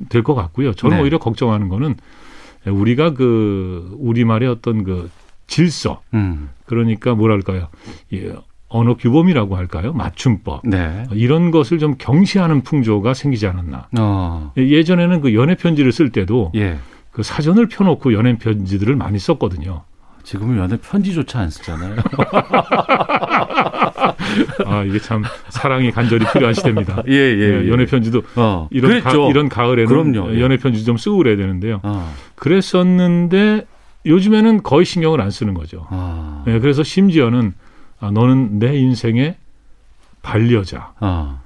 될 0.10 0.24
것 0.24 0.36
같고요. 0.36 0.74
저는 0.74 0.98
네. 0.98 1.04
오히려 1.04 1.20
걱정하는 1.20 1.70
거는 1.70 1.96
우리가 2.66 3.14
그 3.14 3.96
우리말의 4.00 4.50
어떤 4.50 4.84
그 4.84 5.10
질서, 5.48 6.02
음. 6.14 6.50
그러니까 6.66 7.14
뭐랄까요, 7.16 7.68
예, 8.14 8.34
언어 8.68 8.96
규범이라고 8.98 9.56
할까요, 9.56 9.94
맞춤법 9.94 10.62
네. 10.68 11.06
이런 11.12 11.52
것을 11.52 11.78
좀 11.80 11.96
경시하는 11.98 12.62
풍조가 12.64 13.14
생기지 13.14 13.46
않았나. 13.48 13.88
어. 14.00 14.52
예, 14.58 14.68
예전에는 14.68 15.22
그 15.22 15.34
연애 15.36 15.56
편지를 15.56 15.92
쓸 15.92 16.10
때도 16.12 16.52
예. 16.56 16.80
그 17.12 17.24
사전을 17.24 17.68
펴놓고 17.70 18.14
연애 18.14 18.38
편지들을 18.38 18.94
많이 18.96 19.20
썼거든요. 19.20 19.84
지금은 20.24 20.58
연애 20.58 20.76
편지조차 20.78 21.40
안 21.40 21.50
쓰잖아요. 21.52 21.96
아 24.66 24.84
이게 24.84 25.00
참 25.00 25.24
사랑이 25.50 25.92
간절히 25.92 26.26
필요한 26.32 26.54
시대입니다. 26.54 27.04
예, 27.10 27.14
예, 27.14 27.64
예. 27.64 27.70
연애 27.70 27.86
편지도 27.86 28.24
어. 28.36 28.68
이런 28.72 29.02
가. 29.02 29.12
이런 29.30 29.50
가을에는 29.50 29.88
그럼요. 29.88 30.36
예. 30.36 30.42
연애 30.42 30.58
편지 30.58 30.84
좀 30.84 30.98
쓰고 30.98 31.18
그래야 31.18 31.36
되는데요. 31.36 31.80
어. 31.84 32.14
그랬었는데 32.36 33.66
요즘에는 34.06 34.64
거의 34.64 34.86
신경을 34.86 35.22
안 35.22 35.32
쓰는 35.32 35.54
거죠. 35.54 35.88
아. 35.90 36.44
예, 36.48 36.60
그래서 36.60 36.84
심지어는 36.84 37.54
아, 38.00 38.12
너는 38.12 38.60
내 38.60 38.78
인생의 38.78 39.36
반려자. 40.22 40.94
아. 41.00 41.40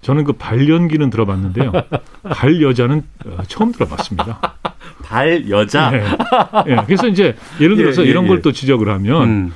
저는 0.00 0.24
그 0.24 0.32
발연기는 0.32 1.10
들어봤는데요. 1.10 1.72
반여자는 2.22 3.02
어, 3.26 3.38
처음 3.48 3.72
들어봤습니다. 3.72 4.54
발 5.02 5.48
여자. 5.50 5.90
예. 5.94 6.72
예, 6.72 6.76
그래서 6.86 7.08
이제 7.08 7.34
예를 7.60 7.76
들어서 7.76 8.02
예, 8.02 8.06
예, 8.06 8.10
이런 8.10 8.24
예. 8.24 8.28
걸또 8.28 8.52
지적을 8.52 8.88
하면 8.88 9.28
음. 9.28 9.52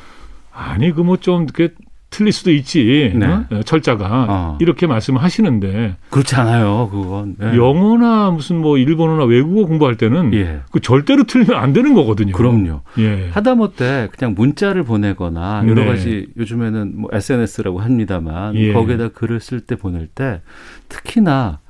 아니 0.53 0.93
그 0.93 1.01
뭐좀그 1.01 1.75
틀릴 2.13 2.31
수도 2.33 2.53
있지 2.53 3.11
네. 3.17 3.27
어? 3.27 3.47
철자가 3.65 4.27
어. 4.29 4.59
이렇게 4.61 4.87
말씀하시는데 4.87 5.97
그렇지 6.11 6.37
않아요. 6.37 6.89
그건. 6.93 7.37
예. 7.43 7.57
영어나 7.57 8.31
무슨 8.31 8.61
뭐 8.61 8.79
일본어나 8.79 9.25
외국어 9.25 9.67
공부할 9.67 9.97
때는 9.97 10.33
예. 10.35 10.61
그 10.71 10.79
절대로 10.81 11.25
틀리면 11.25 11.57
안 11.57 11.73
되는 11.73 11.95
거거든요. 11.95 12.33
그럼요. 12.33 12.83
예. 12.99 13.29
하다못해 13.33 14.11
그냥 14.17 14.35
문자를 14.37 14.85
보내거나 14.85 15.65
여러 15.67 15.83
네. 15.83 15.87
가지 15.87 16.29
요즘에는 16.37 16.93
뭐 17.01 17.11
SNS라고 17.13 17.81
합니다만 17.81 18.55
예. 18.55 18.73
거기에다 18.73 19.09
글을 19.09 19.41
쓸 19.41 19.61
때 19.61 19.75
보낼 19.75 20.07
때 20.07 20.43
특히나 20.89 21.61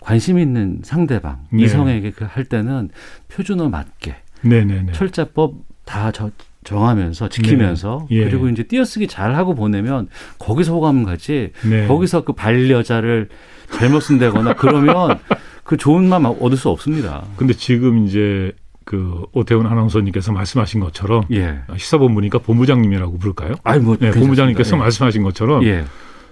관심 0.00 0.38
있는 0.38 0.80
상대방 0.84 1.40
네. 1.50 1.64
이성에게 1.64 2.10
그 2.12 2.24
할 2.24 2.44
때는 2.44 2.90
표준어 3.28 3.68
맞게 3.70 4.16
네네네. 4.42 4.92
철자법 4.92 5.54
다 5.84 6.12
저, 6.12 6.30
정하면서 6.68 7.30
지키면서 7.30 8.06
네. 8.10 8.16
예. 8.18 8.24
그리고 8.24 8.48
이제 8.50 8.62
띄어쓰기 8.62 9.08
잘 9.08 9.34
하고 9.34 9.54
보내면 9.54 10.08
거기서 10.38 10.74
호감 10.74 11.04
가지 11.04 11.52
네. 11.64 11.86
거기서 11.86 12.24
그 12.24 12.34
반려자를 12.34 13.30
잘못 13.70 14.00
쓴다거나 14.00 14.54
그러면 14.54 15.18
그 15.64 15.78
좋은 15.78 16.08
마음 16.08 16.26
얻을 16.26 16.58
수 16.58 16.68
없습니다. 16.68 17.24
근데 17.36 17.54
지금 17.54 18.06
이제 18.06 18.52
그 18.84 19.24
오태훈 19.32 19.66
아나운서님께서 19.66 20.32
말씀하신 20.32 20.80
것처럼 20.80 21.24
예. 21.30 21.60
시사본부니까 21.74 22.38
본부장님이라고 22.38 23.18
부를까요? 23.18 23.54
아니 23.64 23.82
뭐 23.82 23.96
네. 23.98 24.10
본부장님께서 24.10 24.76
예. 24.76 24.80
말씀하신 24.80 25.22
것처럼 25.22 25.64
예. 25.64 25.84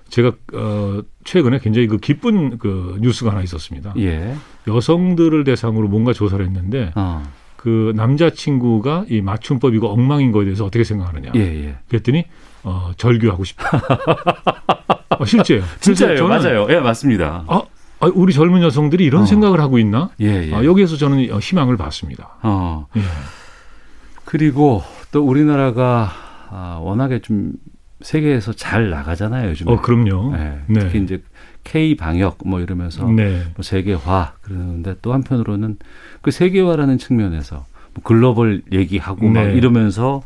제가 0.09 0.33
어 0.53 1.01
최근에 1.25 1.59
굉장히 1.61 1.87
그 1.87 1.97
기쁜 1.97 2.59
그 2.59 2.99
뉴스가 3.01 3.31
하나 3.31 3.43
있었습니다. 3.43 3.95
예. 3.99 4.35
여성들을 4.69 5.45
대상으로 5.45 5.89
뭔가 5.89 6.13
조사를 6.13 6.45
했는데 6.45 6.93
어. 6.95 7.23
그 7.67 7.93
남자친구가 7.97 9.07
이 9.09 9.21
맞춤법이고 9.23 9.89
엉망인 9.89 10.31
거에 10.31 10.45
대해서 10.45 10.65
어떻게 10.65 10.85
생각하느냐. 10.85 11.33
예, 11.35 11.41
예. 11.41 11.75
그랬더니 11.89 12.25
어 12.63 12.93
절규하고 12.97 13.43
싶다. 13.43 13.83
어, 15.19 15.25
실제예요. 15.25 15.65
진짜예요. 15.81 16.17
저는 16.19 16.39
맞아요. 16.39 16.69
예, 16.71 16.79
맞습니다. 16.79 17.43
아, 17.49 17.63
아, 17.99 18.11
우리 18.15 18.33
젊은 18.33 18.63
여성들이 18.63 19.05
이런 19.05 19.23
어. 19.23 19.27
생각을 19.27 19.61
하고 19.61 19.81
있나? 19.81 20.11
예, 20.21 20.49
예. 20.49 20.55
아, 20.55 20.65
여기에서 20.65 20.97
저는 20.97 21.33
어, 21.33 21.41
희망을 21.41 21.77
봤습니다. 21.77 22.37
어. 22.45 22.87
예. 22.97 23.01
그리고 24.25 24.85
또 25.11 25.25
우리나라가 25.25 26.13
아, 26.51 26.79
워낙에 26.81 27.19
좀 27.19 27.51
세계에서 28.01 28.53
잘 28.53 28.91
나가잖아요, 28.91 29.51
요즘에. 29.51 29.73
어, 29.73 29.81
그럼요. 29.81 30.37
예, 30.37 30.61
네. 30.69 30.81
특히 30.83 31.03
이제 31.03 31.21
K 31.67 31.97
방역 31.97 32.39
뭐 32.45 32.61
이러면서 32.61 33.11
네. 33.11 33.43
뭐 33.57 33.63
세계화 33.63 34.35
그러는데 34.41 34.95
또 35.03 35.13
한편으로는 35.13 35.79
그 36.23 36.31
세계화라는 36.31 36.99
측면에서 36.99 37.67
뭐 37.93 38.05
글로벌 38.05 38.63
얘기하고 38.71 39.29
막 39.29 39.49
네. 39.49 39.55
이러면서 39.55 40.23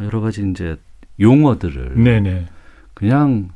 여러 0.00 0.20
가지 0.20 0.44
이제 0.50 0.76
용어들을 1.20 2.02
네네. 2.02 2.46
그냥 2.94 3.50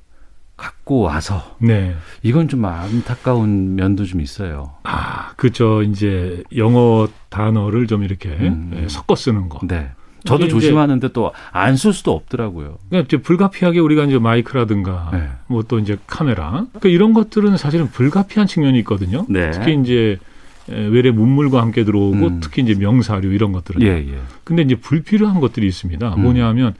갖고 0.56 1.00
와서 1.00 1.56
네. 1.58 1.96
이건 2.22 2.46
좀 2.46 2.64
안타까운 2.64 3.74
면도 3.74 4.04
좀 4.04 4.20
있어요. 4.20 4.74
아, 4.84 5.32
그저 5.36 5.82
이제 5.82 6.44
영어 6.56 7.08
단어를 7.28 7.88
좀 7.88 8.04
이렇게 8.04 8.28
음. 8.28 8.70
예, 8.76 8.88
섞어 8.88 9.16
쓰는 9.16 9.48
거. 9.48 9.58
네. 9.66 9.90
저도 10.24 10.48
조심하는데 10.48 11.08
또 11.12 11.32
안 11.52 11.76
쓸 11.76 11.92
수도 11.92 12.12
없더라고요. 12.12 12.78
그러니까 12.88 13.06
이제 13.06 13.16
불가피하게 13.22 13.80
우리가 13.80 14.04
이제 14.04 14.18
마이크라든가 14.18 15.10
네. 15.12 15.28
뭐또 15.48 15.78
이제 15.78 15.98
카메라 16.06 16.50
그러니까 16.50 16.88
이런 16.88 17.12
것들은 17.14 17.56
사실은 17.56 17.88
불가피한 17.90 18.46
측면이 18.46 18.78
있거든요. 18.80 19.26
네. 19.28 19.50
특히 19.50 19.78
이제 19.80 20.18
에, 20.70 20.86
외래 20.86 21.10
문물과 21.10 21.60
함께 21.60 21.84
들어오고 21.84 22.26
음. 22.26 22.40
특히 22.42 22.62
이제 22.62 22.74
명사류 22.74 23.32
이런 23.32 23.52
것들은. 23.52 23.82
예, 23.82 23.88
예. 23.88 24.18
근데 24.44 24.62
이제 24.62 24.76
불필요한 24.76 25.40
것들이 25.40 25.66
있습니다. 25.66 26.14
음. 26.14 26.22
뭐냐하면 26.22 26.74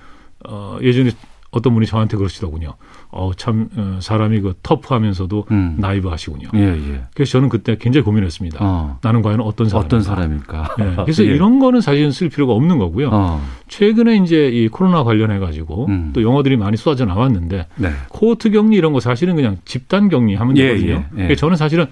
어, 0.48 0.78
예전에 0.80 1.10
어떤 1.50 1.74
분이 1.74 1.86
저한테 1.86 2.16
그러시더군요. 2.16 2.74
어, 3.16 3.30
참 3.36 3.68
어, 3.76 3.98
사람이 4.00 4.40
그 4.40 4.54
터프하면서도 4.62 5.46
음. 5.52 5.76
나이브하시군요. 5.78 6.48
예, 6.54 6.60
예. 6.60 7.00
그래서 7.14 7.32
저는 7.32 7.48
그때 7.48 7.76
굉장히 7.78 8.04
고민했습니다. 8.04 8.58
어. 8.60 8.98
나는 9.02 9.22
과연 9.22 9.40
어떤 9.40 9.68
사람 9.68 9.84
어떤 9.84 10.02
사람일까? 10.02 10.74
네, 10.78 10.96
그래서 11.04 11.24
예. 11.24 11.28
이런 11.28 11.60
거는 11.60 11.80
사실은 11.80 12.10
쓸 12.10 12.28
필요가 12.28 12.52
없는 12.54 12.78
거고요. 12.78 13.10
어. 13.12 13.40
최근에 13.68 14.16
이제 14.16 14.48
이 14.48 14.66
코로나 14.66 15.04
관련해 15.04 15.38
가지고 15.38 15.86
음. 15.86 16.10
또 16.12 16.22
영어들이 16.22 16.56
많이 16.56 16.76
쏟아져 16.76 17.04
나왔는데 17.04 17.66
네. 17.76 17.90
코호트 18.08 18.50
격리 18.50 18.76
이런 18.76 18.92
거 18.92 18.98
사실은 18.98 19.36
그냥 19.36 19.58
집단 19.64 20.08
격리하면 20.08 20.56
예, 20.56 20.68
되거든요. 20.68 20.92
예, 20.92 20.96
예. 20.96 21.08
그러니까 21.12 21.34
저는 21.36 21.56
사실은 21.56 21.86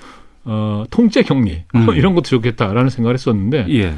어, 0.44 0.82
통째 0.90 1.22
격리 1.22 1.62
음. 1.76 1.86
이런 1.94 2.14
것도 2.14 2.24
좋겠다라는 2.24 2.90
생각을 2.90 3.14
했었는데 3.14 3.66
예. 3.70 3.94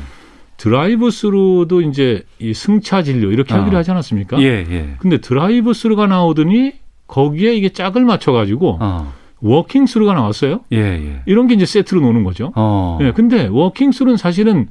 drive 0.59 1.11
through도 1.11 1.81
이제 1.81 2.22
이 2.39 2.53
승차 2.53 3.03
진료 3.03 3.33
이렇게 3.33 3.55
어. 3.55 3.61
하기로 3.61 3.79
하지 3.79 3.91
않았습니까? 3.91 4.41
예, 4.41 4.64
예. 4.70 4.95
근데 4.99 5.18
drive 5.19 5.73
through가 5.73 6.07
나오더니 6.07 6.84
거기에 7.15 7.55
이게 7.55 7.69
짝을 7.69 8.05
맞춰 8.05 8.33
가지고 8.33 8.79
어. 8.81 9.12
walking 9.41 9.87
through가 9.87 10.15
나왔어요. 10.15 10.61
예, 10.73 10.79
예. 10.79 11.21
이런 11.27 11.47
게 11.47 11.55
이제 11.55 11.65
세트로 11.65 12.01
노는 12.01 12.25
거죠. 12.25 12.53
어. 12.57 12.99
예, 13.03 13.12
근데 13.12 13.47
walking 13.47 13.93
through는 13.93 14.17
사실은 14.17 14.69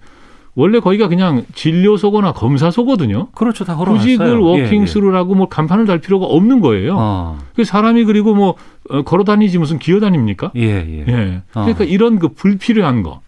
원래 0.56 0.80
거기가 0.82 1.08
그냥 1.08 1.46
진료소거나 1.56 2.34
검사소거든요. 2.34 3.28
그렇죠. 3.34 3.64
다 3.64 3.76
굳이 3.78 4.18
그걸 4.18 4.40
걸어놨어요. 4.40 4.64
walking 4.64 4.80
예, 4.80 4.82
예. 4.82 4.86
스루라고 4.86 5.36
뭐 5.36 5.48
간판을 5.48 5.86
달 5.86 6.00
필요가 6.00 6.26
없는 6.26 6.60
거예요. 6.60 6.96
어. 7.00 7.40
그 7.56 7.64
사람이 7.64 8.04
그리고 8.04 8.36
뭐 8.36 8.56
어, 8.90 9.04
걸어 9.04 9.24
다니지 9.24 9.58
무슨 9.58 9.80
기어 9.80 10.02
다닙니까? 10.02 10.52
예, 10.58 10.62
예. 10.64 11.06
예. 11.08 11.42
어. 11.54 11.62
그러니까 11.62 11.86
이런 11.86 12.20
그 12.20 12.28
불필요한 12.30 13.04
거 13.04 13.22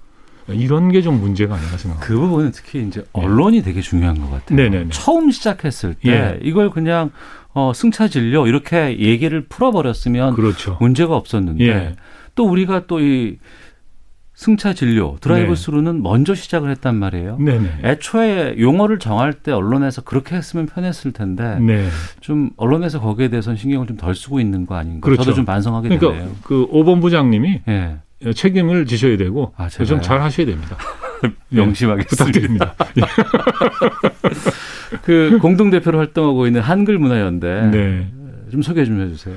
이런 0.49 0.91
게 0.91 1.01
좀 1.01 1.19
문제가 1.21 1.55
아닌가 1.55 1.77
생각합니다. 1.77 2.05
그 2.05 2.19
부분은 2.19 2.51
특히 2.51 2.85
이제 2.85 3.03
언론이 3.13 3.63
되게 3.63 3.81
중요한 3.81 4.19
것 4.19 4.29
같아요. 4.29 4.55
네네네. 4.57 4.89
처음 4.91 5.31
시작했을 5.31 5.95
때 5.95 6.11
예. 6.11 6.39
이걸 6.43 6.69
그냥 6.69 7.11
어, 7.55 7.71
승차 7.73 8.07
진료 8.07 8.45
이렇게 8.45 8.99
얘기를 8.99 9.41
풀어버렸으면 9.47 10.35
그렇죠. 10.35 10.77
문제가 10.79 11.15
없었는데 11.15 11.65
예. 11.67 11.95
또 12.35 12.45
우리가 12.47 12.85
또 12.85 12.99
이 12.99 13.37
승차 14.37 14.73
진료 14.73 15.15
드라이브 15.21 15.51
네. 15.51 15.55
스루는 15.55 16.03
먼저 16.03 16.35
시작을 16.35 16.69
했단 16.71 16.93
말이에요. 16.97 17.37
네네. 17.39 17.79
애초에 17.85 18.55
용어를 18.59 18.99
정할 18.99 19.31
때 19.31 19.53
언론에서 19.53 20.01
그렇게 20.01 20.35
했으면 20.35 20.65
편했을 20.65 21.13
텐데 21.13 21.57
네. 21.61 21.87
좀 22.19 22.49
언론에서 22.57 22.99
거기에 22.99 23.29
대해서는 23.29 23.55
신경을 23.55 23.87
좀 23.87 23.95
덜 23.95 24.13
쓰고 24.13 24.41
있는 24.41 24.65
거 24.65 24.75
아닌가 24.75 25.05
그렇죠. 25.05 25.23
저도 25.23 25.35
좀 25.37 25.45
반성하게 25.45 25.87
그러니까 25.87 26.11
되네요. 26.19 26.35
그 26.43 26.67
오본 26.69 26.99
부장님이 26.99 27.61
예. 27.69 27.95
책임을 28.35 28.85
지셔야 28.85 29.15
되고 29.15 29.53
아, 29.55 29.69
좀 29.69 29.85
제가요? 29.85 30.01
잘 30.01 30.21
하셔야 30.21 30.45
됩니다. 30.47 30.75
예, 31.23 31.31
명심하겠습니다. 31.55 32.25
부탁드립니다. 32.25 32.75
예. 35.07 35.29
그 35.29 35.37
공동 35.41 35.69
대표로 35.69 35.97
활동하고 35.97 36.47
있는 36.47 36.61
한글 36.61 36.97
문화연대 36.97 37.69
네. 37.71 38.11
좀 38.51 38.61
소개 38.61 38.85
좀 38.85 39.01
해주세요. 39.01 39.35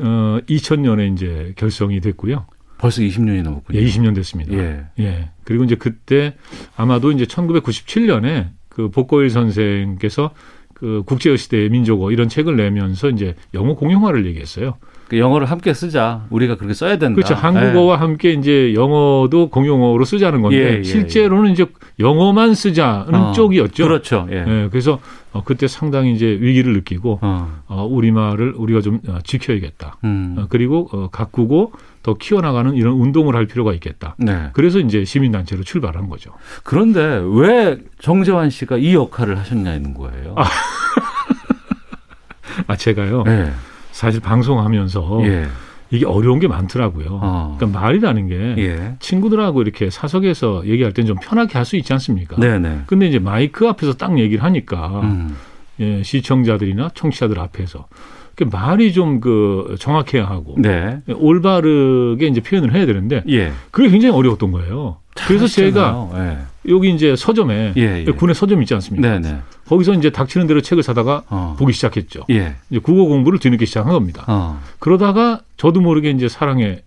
어, 0.00 0.38
2000년에 0.48 1.12
이제 1.12 1.52
결성이 1.56 2.00
됐고요. 2.00 2.46
벌써 2.78 3.02
20년이 3.02 3.42
넘었군요. 3.42 3.78
예, 3.78 3.84
20년 3.84 4.14
됐습니다. 4.14 4.52
예. 4.54 4.84
예. 4.98 5.30
그리고 5.44 5.64
이제 5.64 5.74
그때 5.76 6.34
아마도 6.76 7.12
이제 7.12 7.24
1997년에 7.24 8.48
그 8.68 8.90
복고일 8.90 9.30
선생께서 9.30 10.32
그 10.74 11.02
국제시대의 11.06 11.70
민족어 11.70 12.10
이런 12.10 12.28
책을 12.28 12.56
내면서 12.56 13.08
이제 13.08 13.36
영어 13.54 13.74
공용화를 13.74 14.26
얘기했어요. 14.26 14.76
그 15.14 15.18
영어를 15.20 15.48
함께 15.48 15.72
쓰자. 15.72 16.26
우리가 16.30 16.56
그렇게 16.56 16.74
써야 16.74 16.98
된다. 16.98 17.14
그렇죠. 17.14 17.34
한국어와 17.34 18.00
함께 18.00 18.32
이제 18.32 18.74
영어도 18.74 19.48
공용어로 19.48 20.04
쓰자는 20.04 20.42
건데 20.42 20.56
예, 20.56 20.78
예, 20.78 20.82
실제로는 20.82 21.52
이제 21.52 21.66
영어만 22.00 22.54
쓰자는 22.54 23.14
어, 23.14 23.32
쪽이었죠. 23.32 23.84
그렇죠. 23.84 24.26
예. 24.32 24.44
예, 24.46 24.68
그래서 24.70 24.98
어, 25.32 25.44
그때 25.44 25.68
상당히 25.68 26.12
이제 26.12 26.26
위기를 26.26 26.72
느끼고 26.72 27.20
어. 27.22 27.48
어, 27.68 27.86
우리말을 27.88 28.54
우리가 28.56 28.80
좀 28.80 28.98
어, 29.06 29.18
지켜야겠다. 29.22 29.98
음. 30.02 30.34
어, 30.36 30.46
그리고 30.48 30.88
어, 30.92 31.08
가꾸고 31.12 31.72
더 32.02 32.14
키워나가는 32.14 32.74
이런 32.74 32.94
운동을 32.94 33.36
할 33.36 33.46
필요가 33.46 33.72
있겠다. 33.72 34.16
네. 34.18 34.48
그래서 34.52 34.80
이제 34.80 35.04
시민단체로 35.04 35.62
출발한 35.62 36.08
거죠. 36.08 36.32
그런데 36.64 37.22
왜 37.24 37.78
정재환 38.00 38.50
씨가 38.50 38.78
이 38.78 38.94
역할을 38.94 39.38
하셨냐는 39.38 39.94
거예요. 39.94 40.34
아, 40.36 40.44
아 42.66 42.76
제가요. 42.76 43.22
예. 43.28 43.52
사실 43.94 44.20
방송하면서 44.20 45.20
예. 45.24 45.46
이게 45.90 46.04
어려운 46.04 46.40
게 46.40 46.48
많더라고요. 46.48 47.06
어. 47.22 47.56
그러니까 47.56 47.80
말이라는 47.80 48.26
게 48.26 48.54
예. 48.58 48.94
친구들하고 48.98 49.62
이렇게 49.62 49.88
사석에서 49.88 50.66
얘기할 50.66 50.92
땐좀 50.92 51.18
편하게 51.22 51.52
할 51.58 51.64
수 51.64 51.76
있지 51.76 51.92
않습니까? 51.92 52.36
네네. 52.36 52.82
근데 52.86 53.06
이제 53.06 53.20
마이크 53.20 53.68
앞에서 53.68 53.92
딱 53.94 54.18
얘기를 54.18 54.42
하니까 54.42 55.00
음. 55.02 55.36
예, 55.78 56.02
시청자들이나 56.02 56.90
청취자들 56.94 57.38
앞에서 57.38 57.86
그 58.34 58.44
말이 58.50 58.92
좀 58.92 59.20
그 59.20 59.76
정확해야 59.78 60.24
하고 60.26 60.56
네. 60.58 60.98
올바르게 61.08 62.26
이제 62.26 62.40
표현을 62.40 62.74
해야 62.74 62.84
되는데 62.86 63.22
예. 63.28 63.52
그게 63.70 63.88
굉장히 63.90 64.12
어려웠던 64.16 64.50
거예요. 64.50 64.96
그래서 65.14 65.46
제가 65.46 66.10
예. 66.16 66.38
여기 66.70 66.92
이제 66.92 67.14
서점에 67.16 67.74
예, 67.76 68.04
예. 68.06 68.12
군의 68.12 68.34
서점 68.34 68.60
있지 68.62 68.74
않습니까? 68.74 69.08
네네. 69.18 69.40
거기서 69.66 69.94
이제 69.94 70.10
닥치는 70.10 70.46
대로 70.46 70.60
책을 70.60 70.82
사다가 70.82 71.22
어. 71.28 71.54
보기 71.58 71.72
시작했죠. 71.72 72.24
예. 72.30 72.56
이제 72.70 72.80
국어 72.80 73.04
공부를 73.04 73.38
뒤늦게 73.38 73.64
시작한 73.64 73.92
겁니다. 73.92 74.24
어. 74.26 74.60
그러다가 74.80 75.40
저도 75.56 75.80
모르게 75.80 76.10
이제 76.10 76.28
사랑에 76.28 76.80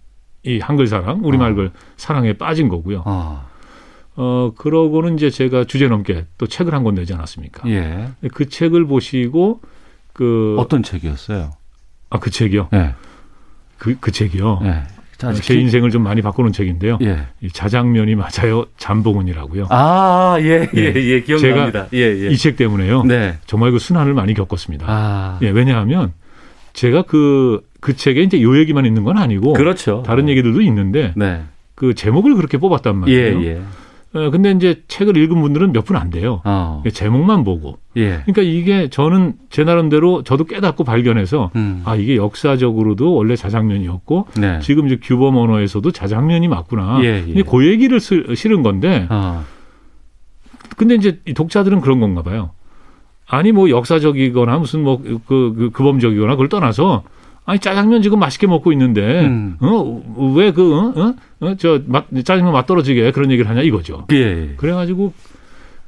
이 0.43 0.59
한글 0.59 0.87
사랑, 0.87 1.23
우리말글 1.23 1.71
사랑에 1.97 2.33
빠진 2.33 2.69
거고요. 2.69 3.03
어. 3.05 3.45
어, 4.15 4.51
그러고는 4.57 5.15
이제 5.15 5.29
제가 5.29 5.63
주제 5.65 5.87
넘게 5.87 6.25
또 6.37 6.47
책을 6.47 6.73
한 6.73 6.83
권 6.83 6.95
내지 6.95 7.13
않았습니까? 7.13 7.67
예. 7.69 8.09
그 8.33 8.49
책을 8.49 8.85
보시고 8.87 9.61
그 10.13 10.55
어떤 10.59 10.83
책이었어요? 10.83 11.51
아, 12.09 12.19
그 12.19 12.29
책이요. 12.31 12.69
예. 12.73 12.95
그, 13.77 13.95
그 13.99 14.11
책이요. 14.11 14.61
예. 15.23 15.33
자, 15.33 15.33
제 15.33 15.55
인생을 15.55 15.89
좀 15.89 16.03
많이 16.03 16.21
바꾸는 16.21 16.51
책인데요. 16.51 16.99
예. 17.01 17.19
이 17.41 17.49
자장면이 17.49 18.15
맞아요. 18.15 18.65
잠봉은이라고요. 18.77 19.67
아, 19.69 20.37
예, 20.39 20.67
예, 20.75 20.81
예. 20.81 20.93
예, 20.95 21.21
기억납니다. 21.21 21.87
예, 21.93 21.99
예. 21.99 22.29
이책 22.29 22.55
때문에요. 22.55 23.03
네. 23.03 23.37
정말 23.47 23.71
그 23.71 23.79
순환을 23.79 24.13
많이 24.13 24.33
겪었습니다. 24.33 24.85
아. 24.87 25.39
예, 25.41 25.49
왜냐하면 25.49 26.13
제가 26.73 27.03
그, 27.03 27.61
그 27.79 27.95
책에 27.95 28.21
이제 28.21 28.41
요 28.41 28.57
얘기만 28.57 28.85
있는 28.85 29.03
건 29.03 29.17
아니고 29.17 29.53
그렇죠. 29.53 30.03
다른 30.05 30.29
얘기들도 30.29 30.61
있는데 30.61 31.13
네. 31.15 31.41
그 31.73 31.95
제목을 31.95 32.35
그렇게 32.35 32.57
뽑았단 32.57 33.03
예, 33.07 33.31
말이에요. 33.31 33.45
예. 33.45 33.55
어, 33.55 33.65
근데 34.31 34.51
이제 34.51 34.83
책을 34.87 35.15
읽은 35.17 35.41
분들은 35.41 35.71
몇 35.73 35.85
분 35.85 35.95
안 35.95 36.09
돼요. 36.09 36.41
어. 36.45 36.83
제목만 36.93 37.43
보고. 37.43 37.77
예. 37.95 38.21
그러니까 38.25 38.41
이게 38.41 38.89
저는 38.89 39.33
제 39.49 39.63
나름대로 39.63 40.23
저도 40.23 40.43
깨닫고 40.45 40.83
발견해서 40.83 41.51
음. 41.55 41.81
아 41.85 41.95
이게 41.95 42.15
역사적으로도 42.15 43.13
원래 43.13 43.35
자장면이었고 43.35 44.27
네. 44.39 44.59
지금 44.59 44.87
이제 44.87 44.99
규범 45.01 45.35
언어에서도 45.37 45.89
자장면이 45.91 46.47
맞구나. 46.47 46.99
예, 47.03 47.23
예. 47.27 47.33
근데 47.33 47.43
그 47.43 47.65
얘기를 47.67 47.99
쓰, 47.99 48.33
실은 48.35 48.63
건데 48.63 49.07
어. 49.09 49.43
근데 50.75 50.95
이제 50.95 51.19
이 51.25 51.33
독자들은 51.33 51.81
그런 51.81 51.99
건가 51.99 52.21
봐요. 52.21 52.51
아니 53.29 53.51
뭐 53.51 53.69
역사적이거나 53.69 54.57
무슨 54.59 54.83
뭐 54.83 54.97
그 54.99 55.19
그, 55.27 55.69
규범적이거나 55.73 56.33
그걸 56.33 56.49
떠나서 56.49 57.03
아니 57.47 57.59
짜장면 57.59 58.01
지금 58.01 58.19
맛있게 58.19 58.45
먹고 58.45 58.73
있는데 58.73 59.21
음. 59.25 59.57
어왜그 59.61 60.75
어? 60.75 60.93
어? 60.95 61.13
어? 61.39 61.55
저 61.57 61.79
맛, 61.87 62.05
짜장면 62.25 62.51
맛 62.51 62.65
떨어지게 62.67 63.11
그런 63.13 63.31
얘기를 63.31 63.49
하냐 63.49 63.61
이거죠. 63.61 64.05
예. 64.11 64.53
그래가지고 64.57 65.13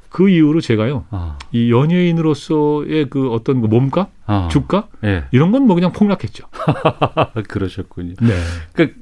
그 0.08 0.30
이후로 0.30 0.62
제가요 0.62 1.04
어. 1.10 1.36
이 1.52 1.70
연예인으로서의 1.70 3.10
그 3.10 3.30
어떤 3.30 3.60
그 3.60 3.66
몸값, 3.66 4.08
어. 4.26 4.48
주가 4.50 4.88
예. 5.04 5.24
이런 5.32 5.52
건 5.52 5.66
뭐 5.66 5.74
그냥 5.74 5.92
폭락했죠. 5.92 6.46
그러셨군요. 7.46 8.14
네. 8.22 8.34
그러니까 8.72 8.98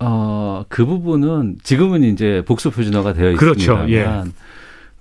어, 0.00 0.64
그 0.68 0.84
부분은 0.84 1.58
지금은 1.62 2.02
이제 2.02 2.42
복수 2.44 2.72
표준화가 2.72 3.12
되어 3.12 3.36
그렇죠. 3.36 3.74
있습니다만 3.84 4.26
예. 4.26 4.30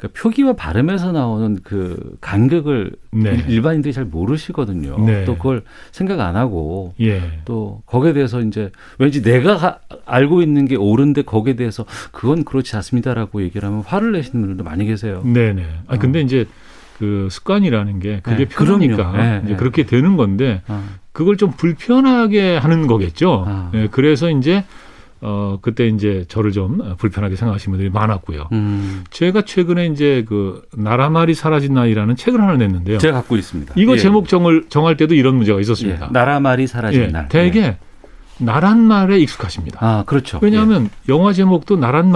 그 0.03 0.09
표기와 0.09 0.51
발음에서 0.51 1.13
나오는 1.13 1.57
그 1.63 2.17
간격을 2.19 2.91
네. 3.11 3.41
일반인들이 3.47 3.93
잘 3.93 4.03
모르시거든요. 4.03 4.97
네. 5.05 5.23
또 5.23 5.37
그걸 5.37 5.63
생각 5.93 6.19
안 6.19 6.35
하고 6.35 6.93
예. 6.99 7.21
또 7.45 7.81
거기에 7.85 8.11
대해서 8.11 8.41
이제 8.41 8.69
왠지 8.99 9.21
내가 9.21 9.55
가- 9.55 9.79
알고 10.05 10.41
있는 10.41 10.65
게 10.65 10.75
옳은데 10.75 11.21
거기에 11.21 11.55
대해서 11.55 11.85
그건 12.11 12.43
그렇지 12.43 12.75
않습니다라고 12.75 13.43
얘기를 13.43 13.65
하면 13.65 13.81
화를 13.85 14.11
내시는 14.11 14.41
분들도 14.41 14.65
많이 14.65 14.83
계세요. 14.85 15.21
네네. 15.23 15.65
아 15.87 15.97
근데 15.97 16.19
이제 16.19 16.47
그 16.99 17.29
습관이라는 17.31 17.99
게 17.99 18.19
그게 18.23 18.39
네, 18.39 18.45
편하니까. 18.45 19.11
네, 19.15 19.41
이제 19.45 19.53
네. 19.53 19.55
그렇게 19.57 19.85
되는 19.85 20.17
건데 20.17 20.63
어. 20.67 20.83
그걸 21.13 21.37
좀 21.37 21.51
불편하게 21.51 22.57
하는 22.57 22.87
거겠죠. 22.87 23.45
아. 23.47 23.71
예, 23.73 23.87
그래서 23.89 24.29
이제 24.29 24.65
어 25.25 25.57
그때 25.61 25.87
이제 25.87 26.25
저를 26.27 26.51
좀 26.51 26.95
불편하게 26.97 27.37
생각하시는 27.37 27.71
분들이 27.71 27.89
많았고요. 27.89 28.49
음. 28.51 29.05
제가 29.09 29.43
최근에 29.43 29.85
이제 29.87 30.25
그 30.27 30.61
나라말이 30.75 31.33
사라진 31.33 31.73
나이라는 31.73 32.17
책을 32.17 32.41
하나 32.41 32.57
냈는데요. 32.57 32.97
제가 32.97 33.19
갖고 33.19 33.37
있습니다. 33.37 33.73
이거 33.77 33.93
예. 33.93 33.97
제목 33.97 34.27
정을 34.27 34.65
정할 34.67 34.97
때도 34.97 35.15
이런 35.15 35.35
문제가 35.35 35.61
있었습니다. 35.61 36.07
예. 36.07 36.11
나라 36.11 36.41
말이 36.41 36.67
사라진 36.67 37.01
예, 37.03 37.07
날. 37.07 37.29
되게 37.29 37.61
예. 37.61 37.77
나란 38.37 38.79
말에 38.79 39.17
익숙하십니다. 39.19 39.77
아 39.81 40.03
그렇죠. 40.05 40.39
왜냐하면 40.41 40.89
영화 41.07 41.31
제목도 41.31 41.77
나란 41.77 42.11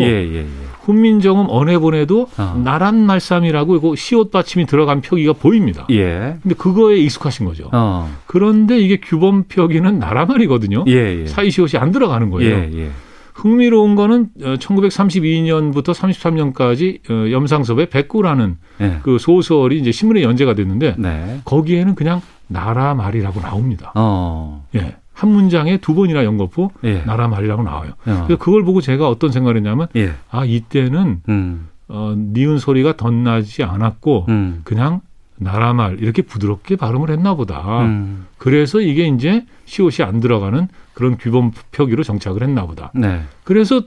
예, 0.00 0.06
예, 0.06 0.38
예. 0.38 0.46
훈민정음 0.80 1.46
언해본에도 1.48 2.28
어. 2.38 2.60
나란 2.64 3.04
말씀이라고 3.06 3.76
이거 3.76 3.94
시옷 3.96 4.30
받침이 4.30 4.66
들어간 4.66 5.00
표기가 5.00 5.32
보입니다. 5.32 5.86
예. 5.90 6.36
근데 6.42 6.54
그거에 6.54 6.96
익숙하신 6.98 7.46
거죠. 7.46 7.68
어. 7.72 8.10
그런데 8.26 8.78
이게 8.78 8.98
규범 8.98 9.44
표기는 9.44 9.98
나라 9.98 10.26
말이거든요. 10.26 10.84
예, 10.88 11.22
예. 11.22 11.26
사이시옷이 11.26 11.80
안 11.80 11.90
들어가는 11.90 12.30
거예요. 12.30 12.50
예, 12.50 12.70
예. 12.72 12.90
흥미로운 13.34 13.94
거는 13.94 14.28
1932년부터 14.38 15.94
33년까지 15.94 17.10
어, 17.10 17.30
염상섭의 17.30 17.88
백구라는 17.90 18.56
예. 18.80 18.98
그 19.02 19.18
소설이 19.18 19.78
이제 19.78 19.92
신문에 19.92 20.22
연재가 20.22 20.54
됐는데 20.54 20.96
네. 20.98 21.40
거기에는 21.44 21.94
그냥 21.94 22.20
나라 22.48 22.94
말이라고 22.94 23.40
나옵니다. 23.40 23.92
어. 23.94 24.66
예. 24.74 24.96
한 25.20 25.30
문장에 25.32 25.76
두 25.76 25.94
번이나 25.94 26.24
연거푸 26.24 26.70
예. 26.84 27.02
나라 27.02 27.28
말이라고 27.28 27.62
나와요. 27.62 27.90
어. 28.06 28.24
그래서 28.26 28.36
그걸 28.38 28.64
보고 28.64 28.80
제가 28.80 29.06
어떤 29.06 29.30
생각을 29.30 29.56
했냐면 29.58 29.86
예. 29.96 30.14
아 30.30 30.46
이때는 30.46 31.20
음. 31.28 31.68
어, 31.88 32.14
니은 32.16 32.58
소리가 32.58 32.96
덧나지 32.96 33.62
않았고 33.62 34.24
음. 34.30 34.60
그냥 34.64 35.02
나라 35.36 35.74
말 35.74 36.00
이렇게 36.00 36.22
부드럽게 36.22 36.76
발음을 36.76 37.10
했나 37.10 37.34
보다. 37.34 37.82
음. 37.82 38.26
그래서 38.38 38.80
이게 38.80 39.06
이제 39.08 39.44
시옷이 39.66 40.06
안 40.08 40.20
들어가는 40.20 40.68
그런 40.94 41.18
규범 41.18 41.50
표기로 41.72 42.02
정착을 42.02 42.42
했나 42.42 42.64
보다. 42.64 42.90
네. 42.94 43.20
그래서 43.44 43.82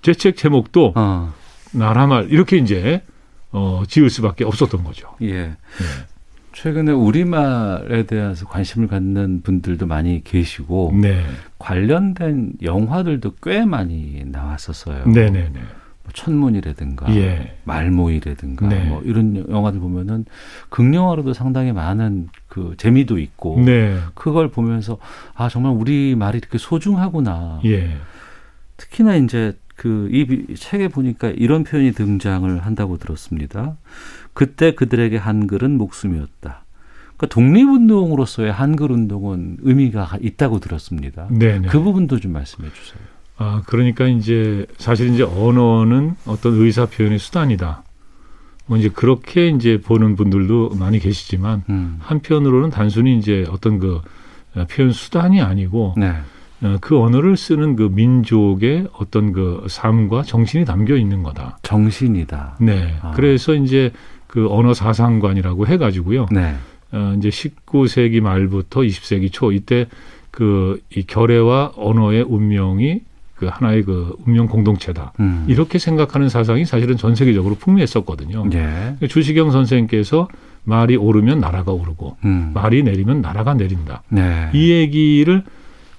제 0.00 0.14
책 0.14 0.34
제목도 0.36 0.94
어. 0.96 1.34
나라 1.72 2.06
말 2.06 2.30
이렇게 2.30 2.56
이제 2.56 3.02
어, 3.52 3.82
지을 3.86 4.08
수밖에 4.08 4.44
없었던 4.44 4.82
거죠. 4.82 5.08
예. 5.20 5.56
최근에 6.62 6.92
우리말에 6.92 8.02
대해서 8.04 8.44
관심을 8.46 8.86
갖는 8.86 9.40
분들도 9.42 9.86
많이 9.86 10.22
계시고 10.22 10.92
네. 11.00 11.22
관련된 11.58 12.52
영화들도 12.60 13.36
꽤 13.42 13.64
많이 13.64 14.24
나왔었어요. 14.26 15.06
네 15.06 15.30
네 15.30 15.48
네. 15.54 15.60
뭐 16.02 16.12
천문이라든가 16.12 17.14
예. 17.16 17.56
말모이라든가 17.64 18.68
네. 18.68 18.84
뭐 18.84 19.00
이런 19.04 19.46
영화들 19.48 19.80
보면은 19.80 20.26
극영화로도 20.68 21.32
상당히 21.32 21.72
많은 21.72 22.28
그 22.48 22.74
재미도 22.76 23.18
있고 23.18 23.58
네. 23.64 23.98
그걸 24.12 24.50
보면서 24.50 24.98
아 25.34 25.48
정말 25.48 25.72
우리 25.72 26.14
말이 26.14 26.36
이렇게 26.36 26.58
소중하구나. 26.58 27.60
예. 27.64 27.96
특히나 28.76 29.16
이제 29.16 29.56
그 29.80 30.10
이 30.12 30.54
책에 30.56 30.88
보니까 30.88 31.30
이런 31.30 31.64
표현이 31.64 31.92
등장을 31.92 32.66
한다고 32.66 32.98
들었습니다. 32.98 33.78
그때 34.34 34.74
그들에게 34.74 35.16
한글은 35.16 35.78
목숨이었다. 35.78 36.64
그러니까 37.16 37.26
독립운동으로서의 37.28 38.52
한글 38.52 38.92
운동은 38.92 39.56
의미가 39.62 40.18
있다고 40.20 40.60
들었습니다. 40.60 41.28
네네. 41.30 41.68
그 41.68 41.80
부분도 41.80 42.20
좀 42.20 42.32
말씀해 42.32 42.68
주세요. 42.74 43.00
아, 43.38 43.62
그러니까 43.64 44.06
이제 44.06 44.66
사실 44.76 45.14
이제 45.14 45.22
언어는 45.22 46.14
어떤 46.26 46.60
의사 46.60 46.84
표현의 46.84 47.18
수단이다. 47.18 47.82
뭐 48.66 48.76
이제 48.76 48.90
그렇게 48.90 49.48
이제 49.48 49.80
보는 49.80 50.14
분들도 50.14 50.74
많이 50.78 50.98
계시지만 50.98 51.64
음. 51.70 51.96
한편으로는 52.00 52.68
단순히 52.68 53.16
이제 53.16 53.46
어떤 53.48 53.78
그 53.78 54.02
표현 54.68 54.92
수단이 54.92 55.40
아니고 55.40 55.94
네. 55.96 56.16
어, 56.62 56.76
그 56.80 56.98
언어를 57.00 57.36
쓰는 57.36 57.76
그 57.76 57.90
민족의 57.92 58.88
어떤 58.98 59.32
그 59.32 59.64
삶과 59.68 60.22
정신이 60.22 60.64
담겨 60.64 60.96
있는 60.96 61.22
거다. 61.22 61.58
정신이다. 61.62 62.56
네. 62.60 62.94
아. 63.00 63.12
그래서 63.12 63.54
이제 63.54 63.92
그 64.26 64.48
언어 64.50 64.74
사상관이라고 64.74 65.66
해가지고요. 65.66 66.26
네. 66.30 66.54
어, 66.92 67.14
이제 67.18 67.28
19세기 67.28 68.20
말부터 68.20 68.80
20세기 68.80 69.32
초 69.32 69.52
이때 69.52 69.86
그 70.30 70.80
이 70.94 71.02
결의와 71.04 71.72
언어의 71.76 72.22
운명이 72.22 73.00
그 73.34 73.46
하나의 73.46 73.84
그 73.84 74.14
운명 74.26 74.46
공동체다. 74.48 75.12
음. 75.20 75.46
이렇게 75.48 75.78
생각하는 75.78 76.28
사상이 76.28 76.66
사실은 76.66 76.96
전 76.98 77.14
세계적으로 77.14 77.54
풍미했었거든요. 77.54 78.44
예. 78.52 79.06
주시경 79.06 79.50
선생께서 79.50 80.28
말이 80.64 80.96
오르면 80.96 81.40
나라가 81.40 81.72
오르고 81.72 82.18
음. 82.24 82.50
말이 82.52 82.82
내리면 82.82 83.22
나라가 83.22 83.54
내린다. 83.54 84.02
네. 84.10 84.50
이 84.52 84.70
얘기를 84.70 85.42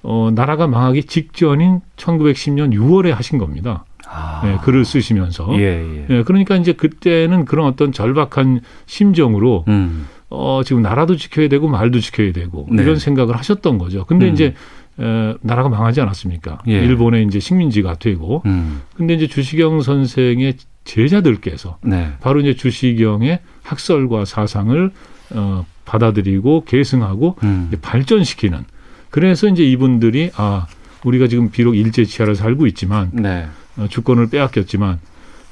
어, 0.02 0.30
나라가 0.34 0.66
망하기 0.66 1.04
직전인 1.04 1.80
1910년 1.96 2.74
6월에 2.74 3.10
하신 3.10 3.38
겁니다. 3.38 3.84
아. 4.08 4.42
예, 4.44 4.58
글을 4.64 4.84
쓰시면서. 4.84 5.48
예, 5.58 5.62
예. 5.62 6.06
예, 6.10 6.22
그러니까 6.24 6.56
이제 6.56 6.72
그때는 6.72 7.44
그런 7.44 7.66
어떤 7.66 7.92
절박한 7.92 8.60
심정으로 8.86 9.64
음. 9.68 10.06
어, 10.28 10.62
지금 10.64 10.82
나라도 10.82 11.16
지켜야 11.16 11.48
되고 11.48 11.68
말도 11.68 12.00
지켜야 12.00 12.32
되고 12.32 12.66
네. 12.70 12.82
이런 12.82 12.98
생각을 12.98 13.36
하셨던 13.36 13.78
거죠. 13.78 14.04
근데 14.04 14.28
음. 14.28 14.32
이제 14.32 14.54
에, 14.98 15.34
나라가 15.40 15.68
망하지 15.68 16.00
않았습니까? 16.00 16.58
예. 16.68 16.72
일본의 16.72 17.24
이제 17.26 17.38
식민지가 17.38 17.94
되고. 17.94 18.42
음. 18.46 18.82
근데 18.96 19.14
이제 19.14 19.26
주시경 19.26 19.82
선생의 19.82 20.54
제자들께서 20.84 21.78
네. 21.82 22.12
바로 22.20 22.40
이제 22.40 22.54
주시경의 22.54 23.40
학설과 23.62 24.24
사상을 24.24 24.90
어, 25.34 25.64
받아들이고 25.84 26.64
계승하고 26.64 27.36
음. 27.44 27.70
발전시키는. 27.80 28.64
그래서 29.12 29.46
이제 29.46 29.62
이분들이 29.62 30.30
아 30.36 30.66
우리가 31.04 31.28
지금 31.28 31.50
비록 31.50 31.76
일제 31.76 32.04
치하를 32.04 32.34
살고 32.34 32.66
있지만 32.68 33.10
네. 33.12 33.46
어, 33.76 33.86
주권을 33.88 34.30
빼앗겼지만 34.30 34.98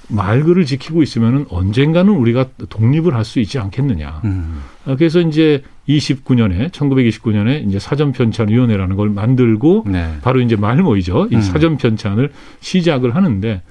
말글을 0.09 0.65
지키고 0.65 1.03
있으면은 1.05 1.47
언젠가는 1.51 2.11
우리가 2.13 2.47
독립을 2.69 3.15
할 3.15 3.25
수 3.25 3.39
있지 3.39 3.59
않겠느냐. 3.61 4.23
음. 4.25 4.61
어, 4.87 4.97
그래서 4.97 5.21
이제 5.21 5.63
29년에 5.89 6.71
1929년에 6.71 7.69
이제 7.69 7.79
사전 7.79 8.11
편찬 8.13 8.49
위원회라는 8.49 8.97
걸 8.97 9.11
만들고 9.11 9.85
네. 9.89 10.17
바로 10.23 10.41
이제 10.41 10.57
말모이죠. 10.57 11.29
이 11.31 11.37
음. 11.37 11.41
사전 11.43 11.77
편찬을 11.77 12.33
시작을 12.61 13.15
하는데 13.15 13.63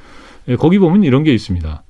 에, 0.48 0.56
거기 0.56 0.80
보면 0.80 1.04
이런 1.04 1.24
게 1.24 1.34
있습니다. 1.34 1.84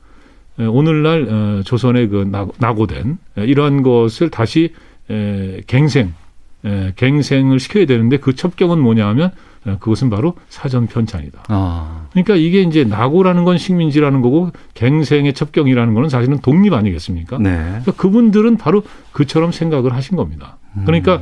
에, 0.60 0.66
오늘날 0.66 1.28
어, 1.30 1.62
조선의 1.64 2.08
그 2.08 2.28
나- 2.32 2.48
낙오된 2.60 3.18
에, 3.38 3.44
이러한 3.46 3.84
것을 3.84 4.30
다시 4.30 4.74
에, 5.12 5.62
갱생 5.68 6.14
에, 6.66 6.94
갱생을 6.96 7.60
시켜야 7.60 7.86
되는데 7.86 8.18
그 8.18 8.36
첩경은 8.36 8.80
뭐냐 8.80 9.08
하면 9.10 9.32
에, 9.68 9.76
그것은 9.80 10.10
바로 10.10 10.36
사전 10.50 10.88
편찬이다. 10.88 11.44
아. 11.48 12.08
그러니까 12.12 12.36
이게 12.36 12.62
이제 12.62 12.84
낙오라는 12.84 13.46
건 13.46 13.58
식민지라는 13.58 14.22
거고 14.22 14.52
갱생의 14.74 15.34
첩경이라는 15.34 15.94
거는 15.94 16.10
사실은 16.10 16.40
독립 16.40 16.74
아니겠습니까? 16.74 17.38
네. 17.38 17.56
그러니까 17.58 17.92
그분들은 17.94 18.58
바로 18.58 18.84
그처럼 19.12 19.52
생각을 19.52 19.94
하신 19.94 20.18
겁니다. 20.18 20.58
그러니까 20.86 21.22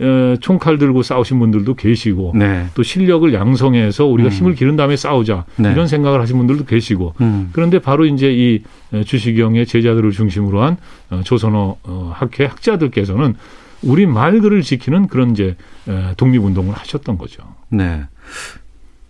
어, 0.00 0.36
총칼 0.40 0.78
들고 0.78 1.02
싸우신 1.02 1.38
분들도 1.38 1.74
계시고 1.74 2.32
네. 2.34 2.66
또 2.74 2.82
실력을 2.82 3.32
양성해서 3.34 4.06
우리가 4.06 4.30
음. 4.30 4.32
힘을 4.32 4.54
기른 4.54 4.76
다음에 4.76 4.96
싸우자 4.96 5.44
네. 5.56 5.70
이런 5.72 5.88
생각을 5.88 6.20
하신 6.22 6.38
분들도 6.38 6.64
계시고 6.64 7.14
음. 7.20 7.50
그런데 7.52 7.78
바로 7.80 8.06
이제 8.06 8.32
이 8.32 8.62
주시경의 9.04 9.66
제자들을 9.66 10.10
중심으로 10.10 10.62
한 10.62 10.78
어, 11.10 11.20
조선어 11.22 11.76
어, 11.82 12.12
학회 12.14 12.46
학자들께서는 12.46 13.34
우리 13.82 14.06
말글을 14.06 14.62
지키는 14.62 15.08
그런 15.08 15.32
이제 15.32 15.56
에, 15.88 16.14
독립운동을 16.16 16.74
하셨던 16.74 17.18
거죠. 17.18 17.42
네. 17.68 18.04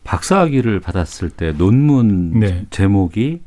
박사학위를 0.05 0.81
받았을 0.81 1.31
때 1.31 1.53
논문 1.53 2.41
네. 2.41 2.64
제목이 2.71 3.41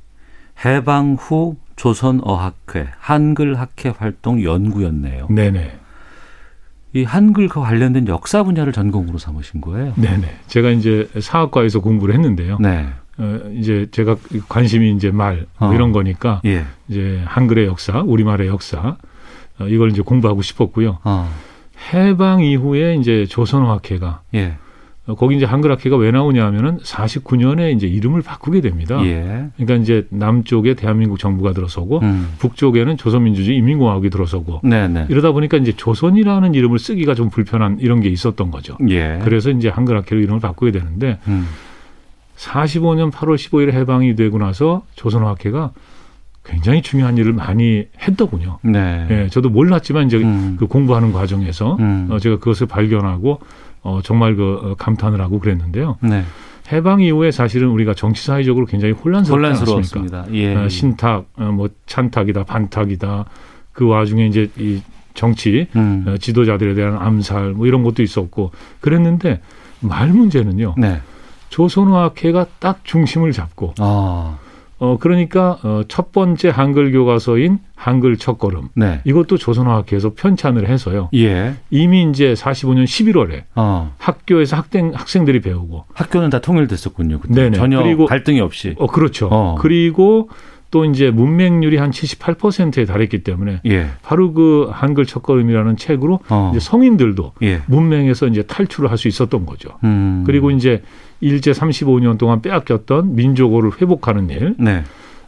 해방 0.65 1.15
후 1.19 1.57
조선어학회 1.76 2.88
한글학회 2.99 3.93
활동 3.97 4.43
연구였네요. 4.43 5.28
네네. 5.30 5.80
이 6.93 7.03
한글과 7.03 7.61
관련된 7.61 8.07
역사 8.07 8.43
분야를 8.43 8.71
전공으로 8.71 9.17
삼으신 9.17 9.61
거예요. 9.61 9.93
네네. 9.95 10.28
제가 10.47 10.69
이제 10.69 11.09
사학과에서 11.19 11.80
공부를 11.80 12.13
했는데요. 12.13 12.59
네. 12.59 12.88
어, 13.17 13.39
이제 13.53 13.88
제가 13.91 14.15
관심이 14.47 14.91
이제 14.91 15.11
말뭐 15.11 15.45
어. 15.59 15.74
이런 15.74 15.91
거니까 15.91 16.41
예. 16.45 16.65
이제 16.88 17.21
한글의 17.26 17.65
역사, 17.65 18.01
우리말의 18.01 18.47
역사 18.47 18.80
어, 18.80 18.97
이걸 19.68 19.91
이제 19.91 20.01
공부하고 20.01 20.41
싶었고요. 20.41 20.99
어. 21.03 21.30
해방 21.93 22.41
이후에 22.43 22.95
이제 22.95 23.26
조선어학회가 23.26 24.22
예. 24.36 24.57
어, 25.05 25.16
거기 25.16 25.36
이제 25.36 25.45
한글학회가 25.45 25.97
왜 25.97 26.11
나오냐면은 26.11 26.78
49년에 26.78 27.76
이제 27.76 27.88
이름을 27.88 28.22
바꾸게 28.22 28.61
됩니다. 28.61 29.03
예. 29.05 29.49
그러니까 29.57 29.76
이제 29.76 30.07
남쪽에 30.09 30.76
대한민국 30.76 31.20
정부가 31.20 31.51
들어서고 31.51 31.99
음. 31.99 32.34
북쪽에는 32.39 32.95
조선민주주의 32.95 33.57
인민공화국이 33.57 34.09
들어서고 34.09 34.61
네네. 34.64 35.07
이러다 35.09 35.34
보니까 35.34 35.57
이제 35.57 35.74
조선이라는 35.76 36.53
이름을 36.53 36.80
쓰기가 36.80 37.16
좀 37.16 37.30
불편한 37.30 37.80
이런 37.82 37.99
게 37.99 38.07
있었던 38.07 38.49
거죠. 38.49 38.78
예. 38.89 39.20
그래서 39.24 39.49
이제 39.49 39.68
한글학회로 39.68 40.22
이름을 40.22 40.39
바꾸게 40.39 40.72
되는데 40.72 41.20
음. 41.28 41.47
45년 42.38 43.11
8월 43.11 43.36
15일에 43.36 43.74
해방이 43.74 44.16
되고 44.16 44.38
나서 44.38 44.84
조선어학회가 44.95 45.72
굉장히 46.43 46.81
중요한 46.81 47.17
일을 47.17 47.33
많이 47.33 47.85
했더군요. 48.01 48.59
네. 48.63 49.07
예, 49.09 49.29
저도 49.29 49.49
몰랐지만 49.49 50.07
이제 50.07 50.17
음. 50.17 50.57
그 50.59 50.67
공부하는 50.67 51.13
과정에서 51.13 51.77
음. 51.79 52.07
어, 52.11 52.19
제가 52.19 52.37
그것을 52.39 52.67
발견하고 52.67 53.39
어, 53.81 53.99
정말 54.03 54.35
그 54.35 54.59
어, 54.61 54.75
감탄을 54.77 55.21
하고 55.21 55.39
그랬는데요. 55.39 55.97
네. 56.01 56.23
해방 56.71 57.01
이후에 57.01 57.31
사실은 57.31 57.69
우리가 57.69 57.93
정치 57.93 58.25
사회적으로 58.25 58.65
굉장히? 58.65 58.93
혼란스러웠습니다. 58.93 60.25
예. 60.33 60.55
어, 60.55 60.69
신탁, 60.69 61.25
어, 61.37 61.45
뭐 61.45 61.69
찬탁이다, 61.85 62.43
반탁이다. 62.43 63.25
그 63.71 63.87
와중에 63.87 64.27
이제 64.27 64.49
이 64.57 64.81
정치 65.13 65.67
음. 65.75 66.05
어, 66.07 66.17
지도자들에 66.17 66.73
대한 66.73 66.97
암살 66.97 67.51
뭐 67.51 67.67
이런 67.67 67.83
것도 67.83 68.03
있었고 68.03 68.51
그랬는데 68.81 69.41
말 69.79 70.09
문제는요. 70.09 70.75
네. 70.77 70.99
조선어학회가 71.49 72.47
딱 72.59 72.79
중심을 72.83 73.31
잡고 73.31 73.75
아. 73.79 74.37
어 74.84 74.97
그러니까 74.99 75.59
어, 75.63 75.84
첫 75.88 76.11
번째 76.11 76.49
한글 76.49 76.91
교과서인 76.91 77.59
한글 77.73 78.17
첫걸음 78.17 78.67
네. 78.75 78.99
이것도 79.05 79.38
조선어학회에서 79.38 80.11
편찬을 80.13 80.67
해서요. 80.67 81.07
예. 81.13 81.53
이미 81.69 82.03
이제 82.09 82.34
45년 82.34 82.84
11월에 82.84 83.43
어. 83.55 83.93
학교에서 83.97 84.57
학생 84.57 84.91
학생들이 84.93 85.39
배우고 85.39 85.86
학교는 85.93 86.29
다 86.29 86.39
통일됐었군요. 86.39 87.19
그때. 87.21 87.34
네네. 87.34 87.57
전혀 87.57 87.81
그리고- 87.81 88.07
갈등이 88.07 88.41
없이. 88.41 88.75
어 88.77 88.88
그렇죠. 88.88 89.29
어. 89.31 89.55
그리고 89.57 90.27
또 90.74 90.86
이제 90.86 91.11
문맹률이 91.11 91.78
한 91.78 91.91
78%에 91.91 92.86
달했기 92.86 93.24
때문에 93.24 93.61
예. 93.67 93.89
바로 94.01 94.34
그 94.34 94.69
한글 94.71 95.05
첫걸음이라는 95.05 95.78
책으로 95.78 96.19
어. 96.30 96.49
이제 96.51 96.59
성인들도 96.59 97.34
예. 97.43 97.61
문맹에서 97.67 98.26
이제 98.26 98.41
탈출을 98.41 98.89
할 98.89 98.97
수 98.97 99.07
있었던 99.07 99.45
거죠. 99.45 99.69
음. 99.84 100.24
그리고 100.26 100.49
이제 100.49 100.82
일제 101.21 101.51
35년 101.51 102.17
동안 102.17 102.41
빼앗겼던 102.41 103.15
민족어를 103.15 103.69
회복하는 103.80 104.32
일. 104.32 104.55
네. 104.57 104.84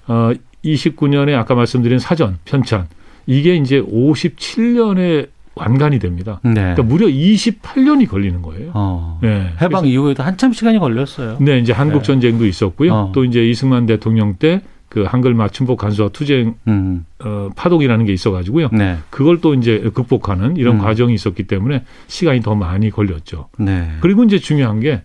어 0.07 0.31
29년에 0.63 1.35
아까 1.35 1.53
말씀드린 1.53 1.99
사전 1.99 2.37
편찬 2.45 2.87
이게 3.27 3.55
이제 3.55 3.79
57년에 3.81 5.27
완간이 5.53 5.99
됩니다. 5.99 6.39
네. 6.43 6.53
그러니까 6.53 6.81
무려 6.83 7.05
28년이 7.05 8.09
걸리는 8.09 8.41
거예요. 8.41 8.71
어. 8.73 9.19
네. 9.21 9.51
해방 9.61 9.85
이후에도 9.85 10.23
한참 10.23 10.53
시간이 10.53 10.79
걸렸어요. 10.79 11.37
네, 11.39 11.59
이제 11.59 11.71
한국 11.71 12.03
전쟁도 12.03 12.47
있었고요. 12.47 12.93
어. 12.93 13.11
또 13.13 13.23
이제 13.23 13.47
이승만 13.47 13.85
대통령 13.85 14.35
때 14.35 14.61
그 14.95 15.03
한글 15.03 15.33
맞춤법 15.33 15.77
간수화 15.77 16.07
투쟁 16.13 16.55
음. 16.69 17.05
어, 17.19 17.49
파동이라는 17.53 18.05
게 18.05 18.13
있어가지고요. 18.13 18.69
네. 18.71 18.97
그걸 19.09 19.41
또 19.41 19.53
이제 19.53 19.91
극복하는 19.93 20.55
이런 20.55 20.75
음. 20.75 20.79
과정이 20.79 21.13
있었기 21.13 21.43
때문에 21.43 21.83
시간이 22.07 22.39
더 22.39 22.55
많이 22.55 22.89
걸렸죠. 22.89 23.49
네. 23.59 23.91
그리고 23.99 24.23
이제 24.23 24.39
중요한 24.39 24.79
게 24.79 25.01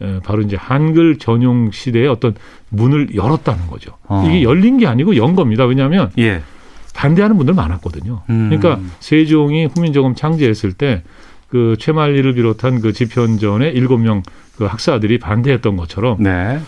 에, 0.00 0.20
바로 0.22 0.42
이제 0.42 0.56
한글 0.56 1.18
전용 1.18 1.72
시대의 1.72 2.06
어떤 2.06 2.36
문을 2.68 3.16
열었다는 3.16 3.66
거죠. 3.66 3.96
어. 4.06 4.24
이게 4.24 4.44
열린 4.44 4.78
게 4.78 4.86
아니고 4.86 5.16
연 5.16 5.34
겁니다. 5.34 5.64
왜냐하면 5.64 6.12
예. 6.16 6.40
반대하는 6.94 7.36
분들 7.36 7.54
많았거든요. 7.54 8.22
음. 8.30 8.50
그러니까 8.50 8.80
세종이 9.00 9.66
후민정음 9.66 10.14
창제했을 10.14 10.74
때 10.74 11.02
그 11.48 11.76
최만리를 11.78 12.32
비롯한 12.32 12.80
그 12.80 12.92
집현전의 12.92 13.74
일곱 13.74 13.98
명 13.98 14.22
그 14.56 14.64
학사들이 14.64 15.18
반대했던 15.18 15.76
것처럼 15.76 16.22
네. 16.22 16.60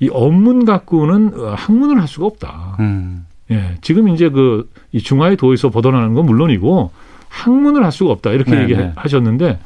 이 0.00 0.08
언문 0.12 0.64
갖고는 0.64 1.32
어, 1.34 1.54
학문을 1.56 2.00
할 2.00 2.08
수가 2.08 2.26
없다. 2.26 2.76
음. 2.80 3.26
예, 3.50 3.76
지금 3.80 4.08
이제 4.08 4.28
그 4.28 4.68
이 4.96 5.00
중화의 5.00 5.36
도에서 5.36 5.68
벗어나는 5.68 6.14
건 6.14 6.24
물론이고 6.24 6.90
학문을 7.28 7.84
할 7.84 7.92
수가 7.92 8.12
없다 8.12 8.30
이렇게 8.30 8.50
네, 8.52 8.62
얘기하셨는데 8.62 9.58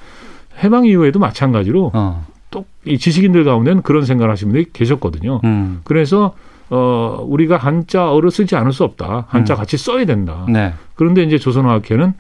해방 0.65 0.87
이후에도 0.87 1.21
마찬가지로 1.21 1.93
어. 1.95 2.27
또이 2.51 2.99
지식인들 2.99 3.45
가운데는 3.45 3.83
그런 3.83 4.05
생각을 4.05 4.29
하시는 4.33 4.53
분들이 4.53 4.73
계셨거든요. 4.73 5.41
음. 5.45 5.83
그래서 5.85 6.35
어 6.69 7.25
우리가 7.29 7.59
한자어를 7.59 8.33
쓰지 8.33 8.57
않을 8.57 8.73
수 8.73 8.83
없다. 8.83 9.27
한자 9.29 9.55
음. 9.55 9.57
같이 9.59 9.77
써야 9.77 10.05
된다. 10.05 10.47
네. 10.49 10.75
그런데 10.97 11.23
이제 11.23 11.39
조선어학회는 11.39 12.13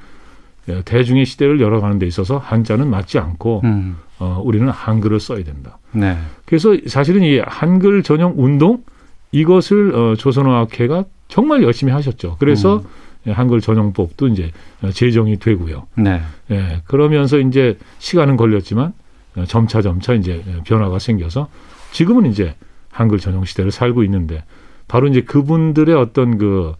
예, 0.69 0.83
대중의 0.85 1.27
시대를 1.27 1.61
열어가는 1.61 1.99
데 1.99 2.07
있어서 2.07 2.39
한자는 2.39 2.89
맞지 2.89 3.19
않고 3.19 3.63
음. 3.65 3.97
어, 4.21 4.41
우리는 4.45 4.69
한글을 4.69 5.19
써야 5.19 5.43
된다. 5.43 5.79
네. 5.93 6.17
그래서 6.45 6.77
사실은 6.87 7.23
이 7.23 7.39
한글 7.39 8.03
전용 8.03 8.35
운동 8.37 8.85
이것을 9.33 9.95
어, 9.95 10.15
조선어학회가 10.17 11.05
정말 11.29 11.63
열심히 11.63 11.93
하셨죠. 11.93 12.37
그래서 12.39 12.83
예, 13.27 13.33
한글 13.33 13.61
전용법도 13.61 14.29
이제 14.29 14.51
어, 14.83 14.91
제정이 14.91 15.39
되고요. 15.39 15.87
네. 15.97 16.21
예, 16.51 16.83
그러면서 16.85 17.39
이제 17.39 17.79
시간은 17.99 18.37
걸렸지만 18.37 18.93
어, 19.37 19.45
점차 19.47 19.81
점차 19.81 20.13
이제 20.13 20.45
변화가 20.65 20.99
생겨서 20.99 21.49
지금은 21.93 22.27
이제 22.31 22.55
한글 22.91 23.19
전용 23.19 23.45
시대를 23.45 23.71
살고 23.71 24.05
있는데 24.05 24.45
바로 24.87 25.07
이제 25.09 25.23
그분들의 25.23 25.95
어떤 25.95 26.37
그 26.37 26.75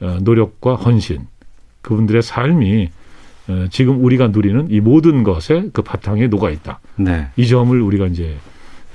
어, 0.00 0.18
노력과 0.22 0.76
헌신, 0.76 1.26
그분들의 1.82 2.22
삶이 2.22 2.84
어, 2.84 2.88
지금 3.70 4.04
우리가 4.04 4.28
누리는 4.28 4.68
이 4.70 4.80
모든 4.80 5.22
것에 5.22 5.68
그 5.72 5.82
바탕에 5.82 6.26
녹아 6.28 6.50
있다. 6.50 6.80
네. 6.96 7.28
이 7.36 7.46
점을 7.46 7.78
우리가 7.80 8.06
이제 8.06 8.36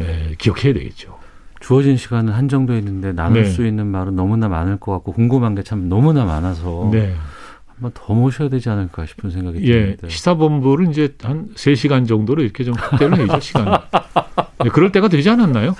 에, 0.01 0.35
기억해야 0.37 0.73
되겠죠. 0.73 1.17
주어진 1.59 1.95
시간은 1.95 2.33
한정돼 2.33 2.77
있는데 2.79 3.11
나눌 3.13 3.43
네. 3.43 3.49
수 3.49 3.65
있는 3.65 3.87
말은 3.87 4.15
너무나 4.15 4.49
많을 4.49 4.77
것 4.77 4.91
같고 4.93 5.13
궁금한 5.13 5.53
게 5.55 5.61
참 5.63 5.87
너무나 5.89 6.25
많아서 6.25 6.89
네. 6.91 7.13
한번 7.67 7.91
더 7.93 8.13
모셔야 8.13 8.49
되지 8.49 8.69
않을까 8.69 9.05
싶은 9.05 9.29
생각이 9.29 9.59
예, 9.63 9.81
드는데. 9.95 10.09
시사본부를 10.09 10.89
이제 10.89 11.13
한 11.23 11.47
세시간 11.55 12.05
정도로 12.05 12.41
이렇게 12.43 12.63
좀 12.63 12.73
확대를 12.77 13.19
해야죠, 13.19 13.39
시간. 13.45 13.77
네, 14.63 14.69
그럴 14.71 14.91
때가 14.91 15.07
되지 15.07 15.29
않았나요? 15.29 15.75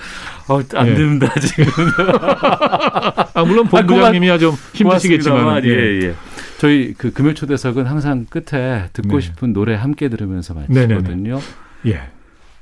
어, 0.48 0.60
안 0.74 0.88
예. 0.88 0.94
됩니다, 0.94 1.32
지금. 1.40 1.64
아, 3.34 3.44
물론 3.44 3.66
아, 3.66 3.70
본부장님이야 3.70 4.38
좀 4.38 4.54
힘드시겠지만. 4.74 5.40
고맙습니다만, 5.44 5.64
예, 5.64 6.06
예. 6.08 6.14
저희 6.62 6.94
그 6.94 7.12
금요 7.12 7.34
초대석은 7.34 7.86
항상 7.86 8.24
끝에 8.30 8.84
듣고 8.92 9.16
네. 9.16 9.20
싶은 9.20 9.52
노래 9.52 9.74
함께 9.74 10.08
들으면서 10.08 10.54
네네네. 10.54 10.94
마치거든요. 10.94 11.40
예. 11.86 12.02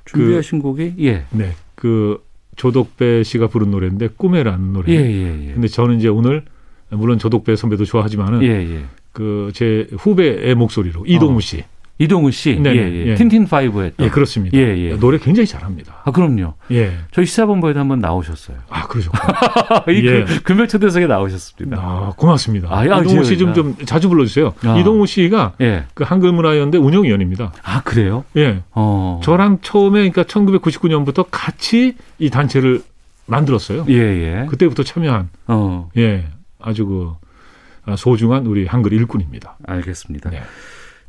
준비하신 0.07 0.61
곡이 0.61 0.95
예. 1.01 1.27
네. 1.29 1.53
그 1.75 2.25
조덕배 2.57 3.25
씨가 3.25 3.49
부른 3.49 3.71
노래인데 3.71 4.09
꿈에라는 4.17 4.73
노래. 4.73 4.91
예, 4.95 4.97
예, 4.97 5.49
예. 5.49 5.53
근데 5.53 5.69
저는 5.69 5.99
이제 5.99 6.09
오늘 6.09 6.47
물론 6.89 7.19
조덕배 7.19 7.57
선배도 7.57 7.85
좋아하지만은 7.85 8.43
예, 8.43 8.49
예. 8.49 8.85
그제 9.13 9.89
후배의 9.99 10.55
목소리로 10.55 11.05
이동우 11.07 11.43
씨. 11.43 11.65
이동우 12.01 12.31
씨. 12.31 12.57
네네, 12.59 12.77
예, 12.77 12.93
예. 12.93 13.07
예. 13.09 13.15
틴틴 13.15 13.47
파이브 13.47 13.83
했던. 13.83 14.07
예, 14.07 14.11
그렇습니다. 14.11 14.57
예, 14.57 14.63
예. 14.79 14.97
노래 14.97 15.19
굉장히 15.19 15.47
잘합니다. 15.47 15.97
아, 16.03 16.11
그럼요. 16.11 16.55
예. 16.73 16.97
저희 17.13 17.27
시사본부에도 17.27 17.79
한번 17.79 17.99
나오셨어요. 17.99 18.57
아. 18.71 18.87
이 19.91 20.07
예. 20.07 20.25
그 20.25 20.43
금요 20.43 20.67
초대석에 20.67 21.07
나오셨습니다. 21.07 21.77
아, 21.79 22.13
고맙습니다. 22.17 22.69
아, 22.71 22.87
야, 22.89 23.01
이동우 23.01 23.23
씨 23.23 23.35
제가- 23.37 23.39
좀좀 23.39 23.77
자주 23.85 24.09
불러주세요. 24.09 24.55
아. 24.65 24.79
이동우 24.79 25.07
씨가 25.07 25.53
예. 25.61 25.85
그 25.93 26.03
한글문화연대 26.05 26.79
운영위원입니다. 26.79 27.53
아, 27.63 27.83
그래요? 27.83 28.25
예. 28.37 28.63
어. 28.73 29.21
저랑 29.23 29.59
처음에 29.61 30.09
그러니까 30.11 30.23
1999년부터 30.23 31.27
같이 31.31 31.97
이 32.19 32.31
단체를 32.31 32.83
만들었어요. 33.27 33.85
예, 33.91 33.95
예. 33.95 34.47
그때부터 34.49 34.83
참여한 34.85 35.29
어. 35.49 35.91
예 35.99 36.25
아주 36.59 36.87
그 36.87 37.13
아, 37.85 37.95
소중한 37.97 38.47
우리 38.47 38.67
한글 38.67 38.93
일꾼입니다. 38.95 39.59
알겠습니다. 39.67 40.31
네. 40.31 40.43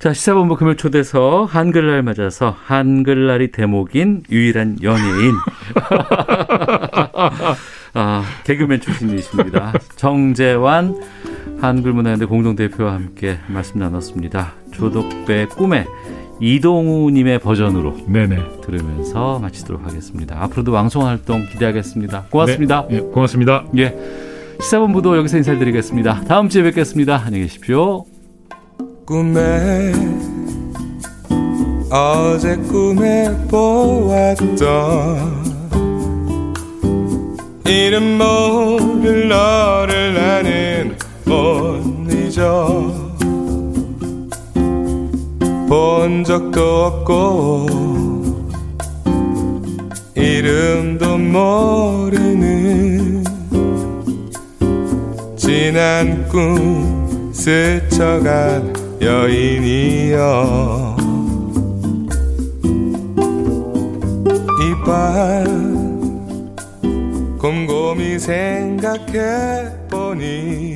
자, 0.01 0.13
시사본부 0.13 0.55
금요 0.55 0.77
초대서 0.77 1.45
한글날 1.45 2.01
맞아서 2.01 2.55
한글날이 2.65 3.51
대목인 3.51 4.23
유일한 4.31 4.79
연예인. 4.81 5.35
아, 7.93 8.23
개그맨 8.43 8.81
출신이십니다. 8.81 9.73
정재환 9.97 10.99
한글문화연대 11.61 12.25
공동대표와 12.25 12.93
함께 12.93 13.37
말씀 13.47 13.79
나눴습니다. 13.79 14.53
조덕배 14.73 15.45
꿈에 15.49 15.85
이동우님의 16.39 17.37
버전으로 17.37 17.97
네네. 18.07 18.61
들으면서 18.65 19.37
마치도록 19.37 19.85
하겠습니다. 19.85 20.41
앞으로도 20.41 20.71
왕성 20.71 21.05
활동 21.05 21.45
기대하겠습니다. 21.45 22.25
고맙습니다. 22.31 22.87
네, 22.89 22.95
예, 22.95 22.99
고맙습니다. 23.01 23.65
예. 23.77 23.95
시사본부도 24.61 25.15
여기서 25.17 25.37
인사드리겠습니다. 25.37 26.21
다음 26.21 26.49
주에 26.49 26.63
뵙겠습니다. 26.63 27.21
안녕히 27.23 27.43
계십시오. 27.43 28.10
꿈에 29.05 29.91
어제 31.89 32.55
꿈에 32.55 33.29
보았던 33.49 35.41
이름 37.65 38.17
모를 38.17 39.27
너를 39.27 40.13
나는 40.13 40.97
못 41.25 41.81
잊어 42.11 42.91
본 45.67 46.23
적도 46.23 46.85
없고 46.85 47.65
이름도 50.15 51.17
모르는 51.17 52.51
지난 55.35 56.27
꿈 56.29 57.31
스쳐간 57.33 58.80
여인이여 59.01 60.95
이밤 64.61 66.55
곰곰이 67.39 68.19
생각해 68.19 69.87
보니 69.89 70.75